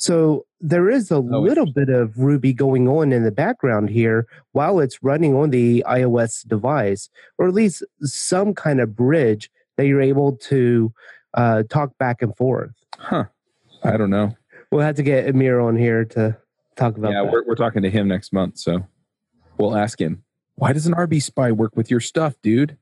So 0.00 0.46
there 0.62 0.88
is 0.88 1.10
a 1.10 1.18
little 1.18 1.70
bit 1.70 1.90
of 1.90 2.16
Ruby 2.16 2.54
going 2.54 2.88
on 2.88 3.12
in 3.12 3.22
the 3.22 3.30
background 3.30 3.90
here 3.90 4.26
while 4.52 4.80
it's 4.80 5.02
running 5.02 5.36
on 5.36 5.50
the 5.50 5.84
iOS 5.86 6.48
device, 6.48 7.10
or 7.36 7.46
at 7.46 7.52
least 7.52 7.84
some 8.00 8.54
kind 8.54 8.80
of 8.80 8.96
bridge 8.96 9.50
that 9.76 9.86
you're 9.86 10.00
able 10.00 10.36
to 10.36 10.90
uh, 11.34 11.64
talk 11.68 11.96
back 11.98 12.22
and 12.22 12.34
forth. 12.34 12.70
Huh. 12.96 13.24
I 13.84 13.98
don't 13.98 14.08
know. 14.08 14.34
We'll 14.72 14.80
have 14.80 14.96
to 14.96 15.02
get 15.02 15.28
Amir 15.28 15.60
on 15.60 15.76
here 15.76 16.06
to 16.06 16.34
talk 16.76 16.96
about 16.96 17.12
yeah, 17.12 17.22
that. 17.22 17.32
we're, 17.32 17.44
we're 17.44 17.54
talking 17.54 17.82
to 17.82 17.90
him 17.90 18.08
next 18.08 18.32
month, 18.32 18.56
so 18.56 18.86
we'll 19.58 19.76
ask 19.76 20.00
him. 20.00 20.24
Why 20.54 20.72
doesn't 20.72 20.94
RB 20.94 21.22
Spy 21.22 21.52
work 21.52 21.76
with 21.76 21.90
your 21.90 22.00
stuff, 22.00 22.36
dude? 22.42 22.78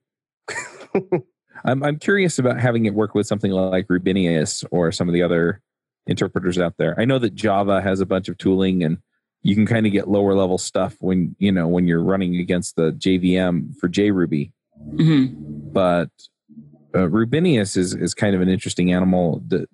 I'm 1.65 1.83
I'm 1.83 1.99
curious 1.99 2.39
about 2.39 2.61
having 2.61 2.87
it 2.87 2.95
work 2.95 3.17
with 3.17 3.27
something 3.27 3.51
like 3.51 3.89
Rubinius 3.89 4.65
or 4.71 4.93
some 4.93 5.09
of 5.09 5.15
the 5.15 5.23
other 5.23 5.61
interpreters 6.09 6.59
out 6.59 6.75
there. 6.79 6.99
I 6.99 7.05
know 7.05 7.19
that 7.21 7.35
Java 7.37 7.81
has 7.81 8.01
a 8.01 8.07
bunch 8.07 8.29
of 8.29 8.37
tooling 8.39 8.83
and 8.83 8.99
you 9.43 9.55
can 9.55 9.67
kind 9.67 9.87
of 9.87 9.93
get 9.93 10.09
lower 10.09 10.35
level 10.35 10.59
stuff 10.59 10.97
when 10.99 11.37
you 11.39 11.53
know 11.53 11.69
when 11.69 11.87
you're 11.87 12.03
running 12.03 12.35
against 12.37 12.75
the 12.75 12.91
JVM 12.93 13.77
for 13.77 13.89
JRuby, 13.89 14.51
hmm 14.97 15.27
but 15.71 16.11
uh, 16.95 17.07
Rubinius 17.09 17.77
is 17.77 17.95
is 17.95 18.15
kind 18.15 18.35
of 18.35 18.41
an 18.41 18.49
interesting 18.49 18.93
animal. 18.93 19.43
That, 19.49 19.69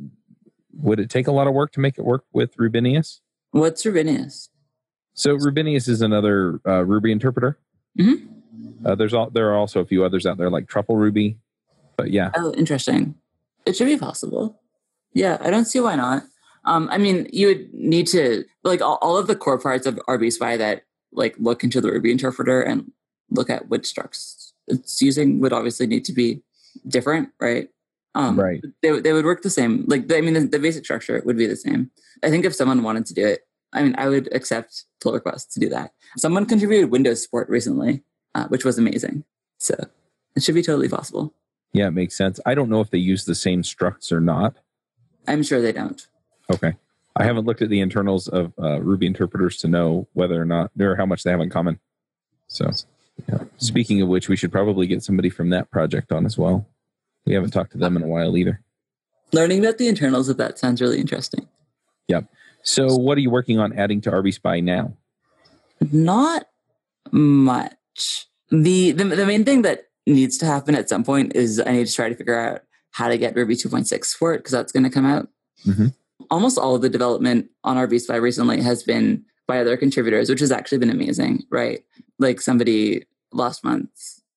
would 0.77 0.99
it 1.01 1.09
take 1.09 1.29
a 1.29 1.33
lot 1.33 1.47
of 1.47 1.55
work 1.55 1.71
to 1.73 1.81
make 1.81 1.97
it 1.99 2.05
work 2.05 2.25
with 2.33 2.55
Rubinius? 2.59 3.21
What's 3.53 3.85
Rubinius? 3.85 4.49
So 5.15 5.35
Rubinius 5.37 5.87
is 5.89 6.03
another 6.03 6.61
uh, 6.67 6.85
Ruby 6.85 7.13
interpreter. 7.13 7.57
Mhm. 7.99 8.27
Uh, 8.85 8.97
there's 8.97 9.15
all, 9.15 9.31
there 9.31 9.49
are 9.51 9.57
also 9.57 9.81
a 9.81 9.87
few 9.87 10.05
others 10.05 10.27
out 10.27 10.37
there 10.37 10.51
like 10.51 10.67
Truffle 10.69 10.97
Ruby, 10.97 11.39
but 11.97 12.11
yeah, 12.11 12.33
Oh, 12.35 12.53
interesting. 12.55 13.15
It 13.65 13.77
should 13.77 13.87
be 13.87 13.97
possible. 13.97 14.61
Yeah, 15.15 15.39
I 15.41 15.51
don't 15.51 15.65
see 15.65 15.81
why 15.81 15.97
not. 15.97 16.25
Um, 16.65 16.89
I 16.91 16.99
mean, 16.99 17.29
you 17.33 17.47
would 17.49 17.73
need 17.73 18.07
to 18.09 18.45
like 18.63 18.83
all, 18.83 18.99
all 19.01 19.17
of 19.17 19.27
the 19.27 19.37
core 19.37 19.59
parts 19.59 19.87
of 19.87 19.97
RB 20.09 20.33
Spy 20.33 20.57
that 20.57 20.83
like 21.13 21.37
look 21.39 21.63
into 21.63 21.81
the 21.81 21.91
Ruby 21.91 22.11
interpreter 22.11 22.63
and 22.63 22.91
look 23.31 23.51
at 23.51 23.69
which 23.69 23.83
structs 23.83 24.53
it's 24.67 25.03
using 25.03 25.41
would 25.41 25.53
obviously 25.53 25.87
need 25.87 26.05
to 26.07 26.13
be 26.13 26.43
different, 26.89 27.31
right? 27.41 27.69
Um, 28.15 28.39
Right. 28.39 28.63
They, 28.83 28.99
they 29.01 29.13
would 29.13 29.25
work 29.25 29.43
the 29.43 29.51
same. 29.51 29.85
Like, 29.87 30.11
I 30.13 30.21
mean, 30.21 30.35
the, 30.35 30.41
the 30.41 30.59
basic 30.59 30.85
structure 30.85 31.23
would 31.25 31.37
be 31.37 31.47
the 31.47 31.57
same. 31.57 31.91
I 32.23 32.31
think 32.31 32.45
if 32.45 32.55
someone 32.55 32.83
wanted 32.83 33.07
to 33.07 33.15
do 33.15 33.27
it, 33.27 33.41
I 33.73 33.83
mean, 33.83 33.95
I 33.99 34.09
would 34.09 34.33
accept 34.35 34.85
pull 35.01 35.13
requests 35.13 35.53
to 35.55 35.61
do 35.61 35.69
that. 35.71 35.93
Someone 36.17 36.47
contributed 36.47 36.91
Windows 36.91 37.23
support 37.23 37.49
recently, 37.49 38.05
uh, 38.35 38.47
which 38.49 38.65
was 38.65 38.79
amazing. 38.79 39.25
So 39.59 39.75
it 40.37 40.43
should 40.43 40.55
be 40.55 40.63
totally 40.63 40.89
possible. 40.89 41.35
yeah, 41.73 41.89
it 41.89 41.93
makes 41.93 42.17
sense. 42.17 42.39
I 42.47 42.55
don't 42.55 42.71
know 42.71 42.81
if 42.81 42.91
they 42.91 42.99
use 42.99 43.25
the 43.25 43.35
same 43.35 43.63
structs 43.63 44.13
or 44.13 44.21
not. 44.21 44.57
I'm 45.27 45.43
sure 45.43 45.61
they 45.61 45.73
don't. 45.73 46.07
Okay, 46.51 46.75
I 47.17 47.25
haven't 47.25 47.47
looked 47.47 47.63
at 47.63 47.71
the 47.71 47.81
internals 47.81 48.29
of 48.29 48.53
uh, 48.61 48.81
Ruby 48.81 49.07
interpreters 49.07 49.59
to 49.59 49.69
know 49.69 50.09
whether 50.13 50.41
or 50.41 50.45
not 50.45 50.71
or 50.79 50.97
how 50.97 51.07
much 51.07 51.23
they 51.23 51.31
have 51.31 51.41
in 51.41 51.51
common. 51.51 51.79
So, 52.49 52.71
yeah. 53.29 53.39
speaking 53.57 54.03
of 54.03 54.09
which, 54.09 54.29
we 54.29 54.37
should 54.37 54.53
probably 54.53 54.87
get 54.87 55.03
somebody 55.03 55.31
from 55.31 55.51
that 55.51 55.71
project 55.71 56.13
on 56.13 56.27
as 56.27 56.37
well. 56.37 56.67
We 57.25 57.35
haven't 57.35 57.51
talked 57.53 57.73
to 57.73 57.79
them 57.79 57.97
in 57.97 58.03
a 58.03 58.07
while 58.07 58.37
either. 58.37 58.61
Learning 59.33 59.59
about 59.61 59.79
the 59.79 59.89
internals 59.89 60.29
of 60.29 60.37
that 60.37 60.59
sounds 60.59 60.81
really 60.81 61.01
interesting. 61.01 61.49
Yep. 62.09 62.27
So, 62.63 62.97
what 62.97 63.17
are 63.17 63.21
you 63.21 63.31
working 63.31 63.59
on 63.59 63.73
adding 63.79 64.01
to 64.03 64.11
RB 64.11 64.35
Spy 64.35 64.61
now? 64.61 64.95
Not 65.93 66.47
much. 67.11 68.27
The, 68.51 68.93
the 68.93 69.05
the 69.05 69.27
main 69.27 69.45
thing 69.45 69.63
that 69.63 69.89
needs 70.07 70.39
to 70.39 70.47
happen 70.47 70.75
at 70.75 70.89
some 70.89 71.05
point 71.05 71.35
is 71.35 71.61
I 71.61 71.73
need 71.73 71.87
to 71.87 71.95
try 71.95 72.09
to 72.09 72.15
figure 72.15 72.39
out 72.39 72.63
how 72.95 73.09
to 73.09 73.19
get 73.19 73.35
Ruby 73.35 73.57
2.6 73.57 74.15
for 74.15 74.35
it 74.35 74.39
because 74.39 74.53
that's 74.53 74.71
going 74.71 74.85
to 74.85 74.91
come 74.91 75.05
out. 75.05 75.29
Mhm. 75.67 75.93
Almost 76.31 76.59
all 76.59 76.77
of 76.77 76.83
the 76.83 76.89
development 76.89 77.51
on 77.65 77.77
RB 77.77 77.99
Spy 78.01 78.15
recently 78.15 78.61
has 78.63 78.85
been 78.85 79.25
by 79.49 79.59
other 79.59 79.77
contributors, 79.77 80.31
which 80.31 80.39
has 80.39 80.53
actually 80.53 80.79
been 80.79 80.91
amazing, 80.91 81.43
right? 81.51 81.85
Like 82.21 82.41
somebody 82.41 83.05
last 83.33 83.65
month, 83.65 83.91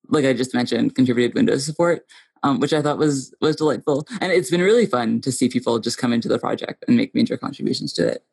like 0.09 0.25
I 0.25 0.33
just 0.33 0.55
mentioned, 0.55 0.95
contributed 0.95 1.35
Windows 1.35 1.65
support, 1.65 2.05
um, 2.41 2.59
which 2.59 2.73
I 2.73 2.81
thought 2.81 2.97
was 2.97 3.31
was 3.41 3.55
delightful, 3.55 4.07
and 4.21 4.31
it's 4.31 4.49
been 4.49 4.61
really 4.61 4.87
fun 4.87 5.21
to 5.21 5.31
see 5.31 5.49
people 5.49 5.77
just 5.77 5.99
come 5.99 6.11
into 6.11 6.27
the 6.27 6.39
project 6.39 6.83
and 6.87 6.97
make 6.97 7.13
major 7.13 7.37
contributions 7.37 7.93
to 7.93 8.07
it. 8.07 8.25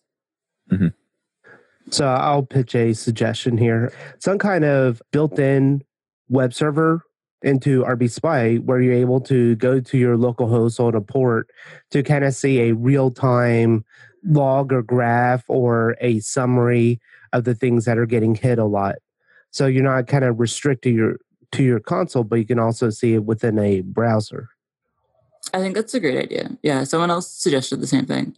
So 1.91 2.07
I'll 2.07 2.43
pitch 2.43 2.75
a 2.75 2.95
suggestion 2.95 3.59
here. 3.59 3.93
Some 4.18 4.39
kind 4.39 4.64
of 4.64 5.03
built-in 5.12 5.83
web 6.31 6.55
server 6.55 7.05
into 7.45 7.84
RB 7.84 8.11
Spy 8.11 8.57
where 8.57 8.80
you're 8.80 8.95
able 8.95 9.20
to 9.22 9.55
go 9.57 9.80
to 9.80 9.99
your 9.99 10.16
local 10.16 10.49
host 10.49 10.80
on 10.80 10.95
a 10.95 11.01
port 11.01 11.49
to 11.90 12.03
kind 12.03 12.24
of 12.24 12.34
see 12.34 12.61
a 12.61 12.74
real-time 12.74 13.84
log 14.24 14.72
or 14.72 14.82
graph 14.82 15.45
or 15.49 15.97
a 16.01 16.20
summary 16.20 17.01
of 17.32 17.45
the 17.45 17.55
things 17.55 17.84
that 17.84 17.99
are 17.99 18.07
getting 18.07 18.34
hit 18.34 18.59
a 18.59 18.64
lot. 18.64 18.97
So 19.51 19.66
you're 19.66 19.84
not 19.84 20.07
kind 20.07 20.24
of 20.24 20.40
restricted 20.40 20.95
your 20.95 21.16
to 21.53 21.62
your 21.62 21.78
console, 21.78 22.24
but 22.24 22.36
you 22.36 22.47
can 22.47 22.59
also 22.59 22.90
see 22.90 23.14
it 23.14 23.24
within 23.24 23.59
a 23.59 23.82
browser. 23.82 24.49
I 25.53 25.59
think 25.59 25.76
that's 25.76 25.95
a 25.95 26.01
great 26.01 26.18
idea. 26.18 26.59
Yeah, 26.62 26.84
someone 26.84 27.11
else 27.11 27.30
suggested 27.30 27.80
the 27.80 27.86
same 27.86 28.07
thing. 28.07 28.36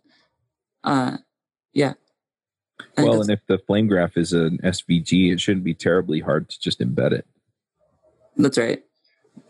Uh, 0.85 1.19
yeah. 1.73 1.95
I 2.99 3.05
Well, 3.05 3.23
and 3.23 3.31
if 3.31 3.41
the 3.47 3.59
flame 3.59 3.87
graph 3.87 4.17
is 4.17 4.33
an 4.33 4.59
SVG, 4.63 5.33
it 5.33 5.41
shouldn't 5.41 5.65
be 5.65 5.73
terribly 5.73 6.21
hard 6.21 6.51
to 6.51 6.61
just 6.61 6.81
embed 6.81 7.13
it. 7.13 7.27
That's 8.37 8.59
right. 8.59 8.83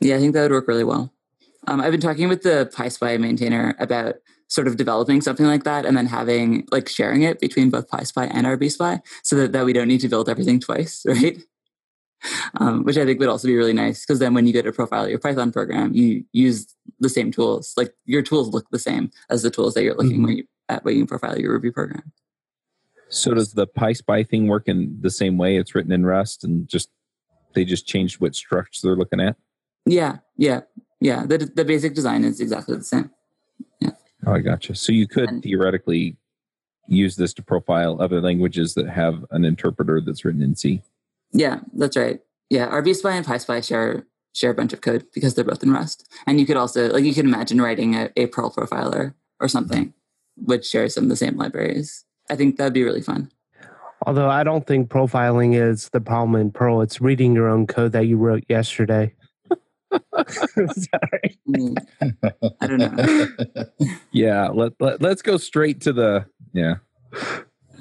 Yeah, 0.00 0.16
I 0.16 0.18
think 0.18 0.34
that 0.34 0.42
would 0.42 0.50
work 0.52 0.68
really 0.68 0.84
well. 0.84 1.12
Um, 1.66 1.80
I've 1.80 1.90
been 1.92 2.00
talking 2.00 2.28
with 2.28 2.42
the 2.42 2.70
PySpy 2.74 3.18
maintainer 3.18 3.74
about 3.78 4.16
sort 4.48 4.68
of 4.68 4.76
developing 4.76 5.20
something 5.20 5.46
like 5.46 5.64
that 5.64 5.84
and 5.84 5.96
then 5.96 6.06
having 6.06 6.66
like 6.70 6.88
sharing 6.88 7.22
it 7.22 7.40
between 7.40 7.70
both 7.70 7.90
PySpy 7.90 8.30
and 8.32 8.46
RBSpy 8.46 9.00
so 9.24 9.34
that, 9.36 9.52
that 9.52 9.64
we 9.64 9.72
don't 9.72 9.88
need 9.88 10.00
to 10.00 10.08
build 10.08 10.28
everything 10.28 10.60
twice, 10.60 11.04
right? 11.08 11.38
Um, 12.58 12.84
which 12.84 12.96
I 12.96 13.04
think 13.04 13.18
would 13.20 13.28
also 13.28 13.48
be 13.48 13.56
really 13.56 13.72
nice 13.72 14.04
because 14.04 14.20
then 14.20 14.34
when 14.34 14.46
you 14.46 14.52
go 14.52 14.62
to 14.62 14.72
profile 14.72 15.08
your 15.08 15.18
Python 15.18 15.52
program, 15.52 15.92
you 15.92 16.24
use 16.32 16.66
the 17.00 17.08
same 17.08 17.30
tools. 17.30 17.72
Like 17.76 17.94
your 18.04 18.22
tools 18.22 18.48
look 18.48 18.66
the 18.70 18.78
same 18.78 19.10
as 19.28 19.42
the 19.42 19.50
tools 19.50 19.74
that 19.74 19.82
you're 19.82 19.94
looking 19.96 20.20
Mhm. 20.20 20.24
when 20.26 20.36
you, 20.38 20.44
at 20.68 20.84
when 20.84 20.96
you 20.96 21.06
profile 21.06 21.38
your 21.38 21.52
Ruby 21.52 21.70
program. 21.70 22.12
So 23.08 23.34
does 23.34 23.52
the 23.52 23.66
PySpy 23.66 24.28
thing 24.28 24.48
work 24.48 24.66
in 24.66 24.98
the 25.00 25.10
same 25.10 25.38
way? 25.38 25.56
It's 25.56 25.74
written 25.74 25.92
in 25.92 26.06
Rust 26.06 26.42
and 26.42 26.68
just 26.68 26.88
they 27.54 27.64
just 27.64 27.86
changed 27.86 28.20
what 28.20 28.34
structures 28.34 28.80
they're 28.82 28.96
looking 28.96 29.20
at. 29.20 29.36
Yeah, 29.86 30.18
yeah, 30.36 30.62
yeah. 31.00 31.24
The, 31.24 31.38
the 31.38 31.64
basic 31.64 31.94
design 31.94 32.24
is 32.24 32.40
exactly 32.40 32.76
the 32.76 32.84
same. 32.84 33.10
Yeah. 33.80 33.90
Oh, 34.26 34.32
I 34.34 34.40
gotcha. 34.40 34.74
So 34.74 34.92
you 34.92 35.06
could 35.06 35.28
And- 35.28 35.42
theoretically 35.42 36.16
use 36.88 37.16
this 37.16 37.34
to 37.34 37.42
profile 37.42 38.00
other 38.00 38.20
languages 38.20 38.74
that 38.74 38.88
have 38.88 39.24
an 39.30 39.44
interpreter 39.44 40.00
that's 40.00 40.24
written 40.24 40.42
in 40.42 40.54
C. 40.54 40.82
Yeah, 41.32 41.60
that's 41.72 41.96
right. 41.96 42.20
Yeah, 42.48 42.68
RBSpy 42.70 43.10
and 43.10 43.26
PySpy 43.26 43.66
share 43.66 44.06
share 44.34 44.50
a 44.50 44.54
bunch 44.54 44.74
of 44.74 44.82
code 44.82 45.06
because 45.14 45.34
they're 45.34 45.44
both 45.44 45.62
in 45.62 45.72
Rust. 45.72 46.06
And 46.26 46.38
you 46.38 46.44
could 46.46 46.58
also 46.58 46.92
like 46.92 47.04
you 47.04 47.14
could 47.14 47.24
imagine 47.24 47.60
writing 47.60 47.94
a, 47.94 48.10
a 48.16 48.26
Perl 48.26 48.52
profiler 48.52 49.14
or 49.40 49.48
something 49.48 49.86
mm-hmm. 49.86 50.44
which 50.44 50.66
shares 50.66 50.94
some 50.94 51.04
of 51.04 51.10
the 51.10 51.16
same 51.16 51.36
libraries. 51.36 52.04
I 52.30 52.36
think 52.36 52.56
that'd 52.56 52.72
be 52.72 52.84
really 52.84 53.00
fun. 53.00 53.30
Although 54.06 54.28
I 54.28 54.44
don't 54.44 54.66
think 54.66 54.90
profiling 54.90 55.54
is 55.54 55.88
the 55.88 56.00
problem 56.00 56.40
in 56.40 56.50
Perl. 56.52 56.82
It's 56.82 57.00
reading 57.00 57.34
your 57.34 57.48
own 57.48 57.66
code 57.66 57.92
that 57.92 58.06
you 58.06 58.18
wrote 58.18 58.44
yesterday. 58.48 59.12
Sorry. 60.28 61.38
Mm, 61.48 61.76
I 62.60 62.66
don't 62.66 62.78
know. 62.78 63.66
Yeah, 64.12 64.48
let, 64.48 64.72
let 64.80 65.02
let's 65.02 65.20
go 65.20 65.36
straight 65.36 65.82
to 65.82 65.92
the 65.92 66.26
yeah. 66.52 66.76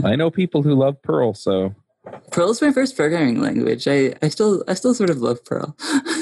I 0.04 0.16
know 0.16 0.30
people 0.30 0.64
who 0.64 0.74
love 0.74 1.02
Perl, 1.02 1.34
so 1.34 1.74
Perl 2.32 2.52
is 2.52 2.62
my 2.62 2.72
first 2.72 2.96
programming 2.98 3.42
language. 3.42 3.88
I, 3.88 4.14
I 4.22 4.28
still 4.28 4.64
I 4.68 4.74
still 4.74 4.94
sort 4.94 5.10
of 5.10 5.20
love 5.20 5.44
Perl. 5.46 5.76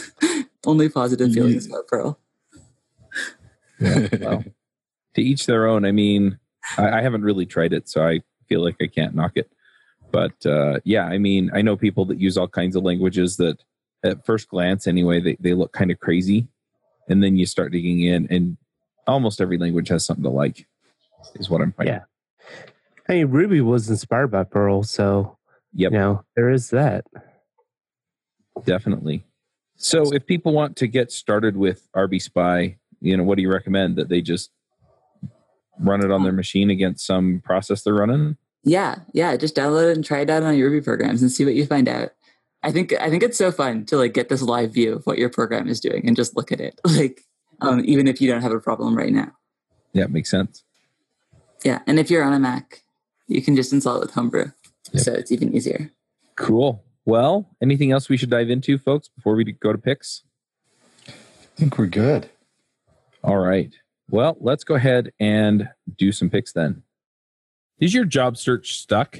Only 0.66 0.88
positive 0.88 1.34
feelings 1.34 1.68
about 1.68 1.88
Perl. 1.88 2.20
yeah, 3.80 4.08
well, 4.22 4.44
to 5.16 5.22
each 5.22 5.46
their 5.46 5.68
own. 5.68 5.84
I 5.84 5.92
mean, 5.92 6.38
I, 6.78 7.00
I 7.00 7.02
haven't 7.02 7.24
really 7.24 7.46
tried 7.46 7.74
it, 7.74 7.90
so 7.90 8.06
I 8.06 8.22
feel 8.48 8.64
like 8.64 8.76
I 8.82 8.88
can't 8.88 9.16
knock 9.16 9.34
it. 9.36 9.52
But 10.12 10.46
uh, 10.46 10.80
yeah, 10.84 11.06
I 11.06 11.18
mean, 11.18 11.50
I 11.54 11.64
know 11.64 11.76
people 11.76 12.06
that 12.06 12.20
use 12.20 12.38
all 12.38 12.48
kinds 12.48 12.76
of 12.76 12.84
languages 12.84 13.38
that, 13.38 13.58
at 14.04 14.26
first 14.26 14.50
glance, 14.50 14.88
anyway, 14.88 15.20
they, 15.20 15.38
they 15.40 15.54
look 15.54 15.72
kind 15.74 15.92
of 15.92 16.00
crazy, 16.00 16.48
and 17.08 17.24
then 17.24 17.38
you 17.38 17.46
start 17.46 17.72
digging 17.72 18.02
in, 18.02 18.28
and 18.30 18.58
almost 19.08 19.42
every 19.42 19.58
language 19.58 19.90
has 19.90 20.06
something 20.06 20.24
to 20.24 20.30
like. 20.30 20.68
Is 21.36 21.50
what 21.50 21.62
I'm 21.62 21.72
finding. 21.72 21.96
Yeah. 21.96 22.04
I 23.08 23.14
mean, 23.14 23.28
Ruby 23.28 23.62
was 23.62 23.90
inspired 23.90 24.28
by 24.28 24.44
Perl, 24.44 24.84
so 24.84 25.38
Yep. 25.74 25.92
you 25.92 25.98
know 25.98 26.26
there 26.36 26.50
is 26.50 26.70
that. 26.70 27.06
Definitely. 28.66 29.24
So, 29.76 30.14
if 30.14 30.26
people 30.26 30.54
want 30.54 30.76
to 30.78 30.88
get 30.88 31.12
started 31.12 31.58
with 31.58 31.90
RB 31.96 32.22
Spy, 32.22 32.78
you 33.02 33.18
know, 33.18 33.24
what 33.24 33.36
do 33.36 33.42
you 33.42 33.52
recommend 33.52 33.96
that 33.98 34.10
they 34.10 34.22
just 34.22 34.52
run 35.80 36.04
it 36.04 36.12
on 36.12 36.24
their 36.24 36.32
machine 36.32 36.70
against 36.70 37.06
some 37.06 37.42
process 37.44 37.84
they're 37.84 37.94
running? 37.94 38.38
Yeah, 38.64 39.00
yeah. 39.14 39.36
Just 39.36 39.56
download 39.56 39.90
it 39.90 39.96
and 39.96 40.06
try 40.06 40.20
it 40.20 40.30
out 40.30 40.44
on 40.44 40.56
your 40.56 40.70
Ruby 40.70 40.84
programs 40.84 41.22
and 41.22 41.32
see 41.32 41.44
what 41.44 41.56
you 41.56 41.66
find 41.66 41.90
out. 41.90 42.12
I 42.64 42.72
think 42.72 42.94
I 43.00 43.10
think 43.10 43.24
it's 43.24 43.38
so 43.38 43.52
fun 43.52 43.86
to 43.88 43.98
like 43.98 44.14
get 44.14 44.30
this 44.30 44.42
live 44.42 44.74
view 44.74 44.94
of 44.96 45.06
what 45.06 45.18
your 45.18 45.30
program 45.30 45.68
is 45.68 45.80
doing 45.80 46.08
and 46.08 46.16
just 46.16 46.36
look 46.36 46.52
at 46.52 46.60
it. 46.62 46.80
Like 46.86 47.22
um, 47.62 47.82
even 47.86 48.08
if 48.08 48.20
you 48.22 48.28
don't 48.30 48.42
have 48.42 48.52
a 48.52 48.60
problem 48.60 48.98
right 48.98 49.12
now. 49.14 49.32
Yeah, 49.94 50.08
makes 50.08 50.30
sense. 50.32 50.64
Yeah, 51.64 51.80
and 51.88 52.00
if 52.00 52.10
you're 52.10 52.24
on 52.24 52.34
a 52.34 52.40
Mac, 52.40 52.84
you 53.28 53.42
can 53.42 53.56
just 53.56 53.72
install 53.72 53.98
it 53.98 54.02
with 54.02 54.12
Homebrew, 54.12 54.52
Yep. 54.92 55.04
so 55.04 55.14
it's 55.14 55.32
even 55.32 55.54
easier. 55.56 55.92
Cool. 56.36 56.84
Well, 57.06 57.50
anything 57.62 57.92
else 57.92 58.10
we 58.10 58.18
should 58.18 58.30
dive 58.30 58.50
into, 58.50 58.78
folks, 58.78 59.08
before 59.10 59.36
we 59.36 59.44
go 59.46 59.72
to 59.72 59.78
picks? 59.78 60.24
I 61.08 61.12
think 61.56 61.78
we're 61.78 61.86
good. 61.86 62.30
All 63.24 63.38
right. 63.38 63.74
Well, 64.10 64.36
let's 64.42 64.64
go 64.64 64.76
ahead 64.76 65.12
and 65.20 65.70
do 65.98 66.12
some 66.12 66.30
picks 66.30 66.52
then. 66.54 66.84
Is 67.80 67.94
your 67.94 68.06
job 68.06 68.36
search 68.38 68.74
stuck? 68.78 69.20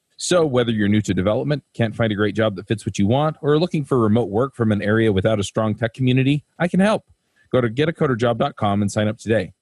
So, 0.21 0.45
whether 0.45 0.71
you're 0.71 0.87
new 0.87 1.01
to 1.01 1.15
development, 1.15 1.63
can't 1.73 1.95
find 1.95 2.11
a 2.11 2.15
great 2.15 2.35
job 2.35 2.55
that 2.55 2.67
fits 2.67 2.85
what 2.85 2.99
you 2.99 3.07
want, 3.07 3.37
or 3.41 3.53
are 3.53 3.59
looking 3.59 3.83
for 3.83 3.97
remote 3.97 4.29
work 4.29 4.53
from 4.53 4.71
an 4.71 4.79
area 4.79 5.11
without 5.11 5.39
a 5.39 5.43
strong 5.43 5.73
tech 5.73 5.95
community, 5.95 6.45
I 6.59 6.67
can 6.67 6.79
help. 6.79 7.05
Go 7.51 7.59
to 7.59 7.67
getacoderjob.com 7.67 8.83
and 8.83 8.91
sign 8.91 9.07
up 9.07 9.17
today. 9.17 9.53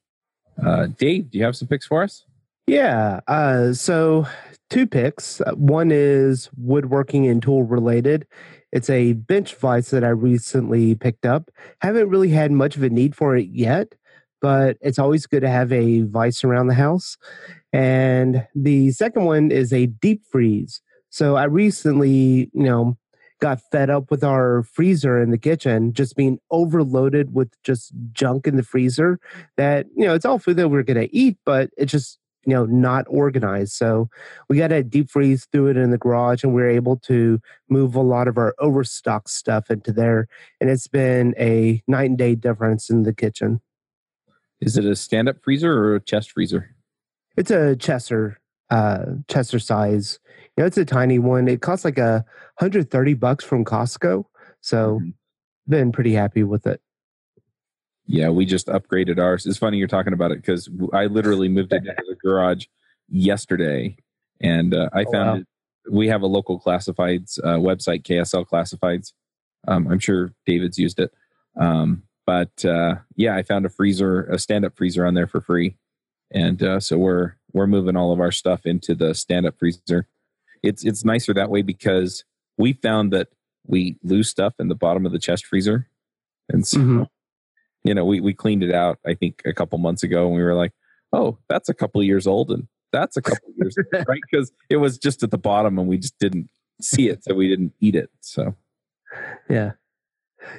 Uh, 0.62 0.88
Dave, 0.88 1.32
do 1.32 1.38
you 1.38 1.45
have 1.45 1.55
some 1.55 1.70
picks 1.70 1.86
for 1.88 2.03
us? 2.03 2.26
Yeah. 2.68 3.22
Uh, 3.26 3.72
so 3.72 4.28
two 4.70 4.86
picks. 4.86 5.41
One 5.53 5.91
is 5.91 6.49
woodworking 6.57 7.26
and 7.26 7.41
tool 7.41 7.64
related. 7.64 8.28
It's 8.74 8.89
a 8.89 9.14
bench 9.14 9.55
vise 9.55 9.91
that 9.91 10.03
I 10.03 10.10
recently 10.10 10.93
picked 10.93 11.26
up. 11.26 11.49
Haven't 11.80 12.10
really 12.10 12.32
had 12.32 12.51
much 12.51 12.76
of 12.76 12.84
a 12.84 12.89
need 12.89 13.16
for 13.16 13.38
it 13.38 13.47
yet, 13.47 13.95
but 14.41 14.78
it's 14.82 14.99
always 14.99 15.26
good 15.26 15.41
to 15.41 15.49
have 15.49 15.72
a 15.72 16.01
vise 16.01 16.43
around 16.43 16.68
the 16.68 16.74
house. 16.74 17.18
And 17.72 18.47
the 18.55 18.91
second 18.91 19.26
one 19.26 19.51
is 19.51 19.72
a 19.72 19.86
deep 19.88 20.24
freeze. 20.32 20.82
So 21.09 21.36
I 21.36 21.45
recently, 21.45 22.49
you 22.53 22.63
know, 22.63 22.97
got 23.39 23.61
fed 23.72 23.89
up 23.89 24.11
with 24.11 24.24
our 24.24 24.63
freezer 24.63 25.22
in 25.22 25.32
the 25.32 25.38
kitchen 25.38 25.93
just 25.93 26.15
being 26.15 26.39
overloaded 26.51 27.34
with 27.34 27.51
just 27.63 27.93
junk 28.11 28.47
in 28.47 28.57
the 28.57 28.63
freezer 28.63 29.20
that, 29.55 29.86
you 29.95 30.05
know, 30.05 30.13
it's 30.13 30.26
all 30.26 30.39
food 30.39 30.57
that 30.57 30.70
we're 30.70 30.84
going 30.84 30.99
to 30.99 31.15
eat, 31.15 31.38
but 31.45 31.70
it's 31.78 31.91
just 31.91 32.20
you 32.45 32.53
know 32.53 32.65
not 32.65 33.05
organized 33.09 33.74
so 33.74 34.09
we 34.47 34.57
got 34.57 34.72
a 34.72 34.82
deep 34.82 35.09
freeze 35.09 35.45
through 35.51 35.67
it 35.67 35.76
in 35.76 35.91
the 35.91 35.97
garage 35.97 36.41
and 36.41 36.53
we 36.53 36.61
are 36.61 36.70
able 36.70 36.95
to 36.95 37.38
move 37.70 37.95
a 37.95 38.01
lot 38.01 38.30
of 38.30 38.38
our 38.38 38.55
overstock 38.59 39.28
stuff 39.28 39.70
into 39.70 39.91
there 39.91 40.26
and 40.61 40.70
it's 40.70 40.88
been 40.88 41.36
a 41.38 41.84
night 41.86 42.09
and 42.09 42.17
day 42.17 42.36
difference 42.36 42.89
in 42.89 43.03
the 43.03 43.13
kitchen 43.13 43.59
Is 44.61 44.78
it 44.78 44.86
a 44.86 44.95
stand 44.95 45.28
up 45.28 45.43
freezer 45.43 45.72
or 45.72 45.95
a 45.95 45.99
chest 45.99 46.32
freezer? 46.32 46.74
It's 47.39 47.51
a 47.51 47.75
chester 47.77 48.37
uh, 48.69 49.05
Chester 49.27 49.57
size. 49.57 50.19
You 50.55 50.61
know, 50.61 50.67
it's 50.67 50.77
a 50.77 50.85
tiny 50.85 51.17
one. 51.17 51.47
It 51.47 51.61
costs 51.61 51.83
like 51.83 51.97
a 51.97 52.23
hundred 52.59 52.91
thirty 52.91 53.15
bucks 53.15 53.43
from 53.43 53.65
Costco. 53.65 54.25
So, 54.61 54.99
Mhm. 54.99 55.13
been 55.67 55.91
pretty 55.91 56.13
happy 56.13 56.43
with 56.43 56.67
it. 56.67 56.79
Yeah, 58.05 58.29
we 58.29 58.45
just 58.45 58.67
upgraded 58.67 59.17
ours. 59.19 59.45
It's 59.47 59.57
funny 59.57 59.77
you're 59.77 59.87
talking 59.87 60.13
about 60.13 60.31
it 60.31 60.35
because 60.41 60.69
I 60.93 61.05
literally 61.07 61.47
moved 61.47 61.73
it 61.73 61.77
into 61.77 62.03
the 62.07 62.15
garage 62.21 62.65
yesterday, 63.07 63.97
and 64.41 64.73
uh, 64.75 64.89
I 64.93 65.03
Oh, 65.05 65.11
found 65.11 65.29
wow. 65.29 65.35
it. 65.37 65.47
We 65.91 66.07
have 66.09 66.21
a 66.21 66.27
local 66.27 66.59
classifieds 66.59 67.39
uh, 67.43 67.57
website, 67.57 68.03
KSL 68.03 68.45
Classifieds. 68.45 69.13
Um, 69.67 69.87
I'm 69.87 69.99
sure 69.99 70.33
David's 70.45 70.77
used 70.77 70.99
it, 70.99 71.11
um, 71.55 72.03
but 72.27 72.63
uh, 72.65 72.95
yeah, 73.15 73.35
I 73.35 73.41
found 73.43 73.65
a 73.65 73.69
freezer, 73.69 74.23
a 74.25 74.37
stand-up 74.37 74.75
freezer 74.77 75.05
on 75.07 75.13
there 75.15 75.27
for 75.27 75.41
free, 75.41 75.75
and 76.32 76.61
uh, 76.63 76.80
so 76.80 76.97
we're 76.97 77.34
we're 77.53 77.67
moving 77.67 77.95
all 77.95 78.11
of 78.11 78.19
our 78.19 78.32
stuff 78.32 78.65
into 78.65 78.93
the 78.95 79.13
stand-up 79.15 79.57
freezer. 79.59 80.07
It's 80.63 80.84
it's 80.86 81.03
nicer 81.05 81.34
that 81.34 81.49
way 81.49 81.61
because 81.61 82.23
we 82.57 82.73
found 82.73 83.11
that 83.13 83.30
we 83.67 83.97
lose 84.03 84.30
stuff 84.30 84.53
in 84.59 84.67
the 84.67 84.75
bottom 84.75 85.05
of 85.05 85.11
the 85.11 85.19
chest 85.19 85.45
freezer, 85.45 85.88
and 86.49 86.65
so 86.67 86.77
Mhm. 86.80 87.07
you 87.84 87.93
know, 87.93 88.03
we, 88.05 88.19
we 88.19 88.34
cleaned 88.34 88.63
it 88.63 88.73
out, 88.73 88.99
I 89.05 89.13
think 89.13 89.41
a 89.45 89.53
couple 89.53 89.77
months 89.80 90.03
ago 90.03 90.25
and 90.27 90.36
we 90.36 90.43
were 90.43 90.55
like, 90.55 90.73
oh, 91.13 91.38
that's 91.47 91.69
a 91.69 91.73
couple 91.73 92.01
of 92.01 92.05
years 92.07 92.27
old 92.27 92.51
and 92.51 92.67
that's 92.91 93.15
a 93.17 93.21
couple 93.21 93.47
of 93.49 93.55
years 93.57 93.75
old, 93.77 94.05
right? 94.07 94.19
Because 94.30 94.51
it 94.69 94.77
was 94.77 94.97
just 94.97 95.23
at 95.23 95.32
the 95.32 95.38
bottom 95.38 95.80
and 95.80 95.88
we 95.88 95.97
just 95.97 96.17
didn't 96.19 96.49
see 96.82 97.07
it. 97.07 97.23
So 97.23 97.34
we 97.36 97.47
didn't 97.47 97.73
eat 97.80 97.95
it. 97.95 98.09
So 98.19 98.55
Yeah. 99.49 99.71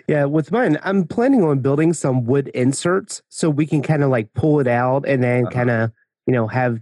Yeah, 0.07 0.25
with 0.27 0.53
mine, 0.53 0.79
I'm 0.83 1.07
planning 1.07 1.43
on 1.43 1.61
building 1.61 1.93
some 1.93 2.25
wood 2.27 2.49
inserts 2.49 3.23
so 3.29 3.49
we 3.49 3.67
can 3.67 3.83
kind 3.83 4.03
of 4.05 4.11
like 4.11 4.33
pull 4.35 4.61
it 4.61 4.67
out 4.69 5.07
and 5.09 5.23
then 5.23 5.47
Uh-huh. 5.47 5.51
kind 5.55 5.71
of, 5.71 5.93
you 6.27 6.35
know, 6.35 6.47
have 6.49 6.81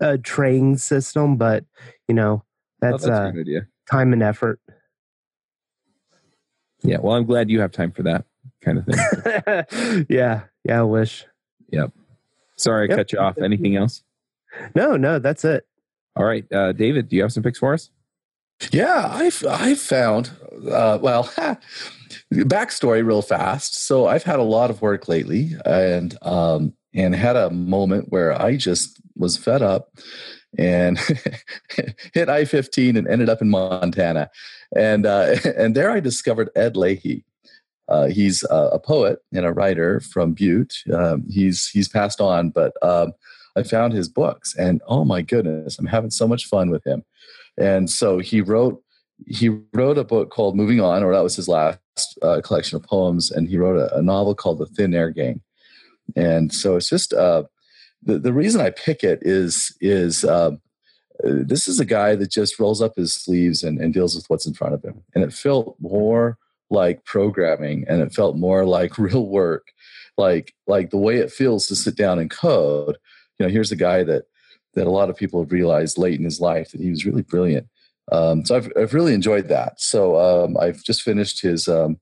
a 0.00 0.18
traying 0.18 0.78
system. 0.78 1.36
But, 1.36 1.64
you 2.08 2.14
know, 2.14 2.42
oh, 2.42 2.44
that's, 2.80 3.04
that's 3.04 3.18
a 3.18 3.22
uh, 3.22 3.30
good 3.30 3.40
idea. 3.42 3.66
time 3.90 4.12
and 4.12 4.22
effort. 4.22 4.60
Yeah. 6.82 6.98
Well, 7.00 7.14
I'm 7.16 7.24
glad 7.24 7.48
you 7.50 7.60
have 7.60 7.70
time 7.72 7.92
for 7.92 8.02
that 8.02 8.24
kind 8.60 8.78
of 8.78 8.86
thing. 8.86 10.06
yeah. 10.08 10.42
Yeah. 10.64 10.80
I 10.80 10.82
wish. 10.82 11.24
Yep. 11.70 11.92
Sorry, 12.56 12.86
I 12.86 12.88
Yep. 12.90 12.96
cut 12.98 13.12
you 13.12 13.18
off. 13.20 13.38
Anything 13.38 13.76
else? 13.76 14.02
No, 14.74 14.96
no, 14.96 15.18
that's 15.18 15.44
it. 15.44 15.66
All 16.16 16.24
right. 16.24 16.44
Uh, 16.52 16.72
David, 16.72 17.08
do 17.08 17.16
you 17.16 17.22
have 17.22 17.32
some 17.32 17.42
picks 17.42 17.58
for 17.58 17.72
us? 17.72 17.90
Yeah, 18.70 19.08
I've 19.12 19.44
I've 19.48 19.80
found 19.80 20.30
uh, 20.70 20.98
well 21.02 21.24
backstory 22.32 23.04
real 23.04 23.22
fast. 23.22 23.74
So 23.86 24.06
I've 24.06 24.22
had 24.22 24.38
a 24.38 24.44
lot 24.44 24.70
of 24.70 24.82
work 24.82 25.08
lately, 25.08 25.52
and 25.64 26.16
um, 26.22 26.74
and 26.94 27.14
had 27.14 27.36
a 27.36 27.50
moment 27.50 28.06
where 28.10 28.40
I 28.40 28.56
just 28.56 29.00
was 29.16 29.36
fed 29.36 29.62
up 29.62 29.90
and 30.58 30.98
hit 32.14 32.28
I 32.28 32.44
fifteen 32.44 32.96
and 32.96 33.08
ended 33.08 33.28
up 33.28 33.42
in 33.42 33.48
Montana, 33.48 34.30
and 34.76 35.06
uh, 35.06 35.36
and 35.56 35.74
there 35.74 35.90
I 35.90 36.00
discovered 36.00 36.50
Ed 36.54 36.74
Lahey. 36.74 37.24
Uh, 37.88 38.06
he's 38.06 38.44
a, 38.44 38.70
a 38.74 38.78
poet 38.78 39.18
and 39.32 39.44
a 39.44 39.52
writer 39.52 40.00
from 40.00 40.32
Butte. 40.34 40.74
Um, 40.94 41.24
he's 41.28 41.68
he's 41.68 41.88
passed 41.88 42.20
on, 42.20 42.50
but 42.50 42.74
um, 42.82 43.12
I 43.56 43.64
found 43.64 43.92
his 43.92 44.08
books, 44.08 44.54
and 44.56 44.80
oh 44.86 45.04
my 45.04 45.20
goodness, 45.22 45.78
I'm 45.78 45.86
having 45.86 46.10
so 46.10 46.28
much 46.28 46.46
fun 46.46 46.70
with 46.70 46.86
him. 46.86 47.04
And 47.58 47.90
so 47.90 48.18
he 48.18 48.40
wrote 48.40 48.82
he 49.26 49.50
wrote 49.72 49.98
a 49.98 50.04
book 50.04 50.30
called 50.30 50.56
Moving 50.56 50.80
On, 50.80 51.02
or 51.02 51.12
that 51.12 51.22
was 51.22 51.36
his 51.36 51.48
last 51.48 51.78
uh, 52.22 52.40
collection 52.42 52.76
of 52.76 52.82
poems, 52.82 53.30
and 53.30 53.48
he 53.48 53.56
wrote 53.56 53.76
a, 53.76 53.96
a 53.96 54.02
novel 54.02 54.34
called 54.34 54.58
The 54.58 54.66
Thin 54.66 54.94
Air 54.94 55.10
Gang. 55.10 55.40
And 56.16 56.52
so 56.52 56.76
it's 56.76 56.88
just 56.88 57.12
uh, 57.12 57.44
the 58.02 58.18
the 58.18 58.32
reason 58.32 58.60
I 58.60 58.70
pick 58.70 59.04
it 59.04 59.20
is 59.22 59.76
is 59.80 60.24
uh, 60.24 60.52
this 61.22 61.68
is 61.68 61.78
a 61.78 61.84
guy 61.84 62.16
that 62.16 62.30
just 62.30 62.58
rolls 62.58 62.82
up 62.82 62.96
his 62.96 63.14
sleeves 63.14 63.62
and, 63.62 63.78
and 63.78 63.94
deals 63.94 64.16
with 64.16 64.28
what's 64.28 64.46
in 64.46 64.54
front 64.54 64.74
of 64.74 64.82
him, 64.82 65.02
and 65.14 65.22
it 65.24 65.32
felt 65.32 65.76
more 65.80 66.38
like 66.70 67.04
programming, 67.04 67.84
and 67.88 68.00
it 68.00 68.14
felt 68.14 68.36
more 68.36 68.64
like 68.64 68.98
real 68.98 69.26
work, 69.26 69.68
like 70.18 70.54
like 70.66 70.90
the 70.90 70.98
way 70.98 71.18
it 71.18 71.30
feels 71.30 71.66
to 71.68 71.76
sit 71.76 71.96
down 71.96 72.18
and 72.18 72.30
code. 72.30 72.98
You 73.38 73.46
know, 73.46 73.52
here's 73.52 73.72
a 73.72 73.76
guy 73.76 74.04
that 74.04 74.24
that 74.74 74.86
a 74.86 74.90
lot 74.90 75.10
of 75.10 75.16
people 75.16 75.42
have 75.42 75.52
realized 75.52 75.98
late 75.98 76.18
in 76.18 76.24
his 76.24 76.40
life 76.40 76.70
that 76.72 76.80
he 76.80 76.90
was 76.90 77.04
really 77.04 77.22
brilliant. 77.22 77.68
Um, 78.10 78.44
so 78.44 78.56
I've, 78.56 78.72
I've 78.76 78.94
really 78.94 79.14
enjoyed 79.14 79.48
that. 79.48 79.80
So 79.80 80.16
um, 80.16 80.56
I've 80.58 80.82
just 80.82 81.02
finished 81.02 81.40
his 81.42 81.68
um, 81.68 81.98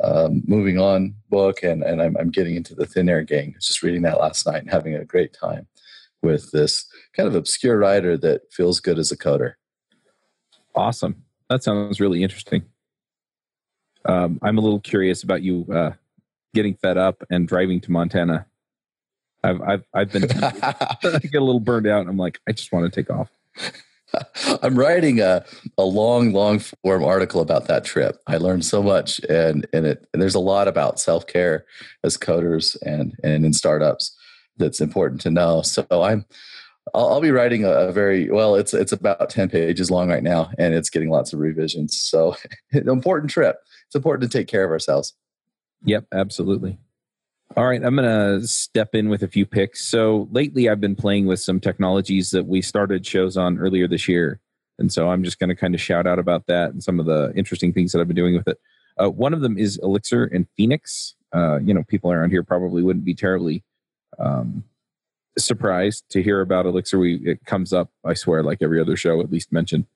um, 0.00 0.42
moving 0.46 0.78
on 0.78 1.14
book, 1.30 1.62
and 1.62 1.82
and 1.82 2.02
I'm, 2.02 2.16
I'm 2.16 2.30
getting 2.30 2.56
into 2.56 2.74
the 2.74 2.86
Thin 2.86 3.08
Air 3.08 3.22
Gang. 3.22 3.54
Just 3.60 3.82
reading 3.82 4.02
that 4.02 4.20
last 4.20 4.46
night 4.46 4.62
and 4.62 4.70
having 4.70 4.94
a 4.94 5.04
great 5.04 5.32
time 5.32 5.66
with 6.22 6.50
this 6.52 6.84
kind 7.16 7.28
of 7.28 7.34
obscure 7.34 7.78
writer 7.78 8.16
that 8.18 8.42
feels 8.52 8.80
good 8.80 8.98
as 8.98 9.12
a 9.12 9.16
coder. 9.16 9.54
Awesome. 10.74 11.24
That 11.48 11.62
sounds 11.62 12.00
really 12.00 12.22
interesting. 12.22 12.64
Um, 14.04 14.38
I'm 14.42 14.58
a 14.58 14.60
little 14.60 14.80
curious 14.80 15.22
about 15.22 15.42
you 15.42 15.66
uh, 15.72 15.92
getting 16.54 16.74
fed 16.74 16.96
up 16.96 17.22
and 17.30 17.48
driving 17.48 17.80
to 17.82 17.92
Montana. 17.92 18.46
I've 19.44 19.60
I've 19.62 19.84
I've 19.94 20.12
been 20.12 20.24
I 20.42 20.96
get 21.02 21.34
a 21.34 21.44
little 21.44 21.60
burned 21.60 21.86
out. 21.86 22.08
I'm 22.08 22.16
like, 22.16 22.40
I 22.48 22.52
just 22.52 22.72
want 22.72 22.92
to 22.92 23.02
take 23.02 23.10
off. 23.10 23.30
I'm 24.62 24.78
writing 24.78 25.20
a, 25.20 25.44
a 25.76 25.84
long, 25.84 26.32
long 26.32 26.60
form 26.60 27.04
article 27.04 27.40
about 27.40 27.66
that 27.66 27.84
trip. 27.84 28.20
I 28.26 28.38
learned 28.38 28.64
so 28.64 28.82
much, 28.82 29.20
and 29.28 29.66
and 29.72 29.86
it 29.86 30.06
and 30.12 30.22
there's 30.22 30.34
a 30.34 30.40
lot 30.40 30.68
about 30.68 30.98
self 30.98 31.26
care 31.26 31.66
as 32.02 32.16
coders 32.16 32.76
and 32.82 33.14
and 33.22 33.44
in 33.44 33.52
startups 33.52 34.16
that's 34.56 34.80
important 34.80 35.20
to 35.22 35.30
know. 35.30 35.62
So 35.62 35.86
I'm 35.90 36.24
I'll, 36.94 37.08
I'll 37.08 37.20
be 37.20 37.30
writing 37.30 37.64
a, 37.64 37.70
a 37.70 37.92
very 37.92 38.30
well. 38.30 38.54
It's 38.54 38.72
it's 38.72 38.92
about 38.92 39.30
ten 39.30 39.48
pages 39.48 39.90
long 39.90 40.08
right 40.08 40.22
now, 40.22 40.50
and 40.58 40.74
it's 40.74 40.90
getting 40.90 41.10
lots 41.10 41.32
of 41.32 41.40
revisions. 41.40 41.96
So 41.96 42.34
an 42.72 42.88
important 42.88 43.30
trip. 43.30 43.56
It's 43.86 43.96
important 43.96 44.30
to 44.30 44.38
take 44.38 44.48
care 44.48 44.64
of 44.64 44.70
ourselves. 44.70 45.14
Yep, 45.84 46.06
absolutely. 46.12 46.78
All 47.56 47.66
right, 47.66 47.82
I'm 47.82 47.96
going 47.96 48.40
to 48.40 48.46
step 48.46 48.94
in 48.94 49.08
with 49.08 49.22
a 49.22 49.28
few 49.28 49.46
picks. 49.46 49.84
So 49.84 50.28
lately, 50.30 50.68
I've 50.68 50.80
been 50.80 50.94
playing 50.94 51.26
with 51.26 51.40
some 51.40 51.60
technologies 51.60 52.30
that 52.30 52.46
we 52.46 52.62
started 52.62 53.06
shows 53.06 53.36
on 53.36 53.58
earlier 53.58 53.88
this 53.88 54.06
year. 54.06 54.38
And 54.78 54.92
so 54.92 55.10
I'm 55.10 55.24
just 55.24 55.38
going 55.38 55.48
to 55.48 55.56
kind 55.56 55.74
of 55.74 55.80
shout 55.80 56.06
out 56.06 56.18
about 56.18 56.46
that 56.46 56.70
and 56.70 56.82
some 56.82 57.00
of 57.00 57.06
the 57.06 57.32
interesting 57.34 57.72
things 57.72 57.92
that 57.92 58.00
I've 58.00 58.06
been 58.06 58.16
doing 58.16 58.36
with 58.36 58.46
it. 58.46 58.60
Uh, 59.02 59.10
one 59.10 59.34
of 59.34 59.40
them 59.40 59.58
is 59.58 59.78
Elixir 59.82 60.24
and 60.24 60.46
Phoenix. 60.56 61.14
Uh, 61.34 61.58
you 61.58 61.74
know, 61.74 61.82
people 61.84 62.12
around 62.12 62.30
here 62.30 62.42
probably 62.42 62.82
wouldn't 62.82 63.04
be 63.04 63.14
terribly 63.14 63.64
um, 64.18 64.64
surprised 65.36 66.04
to 66.10 66.22
hear 66.22 66.40
about 66.40 66.66
Elixir. 66.66 66.98
We 66.98 67.16
it 67.24 67.44
comes 67.44 67.72
up, 67.72 67.90
I 68.04 68.14
swear, 68.14 68.42
like 68.42 68.58
every 68.60 68.80
other 68.80 68.96
show, 68.96 69.20
at 69.20 69.30
least 69.30 69.52
mentioned. 69.52 69.86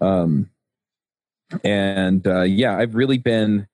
Um, 0.00 0.50
and 1.62 2.26
uh, 2.26 2.42
yeah, 2.42 2.76
I've 2.76 2.94
really 2.94 3.18
been 3.18 3.68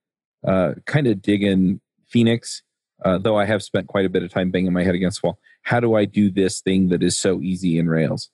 uh, 0.46 0.74
kind 0.86 1.06
of 1.06 1.22
digging 1.22 1.80
Phoenix, 2.06 2.62
uh, 3.04 3.18
though 3.18 3.38
I 3.38 3.44
have 3.44 3.62
spent 3.62 3.88
quite 3.88 4.06
a 4.06 4.10
bit 4.10 4.22
of 4.22 4.30
time 4.30 4.50
banging 4.50 4.72
my 4.72 4.84
head 4.84 4.94
against 4.94 5.22
the 5.22 5.28
wall. 5.28 5.38
How 5.62 5.80
do 5.80 5.94
I 5.94 6.04
do 6.04 6.30
this 6.30 6.60
thing 6.60 6.88
that 6.88 7.02
is 7.02 7.18
so 7.18 7.40
easy 7.40 7.78
in 7.78 7.88
Rails? 7.88 8.30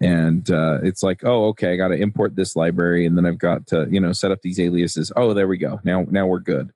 And 0.00 0.48
uh, 0.50 0.78
it's 0.82 1.02
like, 1.02 1.24
oh, 1.24 1.46
okay, 1.48 1.72
I 1.72 1.76
got 1.76 1.88
to 1.88 1.96
import 1.96 2.36
this 2.36 2.54
library, 2.54 3.04
and 3.04 3.16
then 3.16 3.26
I've 3.26 3.38
got 3.38 3.66
to, 3.68 3.88
you 3.90 4.00
know, 4.00 4.12
set 4.12 4.30
up 4.30 4.42
these 4.42 4.60
aliases. 4.60 5.10
Oh, 5.16 5.34
there 5.34 5.48
we 5.48 5.58
go. 5.58 5.80
Now, 5.82 6.06
now 6.08 6.26
we're 6.26 6.38
good. 6.38 6.72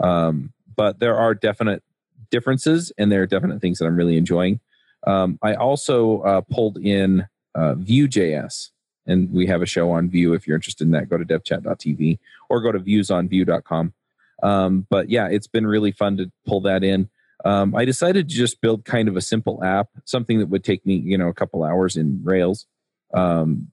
Um, 0.00 0.52
but 0.76 1.00
there 1.00 1.16
are 1.16 1.34
definite 1.34 1.82
differences, 2.30 2.92
and 2.96 3.10
there 3.10 3.22
are 3.22 3.26
definite 3.26 3.60
things 3.60 3.78
that 3.78 3.86
I'm 3.86 3.96
really 3.96 4.16
enjoying. 4.16 4.60
Um, 5.06 5.38
I 5.42 5.54
also 5.54 6.20
uh, 6.20 6.40
pulled 6.42 6.78
in 6.78 7.26
uh, 7.54 7.74
Vue.js, 7.74 8.70
and 9.06 9.32
we 9.32 9.46
have 9.46 9.62
a 9.62 9.66
show 9.66 9.90
on 9.90 10.08
Vue. 10.08 10.32
If 10.34 10.46
you're 10.46 10.56
interested 10.56 10.84
in 10.84 10.92
that, 10.92 11.08
go 11.08 11.18
to 11.18 11.24
devchat.tv 11.24 12.18
or 12.48 12.60
go 12.60 12.70
to 12.70 12.78
viewsonvue.com. 12.78 13.94
Um, 14.42 14.86
but 14.90 15.10
yeah, 15.10 15.28
it's 15.28 15.46
been 15.46 15.66
really 15.66 15.92
fun 15.92 16.16
to 16.18 16.30
pull 16.46 16.60
that 16.62 16.82
in. 16.84 17.08
Um, 17.44 17.74
I 17.74 17.84
decided 17.84 18.28
to 18.28 18.34
just 18.34 18.60
build 18.60 18.84
kind 18.84 19.08
of 19.08 19.16
a 19.16 19.22
simple 19.22 19.62
app, 19.64 19.88
something 20.04 20.38
that 20.40 20.48
would 20.48 20.64
take 20.64 20.84
me, 20.84 20.94
you 20.96 21.16
know, 21.16 21.28
a 21.28 21.34
couple 21.34 21.64
hours 21.64 21.96
in 21.96 22.20
Rails. 22.22 22.66
Um, 23.14 23.68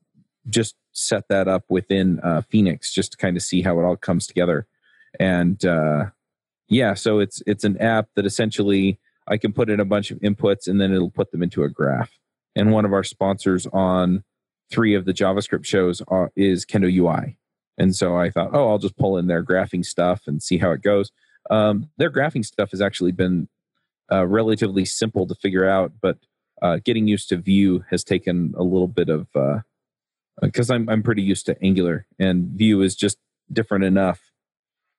just 0.49 0.76
set 0.93 1.28
that 1.30 1.47
up 1.47 1.65
within 1.70 2.20
uh, 2.22 2.41
Phoenix, 2.49 2.93
just 2.93 3.11
to 3.11 3.18
kind 3.18 3.36
of 3.36 3.43
see 3.43 3.61
how 3.61 3.80
it 3.80 3.84
all 3.84 3.97
comes 3.97 4.26
together. 4.26 4.68
And 5.20 5.63
uh, 5.65 6.05
yeah, 6.70 6.93
so 6.93 7.20
it's 7.20 7.41
it's 7.45 7.63
an 7.63 7.78
app 7.80 8.07
that 8.15 8.26
essentially 8.26 8.99
I 9.28 9.38
can 9.38 9.51
put 9.53 9.70
in 9.70 9.80
a 9.80 9.86
bunch 9.86 10.11
of 10.11 10.20
inputs 10.20 10.68
and 10.68 10.80
then 10.80 10.93
it'll 10.93 11.11
put 11.11 11.32
them 11.32 11.43
into 11.43 11.63
a 11.63 11.70
graph. 11.70 12.18
And 12.55 12.72
one 12.72 12.86
of 12.86 12.93
our 12.93 13.03
sponsors 13.03 13.68
on 13.68 14.24
three 14.72 14.95
of 14.95 15.05
the 15.05 15.13
JavaScript 15.13 15.65
shows 15.65 16.01
are, 16.07 16.32
is 16.36 16.65
Kendo 16.65 16.91
UI. 16.91 17.38
And 17.78 17.95
so 17.95 18.17
I 18.17 18.30
thought, 18.30 18.49
oh, 18.53 18.69
I'll 18.69 18.80
just 18.80 18.97
pull 18.97 19.17
in 19.17 19.28
their 19.28 19.43
graphing 19.43 19.86
stuff 19.86 20.21
and 20.28 20.41
see 20.41 20.57
how 20.57 20.71
it 20.71 20.82
goes. 20.82 21.11
Um, 21.49 21.89
their 21.97 22.11
graphing 22.11 22.45
stuff 22.45 22.71
has 22.71 22.82
actually 22.82 23.11
been 23.11 23.47
uh, 24.11 24.25
relatively 24.25 24.86
simple 24.86 25.28
to 25.28 25.36
figure 25.36 25.67
out, 25.67 25.93
but 26.01 26.17
uh, 26.61 26.80
getting 26.84 27.07
used 27.07 27.30
to 27.30 27.38
Vue 27.38 27.84
has 27.89 28.03
taken 28.03 28.53
a 28.57 28.63
little 28.63 28.88
bit 28.88 29.09
of 29.09 29.28
because 30.41 30.69
I'm 30.69 30.89
I'm 30.89 31.03
pretty 31.03 31.21
used 31.21 31.45
to 31.47 31.57
Angular, 31.63 32.05
and 32.19 32.47
Vue 32.49 32.82
is 32.82 32.95
just 32.95 33.17
different 33.51 33.86
enough 33.86 34.32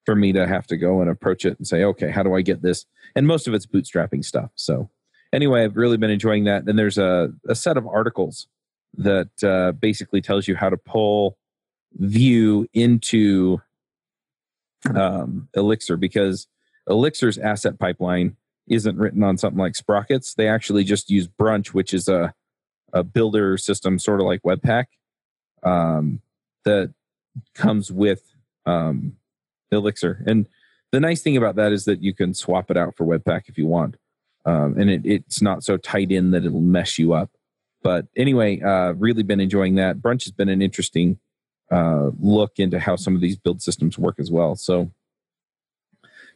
for 0.08 0.14
me 0.14 0.32
to 0.32 0.46
have 0.46 0.66
to 0.66 0.76
go 0.78 1.02
and 1.02 1.10
approach 1.10 1.44
it 1.44 1.58
and 1.58 1.66
say, 1.66 1.84
okay, 1.84 2.10
how 2.10 2.22
do 2.22 2.34
I 2.34 2.40
get 2.40 2.62
this? 2.62 2.86
And 3.14 3.26
most 3.26 3.46
of 3.46 3.52
it's 3.52 3.66
bootstrapping 3.66 4.24
stuff. 4.24 4.50
So 4.54 4.88
anyway, 5.34 5.64
I've 5.64 5.76
really 5.76 5.98
been 5.98 6.08
enjoying 6.08 6.44
that. 6.44 6.66
And 6.66 6.78
there's 6.78 6.96
a, 6.96 7.30
a 7.46 7.54
set 7.54 7.76
of 7.76 7.86
articles 7.86 8.48
that 8.94 9.28
uh, 9.44 9.72
basically 9.72 10.22
tells 10.22 10.48
you 10.48 10.56
how 10.56 10.70
to 10.70 10.78
pull 10.78 11.36
Vue 11.92 12.66
into 12.74 13.60
um, 14.94 15.48
Elixir 15.54 15.96
because 15.96 16.46
Elixir's 16.88 17.38
asset 17.38 17.78
pipeline 17.78 18.36
isn't 18.68 18.96
written 18.96 19.22
on 19.22 19.38
something 19.38 19.58
like 19.58 19.74
Sprockets. 19.74 20.34
They 20.34 20.48
actually 20.48 20.84
just 20.84 21.10
use 21.10 21.26
Brunch, 21.28 21.68
which 21.68 21.94
is 21.94 22.08
a, 22.08 22.34
a 22.92 23.02
builder 23.02 23.56
system, 23.56 23.98
sort 23.98 24.20
of 24.20 24.26
like 24.26 24.42
Webpack, 24.42 24.86
um, 25.62 26.20
that 26.64 26.92
comes 27.54 27.90
with 27.90 28.22
um, 28.66 29.16
Elixir. 29.72 30.22
And 30.26 30.48
the 30.92 31.00
nice 31.00 31.22
thing 31.22 31.36
about 31.36 31.56
that 31.56 31.72
is 31.72 31.84
that 31.84 32.02
you 32.02 32.14
can 32.14 32.34
swap 32.34 32.70
it 32.70 32.76
out 32.76 32.96
for 32.96 33.04
Webpack 33.04 33.42
if 33.48 33.58
you 33.58 33.66
want. 33.66 33.96
Um, 34.44 34.78
and 34.78 34.88
it, 34.90 35.02
it's 35.04 35.42
not 35.42 35.64
so 35.64 35.76
tight 35.76 36.10
in 36.10 36.30
that 36.30 36.44
it'll 36.44 36.60
mess 36.60 36.98
you 36.98 37.12
up. 37.12 37.30
But 37.82 38.06
anyway, 38.16 38.60
uh, 38.60 38.92
really 38.92 39.22
been 39.22 39.40
enjoying 39.40 39.76
that. 39.76 39.98
Brunch 39.98 40.24
has 40.24 40.32
been 40.32 40.48
an 40.48 40.62
interesting 40.62 41.18
uh, 41.70 42.10
look 42.20 42.58
into 42.58 42.78
how 42.78 42.96
some 42.96 43.14
of 43.14 43.20
these 43.20 43.36
build 43.36 43.62
systems 43.62 43.98
work 43.98 44.16
as 44.18 44.30
well. 44.30 44.56
So, 44.56 44.90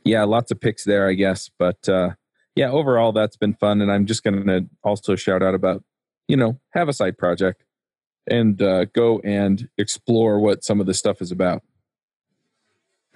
yeah, 0.05 0.24
lots 0.24 0.51
of 0.51 0.61
picks 0.61 0.85
there, 0.85 1.09
I 1.09 1.14
guess. 1.14 1.51
But 1.59 1.89
uh, 1.89 2.11
yeah, 2.55 2.70
overall, 2.70 3.12
that's 3.12 3.37
been 3.37 3.55
fun. 3.55 3.80
And 3.80 3.91
I'm 3.91 4.07
just 4.07 4.22
going 4.22 4.47
to 4.47 4.66
also 4.83 5.16
shout 5.16 5.43
out 5.43 5.55
about, 5.55 5.83
you 6.28 6.37
know, 6.37 6.61
have 6.70 6.89
a 6.89 6.93
side 6.93 7.16
project 7.16 7.64
and 8.26 8.61
uh, 8.62 8.85
go 8.87 9.20
and 9.20 9.68
explore 9.78 10.39
what 10.39 10.64
some 10.64 10.80
of 10.80 10.87
this 10.87 10.99
stuff 10.99 11.20
is 11.20 11.33
about. 11.33 11.62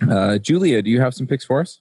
Uh, 0.01 0.39
Julia, 0.39 0.83
do 0.83 0.91
you 0.91 1.01
have 1.01 1.15
some 1.15 1.27
picks 1.27 1.45
for 1.45 1.61
us? 1.61 1.81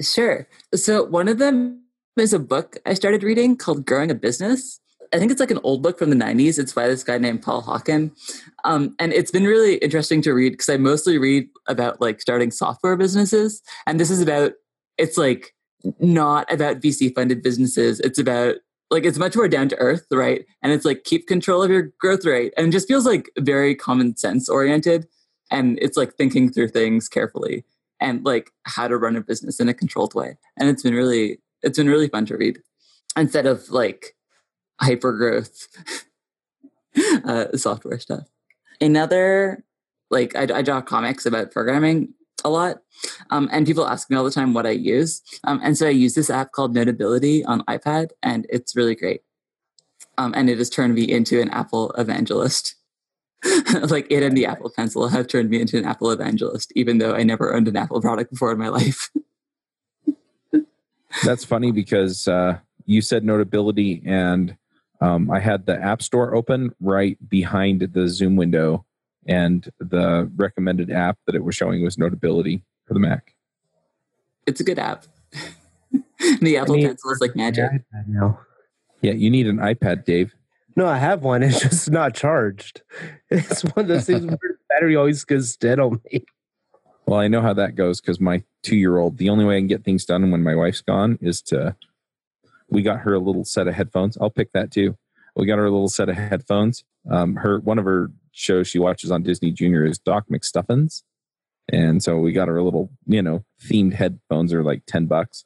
Sure. 0.00 0.46
So 0.74 1.04
one 1.04 1.28
of 1.28 1.38
them 1.38 1.82
is 2.16 2.32
a 2.32 2.38
book 2.38 2.76
I 2.84 2.94
started 2.94 3.22
reading 3.22 3.56
called 3.56 3.86
Growing 3.86 4.10
a 4.10 4.14
Business. 4.14 4.80
I 5.12 5.18
think 5.18 5.30
it's 5.30 5.40
like 5.40 5.50
an 5.50 5.60
old 5.62 5.82
book 5.82 5.98
from 5.98 6.10
the 6.10 6.16
90s. 6.16 6.58
It's 6.58 6.72
by 6.72 6.88
this 6.88 7.04
guy 7.04 7.18
named 7.18 7.42
Paul 7.42 7.62
Hawken. 7.62 8.10
Um, 8.64 8.94
and 8.98 9.12
it's 9.12 9.30
been 9.30 9.44
really 9.44 9.76
interesting 9.76 10.22
to 10.22 10.32
read 10.32 10.52
because 10.52 10.68
I 10.68 10.76
mostly 10.76 11.18
read 11.18 11.48
about 11.66 12.00
like 12.00 12.20
starting 12.20 12.50
software 12.50 12.96
businesses. 12.96 13.62
And 13.86 14.00
this 14.00 14.10
is 14.10 14.20
about, 14.20 14.52
it's 14.98 15.16
like 15.16 15.54
not 16.00 16.50
about 16.52 16.80
VC 16.80 17.14
funded 17.14 17.42
businesses. 17.42 18.00
It's 18.00 18.18
about 18.18 18.56
like, 18.90 19.04
it's 19.04 19.18
much 19.18 19.36
more 19.36 19.48
down 19.48 19.68
to 19.68 19.76
earth, 19.76 20.06
right? 20.10 20.44
And 20.62 20.72
it's 20.72 20.84
like 20.84 21.04
keep 21.04 21.26
control 21.26 21.62
of 21.62 21.70
your 21.70 21.92
growth 22.00 22.24
rate 22.24 22.52
and 22.56 22.72
just 22.72 22.88
feels 22.88 23.06
like 23.06 23.30
very 23.38 23.74
common 23.74 24.16
sense 24.16 24.48
oriented. 24.48 25.06
And 25.50 25.78
it's 25.80 25.96
like 25.96 26.14
thinking 26.14 26.52
through 26.52 26.68
things 26.68 27.08
carefully 27.08 27.64
and 28.00 28.24
like 28.24 28.50
how 28.64 28.88
to 28.88 28.96
run 28.96 29.16
a 29.16 29.20
business 29.20 29.60
in 29.60 29.68
a 29.68 29.74
controlled 29.74 30.14
way. 30.14 30.36
And 30.58 30.68
it's 30.68 30.82
been 30.82 30.94
really, 30.94 31.38
it's 31.62 31.78
been 31.78 31.88
really 31.88 32.08
fun 32.08 32.26
to 32.26 32.36
read 32.36 32.60
instead 33.16 33.46
of 33.46 33.70
like 33.70 34.15
hyper 34.80 35.16
growth 35.16 35.68
uh, 37.24 37.56
software 37.56 37.98
stuff. 37.98 38.26
Another, 38.80 39.64
like, 40.10 40.36
I, 40.36 40.42
I, 40.42 40.62
draw 40.62 40.82
comics 40.82 41.24
about 41.24 41.50
programming 41.50 42.12
a 42.44 42.50
lot, 42.50 42.82
um, 43.30 43.48
and 43.50 43.66
people 43.66 43.86
ask 43.86 44.10
me 44.10 44.16
all 44.16 44.24
the 44.24 44.30
time 44.30 44.52
what 44.52 44.66
I 44.66 44.70
use. 44.70 45.22
Um, 45.44 45.60
and 45.62 45.76
so 45.76 45.86
I 45.86 45.90
use 45.90 46.14
this 46.14 46.30
app 46.30 46.52
called 46.52 46.74
Notability 46.74 47.44
on 47.44 47.62
iPad, 47.62 48.10
and 48.22 48.46
it's 48.50 48.76
really 48.76 48.94
great. 48.94 49.22
Um, 50.18 50.32
and 50.36 50.48
it 50.48 50.58
has 50.58 50.70
turned 50.70 50.94
me 50.94 51.10
into 51.10 51.40
an 51.40 51.50
Apple 51.50 51.92
evangelist. 51.92 52.74
like 53.88 54.06
it 54.10 54.22
and 54.22 54.36
the 54.36 54.46
Apple 54.46 54.70
Pencil 54.74 55.08
have 55.08 55.26
turned 55.26 55.50
me 55.50 55.60
into 55.60 55.78
an 55.78 55.84
Apple 55.84 56.10
evangelist, 56.10 56.72
even 56.74 56.98
though 56.98 57.14
I 57.14 57.22
never 57.22 57.54
owned 57.54 57.68
an 57.68 57.76
Apple 57.76 58.00
product 58.00 58.30
before 58.30 58.52
in 58.52 58.58
my 58.58 58.68
life. 58.68 59.10
That's 61.24 61.44
funny 61.44 61.70
because 61.70 62.28
uh, 62.28 62.58
you 62.86 63.02
said 63.02 63.24
notability, 63.24 64.02
and 64.04 64.56
um, 65.00 65.30
I 65.30 65.40
had 65.40 65.66
the 65.66 65.80
App 65.80 66.02
Store 66.02 66.34
open 66.34 66.74
right 66.80 67.16
behind 67.28 67.80
the 67.92 68.08
Zoom 68.08 68.36
window, 68.36 68.84
and 69.26 69.68
the 69.78 70.30
recommended 70.36 70.90
app 70.90 71.18
that 71.26 71.34
it 71.34 71.44
was 71.44 71.54
showing 71.54 71.82
was 71.82 71.98
Notability 71.98 72.62
for 72.86 72.94
the 72.94 73.00
Mac. 73.00 73.34
It's 74.46 74.60
a 74.60 74.64
good 74.64 74.78
app. 74.78 75.06
the 76.40 76.56
Apple 76.56 76.74
I 76.74 76.76
mean, 76.76 76.86
Pencil 76.86 77.10
is 77.10 77.20
like 77.20 77.36
magic. 77.36 77.70
No. 78.06 78.38
Yeah, 79.02 79.12
you 79.12 79.30
need 79.30 79.46
an 79.46 79.58
iPad, 79.58 80.04
Dave. 80.04 80.34
No, 80.76 80.86
I 80.86 80.98
have 80.98 81.22
one. 81.22 81.42
It's 81.42 81.60
just 81.60 81.90
not 81.90 82.14
charged. 82.14 82.82
It's 83.28 83.62
one 83.62 83.84
of 83.84 83.88
those 83.88 84.06
things 84.06 84.24
where 84.24 84.38
the 84.38 84.56
battery 84.68 84.94
always 84.94 85.24
goes 85.24 85.56
dead 85.56 85.80
on 85.80 86.00
me. 86.12 86.24
Well, 87.06 87.18
I 87.18 87.26
know 87.26 87.40
how 87.40 87.52
that 87.54 87.74
goes 87.74 88.00
because 88.00 88.20
my 88.20 88.44
two 88.62 88.76
year 88.76 88.98
old, 88.98 89.18
the 89.18 89.30
only 89.30 89.44
way 89.44 89.56
I 89.56 89.60
can 89.60 89.66
get 89.66 89.84
things 89.84 90.04
done 90.04 90.30
when 90.30 90.44
my 90.44 90.54
wife's 90.54 90.80
gone 90.80 91.18
is 91.20 91.42
to 91.42 91.74
we 92.68 92.82
got 92.82 93.00
her 93.00 93.14
a 93.14 93.18
little 93.18 93.44
set 93.44 93.68
of 93.68 93.74
headphones. 93.74 94.16
I'll 94.20 94.30
pick 94.30 94.52
that 94.52 94.70
too. 94.70 94.96
We 95.34 95.46
got 95.46 95.58
her 95.58 95.66
a 95.66 95.70
little 95.70 95.88
set 95.88 96.08
of 96.08 96.16
headphones. 96.16 96.84
Um, 97.10 97.36
her 97.36 97.60
one 97.60 97.78
of 97.78 97.84
her 97.84 98.10
shows 98.32 98.68
she 98.68 98.78
watches 98.78 99.10
on 99.10 99.22
Disney 99.22 99.50
Junior 99.52 99.84
is 99.84 99.98
Doc 99.98 100.24
McStuffins, 100.30 101.02
and 101.70 102.02
so 102.02 102.18
we 102.18 102.32
got 102.32 102.48
her 102.48 102.56
a 102.56 102.64
little 102.64 102.90
you 103.06 103.22
know 103.22 103.44
themed 103.62 103.94
headphones 103.94 104.52
are 104.52 104.64
like 104.64 104.82
ten 104.86 105.06
bucks, 105.06 105.44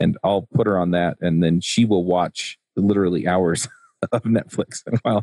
and 0.00 0.16
I'll 0.24 0.48
put 0.54 0.66
her 0.66 0.78
on 0.78 0.90
that, 0.92 1.18
and 1.20 1.42
then 1.42 1.60
she 1.60 1.84
will 1.84 2.04
watch 2.04 2.58
literally 2.76 3.26
hours 3.26 3.68
of 4.12 4.22
Netflix 4.22 4.82
while 5.02 5.22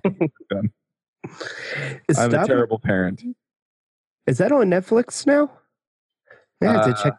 I'm 2.18 2.34
a 2.34 2.46
terrible 2.46 2.80
parent. 2.80 3.24
Is 4.28 4.38
that 4.38 4.52
on 4.52 4.68
Netflix 4.68 5.26
now? 5.28 5.52
I 6.62 6.66
have 6.66 6.76
uh, 6.78 6.94
to 6.94 7.04
check. 7.04 7.14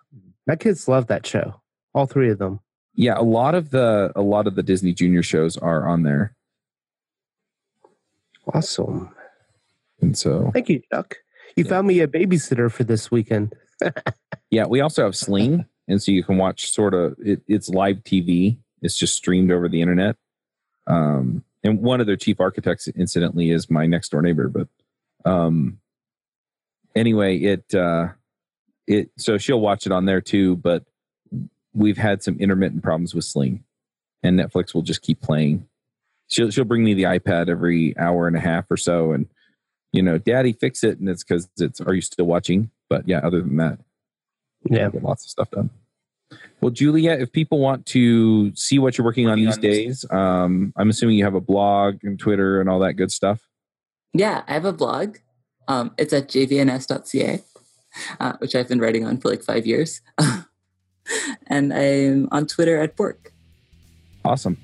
My 0.47 0.57
kids 0.57 0.89
love 0.89 1.09
that 1.09 1.27
show. 1.27 1.61
All 1.93 2.07
three 2.07 2.31
of 2.31 2.39
them 2.39 2.61
yeah, 2.95 3.19
a 3.19 3.23
lot 3.23 3.55
of 3.55 3.71
the 3.71 4.13
a 4.15 4.23
lot 4.23 4.47
of 4.47 4.55
the 4.55 4.63
Disney 4.63 4.93
Junior 4.93 5.23
shows 5.23 5.57
are 5.57 5.87
on 5.87 6.03
there. 6.03 6.35
Awesome. 8.53 9.15
And 10.01 10.17
so 10.17 10.51
Thank 10.53 10.69
you, 10.69 10.83
Chuck. 10.93 11.17
You 11.57 11.65
yeah. 11.65 11.71
found 11.71 11.87
me 11.87 12.01
a 12.01 12.09
babysitter 12.09 12.71
for 12.71 12.85
this 12.85 13.11
weekend. 13.11 13.55
yeah, 14.51 14.67
we 14.67 14.81
also 14.81 15.05
have 15.05 15.17
Sling, 15.17 15.65
and 15.89 16.03
so 16.03 16.13
you 16.13 16.23
can 16.23 16.37
watch 16.37 16.71
sort 16.71 16.95
of 16.95 17.17
it, 17.19 17.43
it's 17.49 17.69
live 17.69 17.99
TV. 17.99 18.59
It's 18.83 18.97
just 18.97 19.17
streamed 19.17 19.51
over 19.51 19.69
the 19.69 19.81
internet. 19.81 20.17
Um, 20.87 21.45
and 21.63 21.81
one 21.81 22.01
of 22.01 22.07
their 22.07 22.17
chief 22.17 22.41
architects, 22.41 22.87
incidentally, 22.89 23.51
is 23.51 23.71
my 23.71 23.87
next 23.87 24.11
door 24.11 24.21
neighbor. 24.21 24.49
But 24.49 24.69
um, 25.25 25.79
anyway, 26.95 27.39
it 27.39 27.75
uh, 27.75 28.09
it 28.87 29.11
so 29.17 29.39
she'll 29.39 29.61
watch 29.61 29.87
it 29.87 29.93
on 29.93 30.05
there 30.05 30.21
too. 30.21 30.57
But 30.57 30.85
we've 31.75 31.99
had 31.99 32.23
some 32.23 32.39
intermittent 32.39 32.83
problems 32.83 33.15
with 33.15 33.25
Sling, 33.25 33.65
and 34.23 34.39
Netflix 34.39 34.75
will 34.75 34.83
just 34.83 35.03
keep 35.03 35.21
playing. 35.21 35.67
She'll 36.29 36.51
she'll 36.51 36.65
bring 36.65 36.85
me 36.85 36.95
the 36.95 37.05
iPad 37.05 37.49
every 37.49 37.97
hour 37.99 38.27
and 38.27 38.37
a 38.37 38.41
half 38.41 38.71
or 38.71 38.77
so, 38.77 39.13
and 39.13 39.27
you 39.93 40.03
know, 40.03 40.19
Daddy, 40.19 40.53
fix 40.53 40.83
it, 40.83 40.99
and 40.99 41.09
it's 41.09 41.23
because 41.23 41.49
it's. 41.59 41.81
Are 41.81 41.95
you 41.95 42.01
still 42.01 42.27
watching? 42.27 42.71
But 42.89 43.09
yeah, 43.09 43.19
other 43.19 43.41
than 43.41 43.57
that, 43.59 43.79
yeah, 44.69 44.89
get 44.91 45.03
lots 45.03 45.25
of 45.25 45.31
stuff 45.31 45.51
done. 45.51 45.71
Well, 46.61 46.71
Julia, 46.71 47.13
if 47.13 47.31
people 47.31 47.59
want 47.59 47.87
to 47.87 48.55
see 48.57 48.79
what 48.79 48.97
you're 48.97 49.05
working, 49.05 49.27
working 49.27 49.45
on 49.45 49.45
these 49.45 49.59
days, 49.59 50.05
um, 50.11 50.73
I'm 50.77 50.89
assuming 50.89 51.17
you 51.17 51.25
have 51.25 51.35
a 51.35 51.41
blog 51.41 52.03
and 52.03 52.19
Twitter 52.19 52.61
and 52.61 52.69
all 52.69 52.79
that 52.81 52.95
good 52.95 53.13
stuff. 53.13 53.41
Yeah, 54.15 54.43
I 54.49 54.55
have 54.55 54.65
a 54.65 54.73
blog. 54.73 55.19
Um, 55.69 55.93
it's 55.99 56.13
at 56.13 56.29
jvns.ca, 56.29 57.43
uh, 58.21 58.33
which 58.39 58.55
I've 58.55 58.69
been 58.69 58.81
writing 58.81 59.05
on 59.05 59.19
for 59.19 59.29
like 59.29 59.43
five 59.43 59.67
years. 59.67 60.01
and 61.47 61.73
I'm 61.73 62.29
on 62.33 62.47
Twitter 62.47 62.81
at 62.81 62.97
Bork. 62.97 63.33
Awesome. 64.25 64.59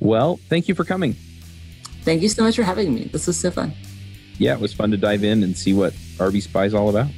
Well, 0.00 0.40
thank 0.48 0.68
you 0.68 0.74
for 0.74 0.84
coming. 0.84 1.14
Thank 2.02 2.22
you 2.22 2.28
so 2.28 2.42
much 2.42 2.56
for 2.56 2.62
having 2.62 2.94
me. 2.94 3.04
This 3.04 3.26
was 3.26 3.38
so 3.38 3.50
fun. 3.50 3.72
Yeah, 4.38 4.54
it 4.54 4.60
was 4.60 4.72
fun 4.72 4.90
to 4.90 4.96
dive 4.96 5.22
in 5.22 5.42
and 5.42 5.56
see 5.56 5.74
what 5.74 5.92
RB 6.16 6.42
Spy 6.42 6.64
is 6.64 6.72
all 6.72 6.88
about. 6.88 7.10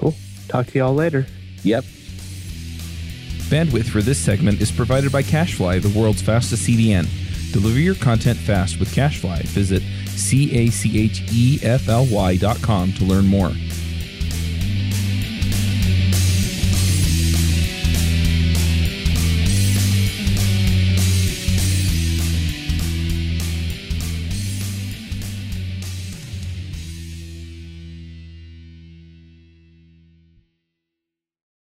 Cool. 0.00 0.14
Talk 0.48 0.66
to 0.68 0.78
y'all 0.78 0.94
later. 0.94 1.26
Yep. 1.64 1.84
Bandwidth 3.50 3.90
for 3.90 4.00
this 4.00 4.18
segment 4.18 4.60
is 4.60 4.70
provided 4.70 5.12
by 5.12 5.22
CacheFly, 5.22 5.82
the 5.82 5.98
world's 5.98 6.22
fastest 6.22 6.66
CDN. 6.66 7.06
Deliver 7.52 7.78
your 7.78 7.94
content 7.94 8.38
fast 8.38 8.78
with 8.78 8.94
CacheFly. 8.94 9.42
Visit 9.44 9.82
C 10.08 10.54
A 10.56 10.70
C 10.70 10.98
H 10.98 11.22
E 11.32 11.58
F 11.62 11.88
L 11.88 12.06
Y 12.10 12.36
dot 12.36 12.60
com 12.60 12.92
to 12.92 13.04
learn 13.04 13.26
more. 13.26 13.52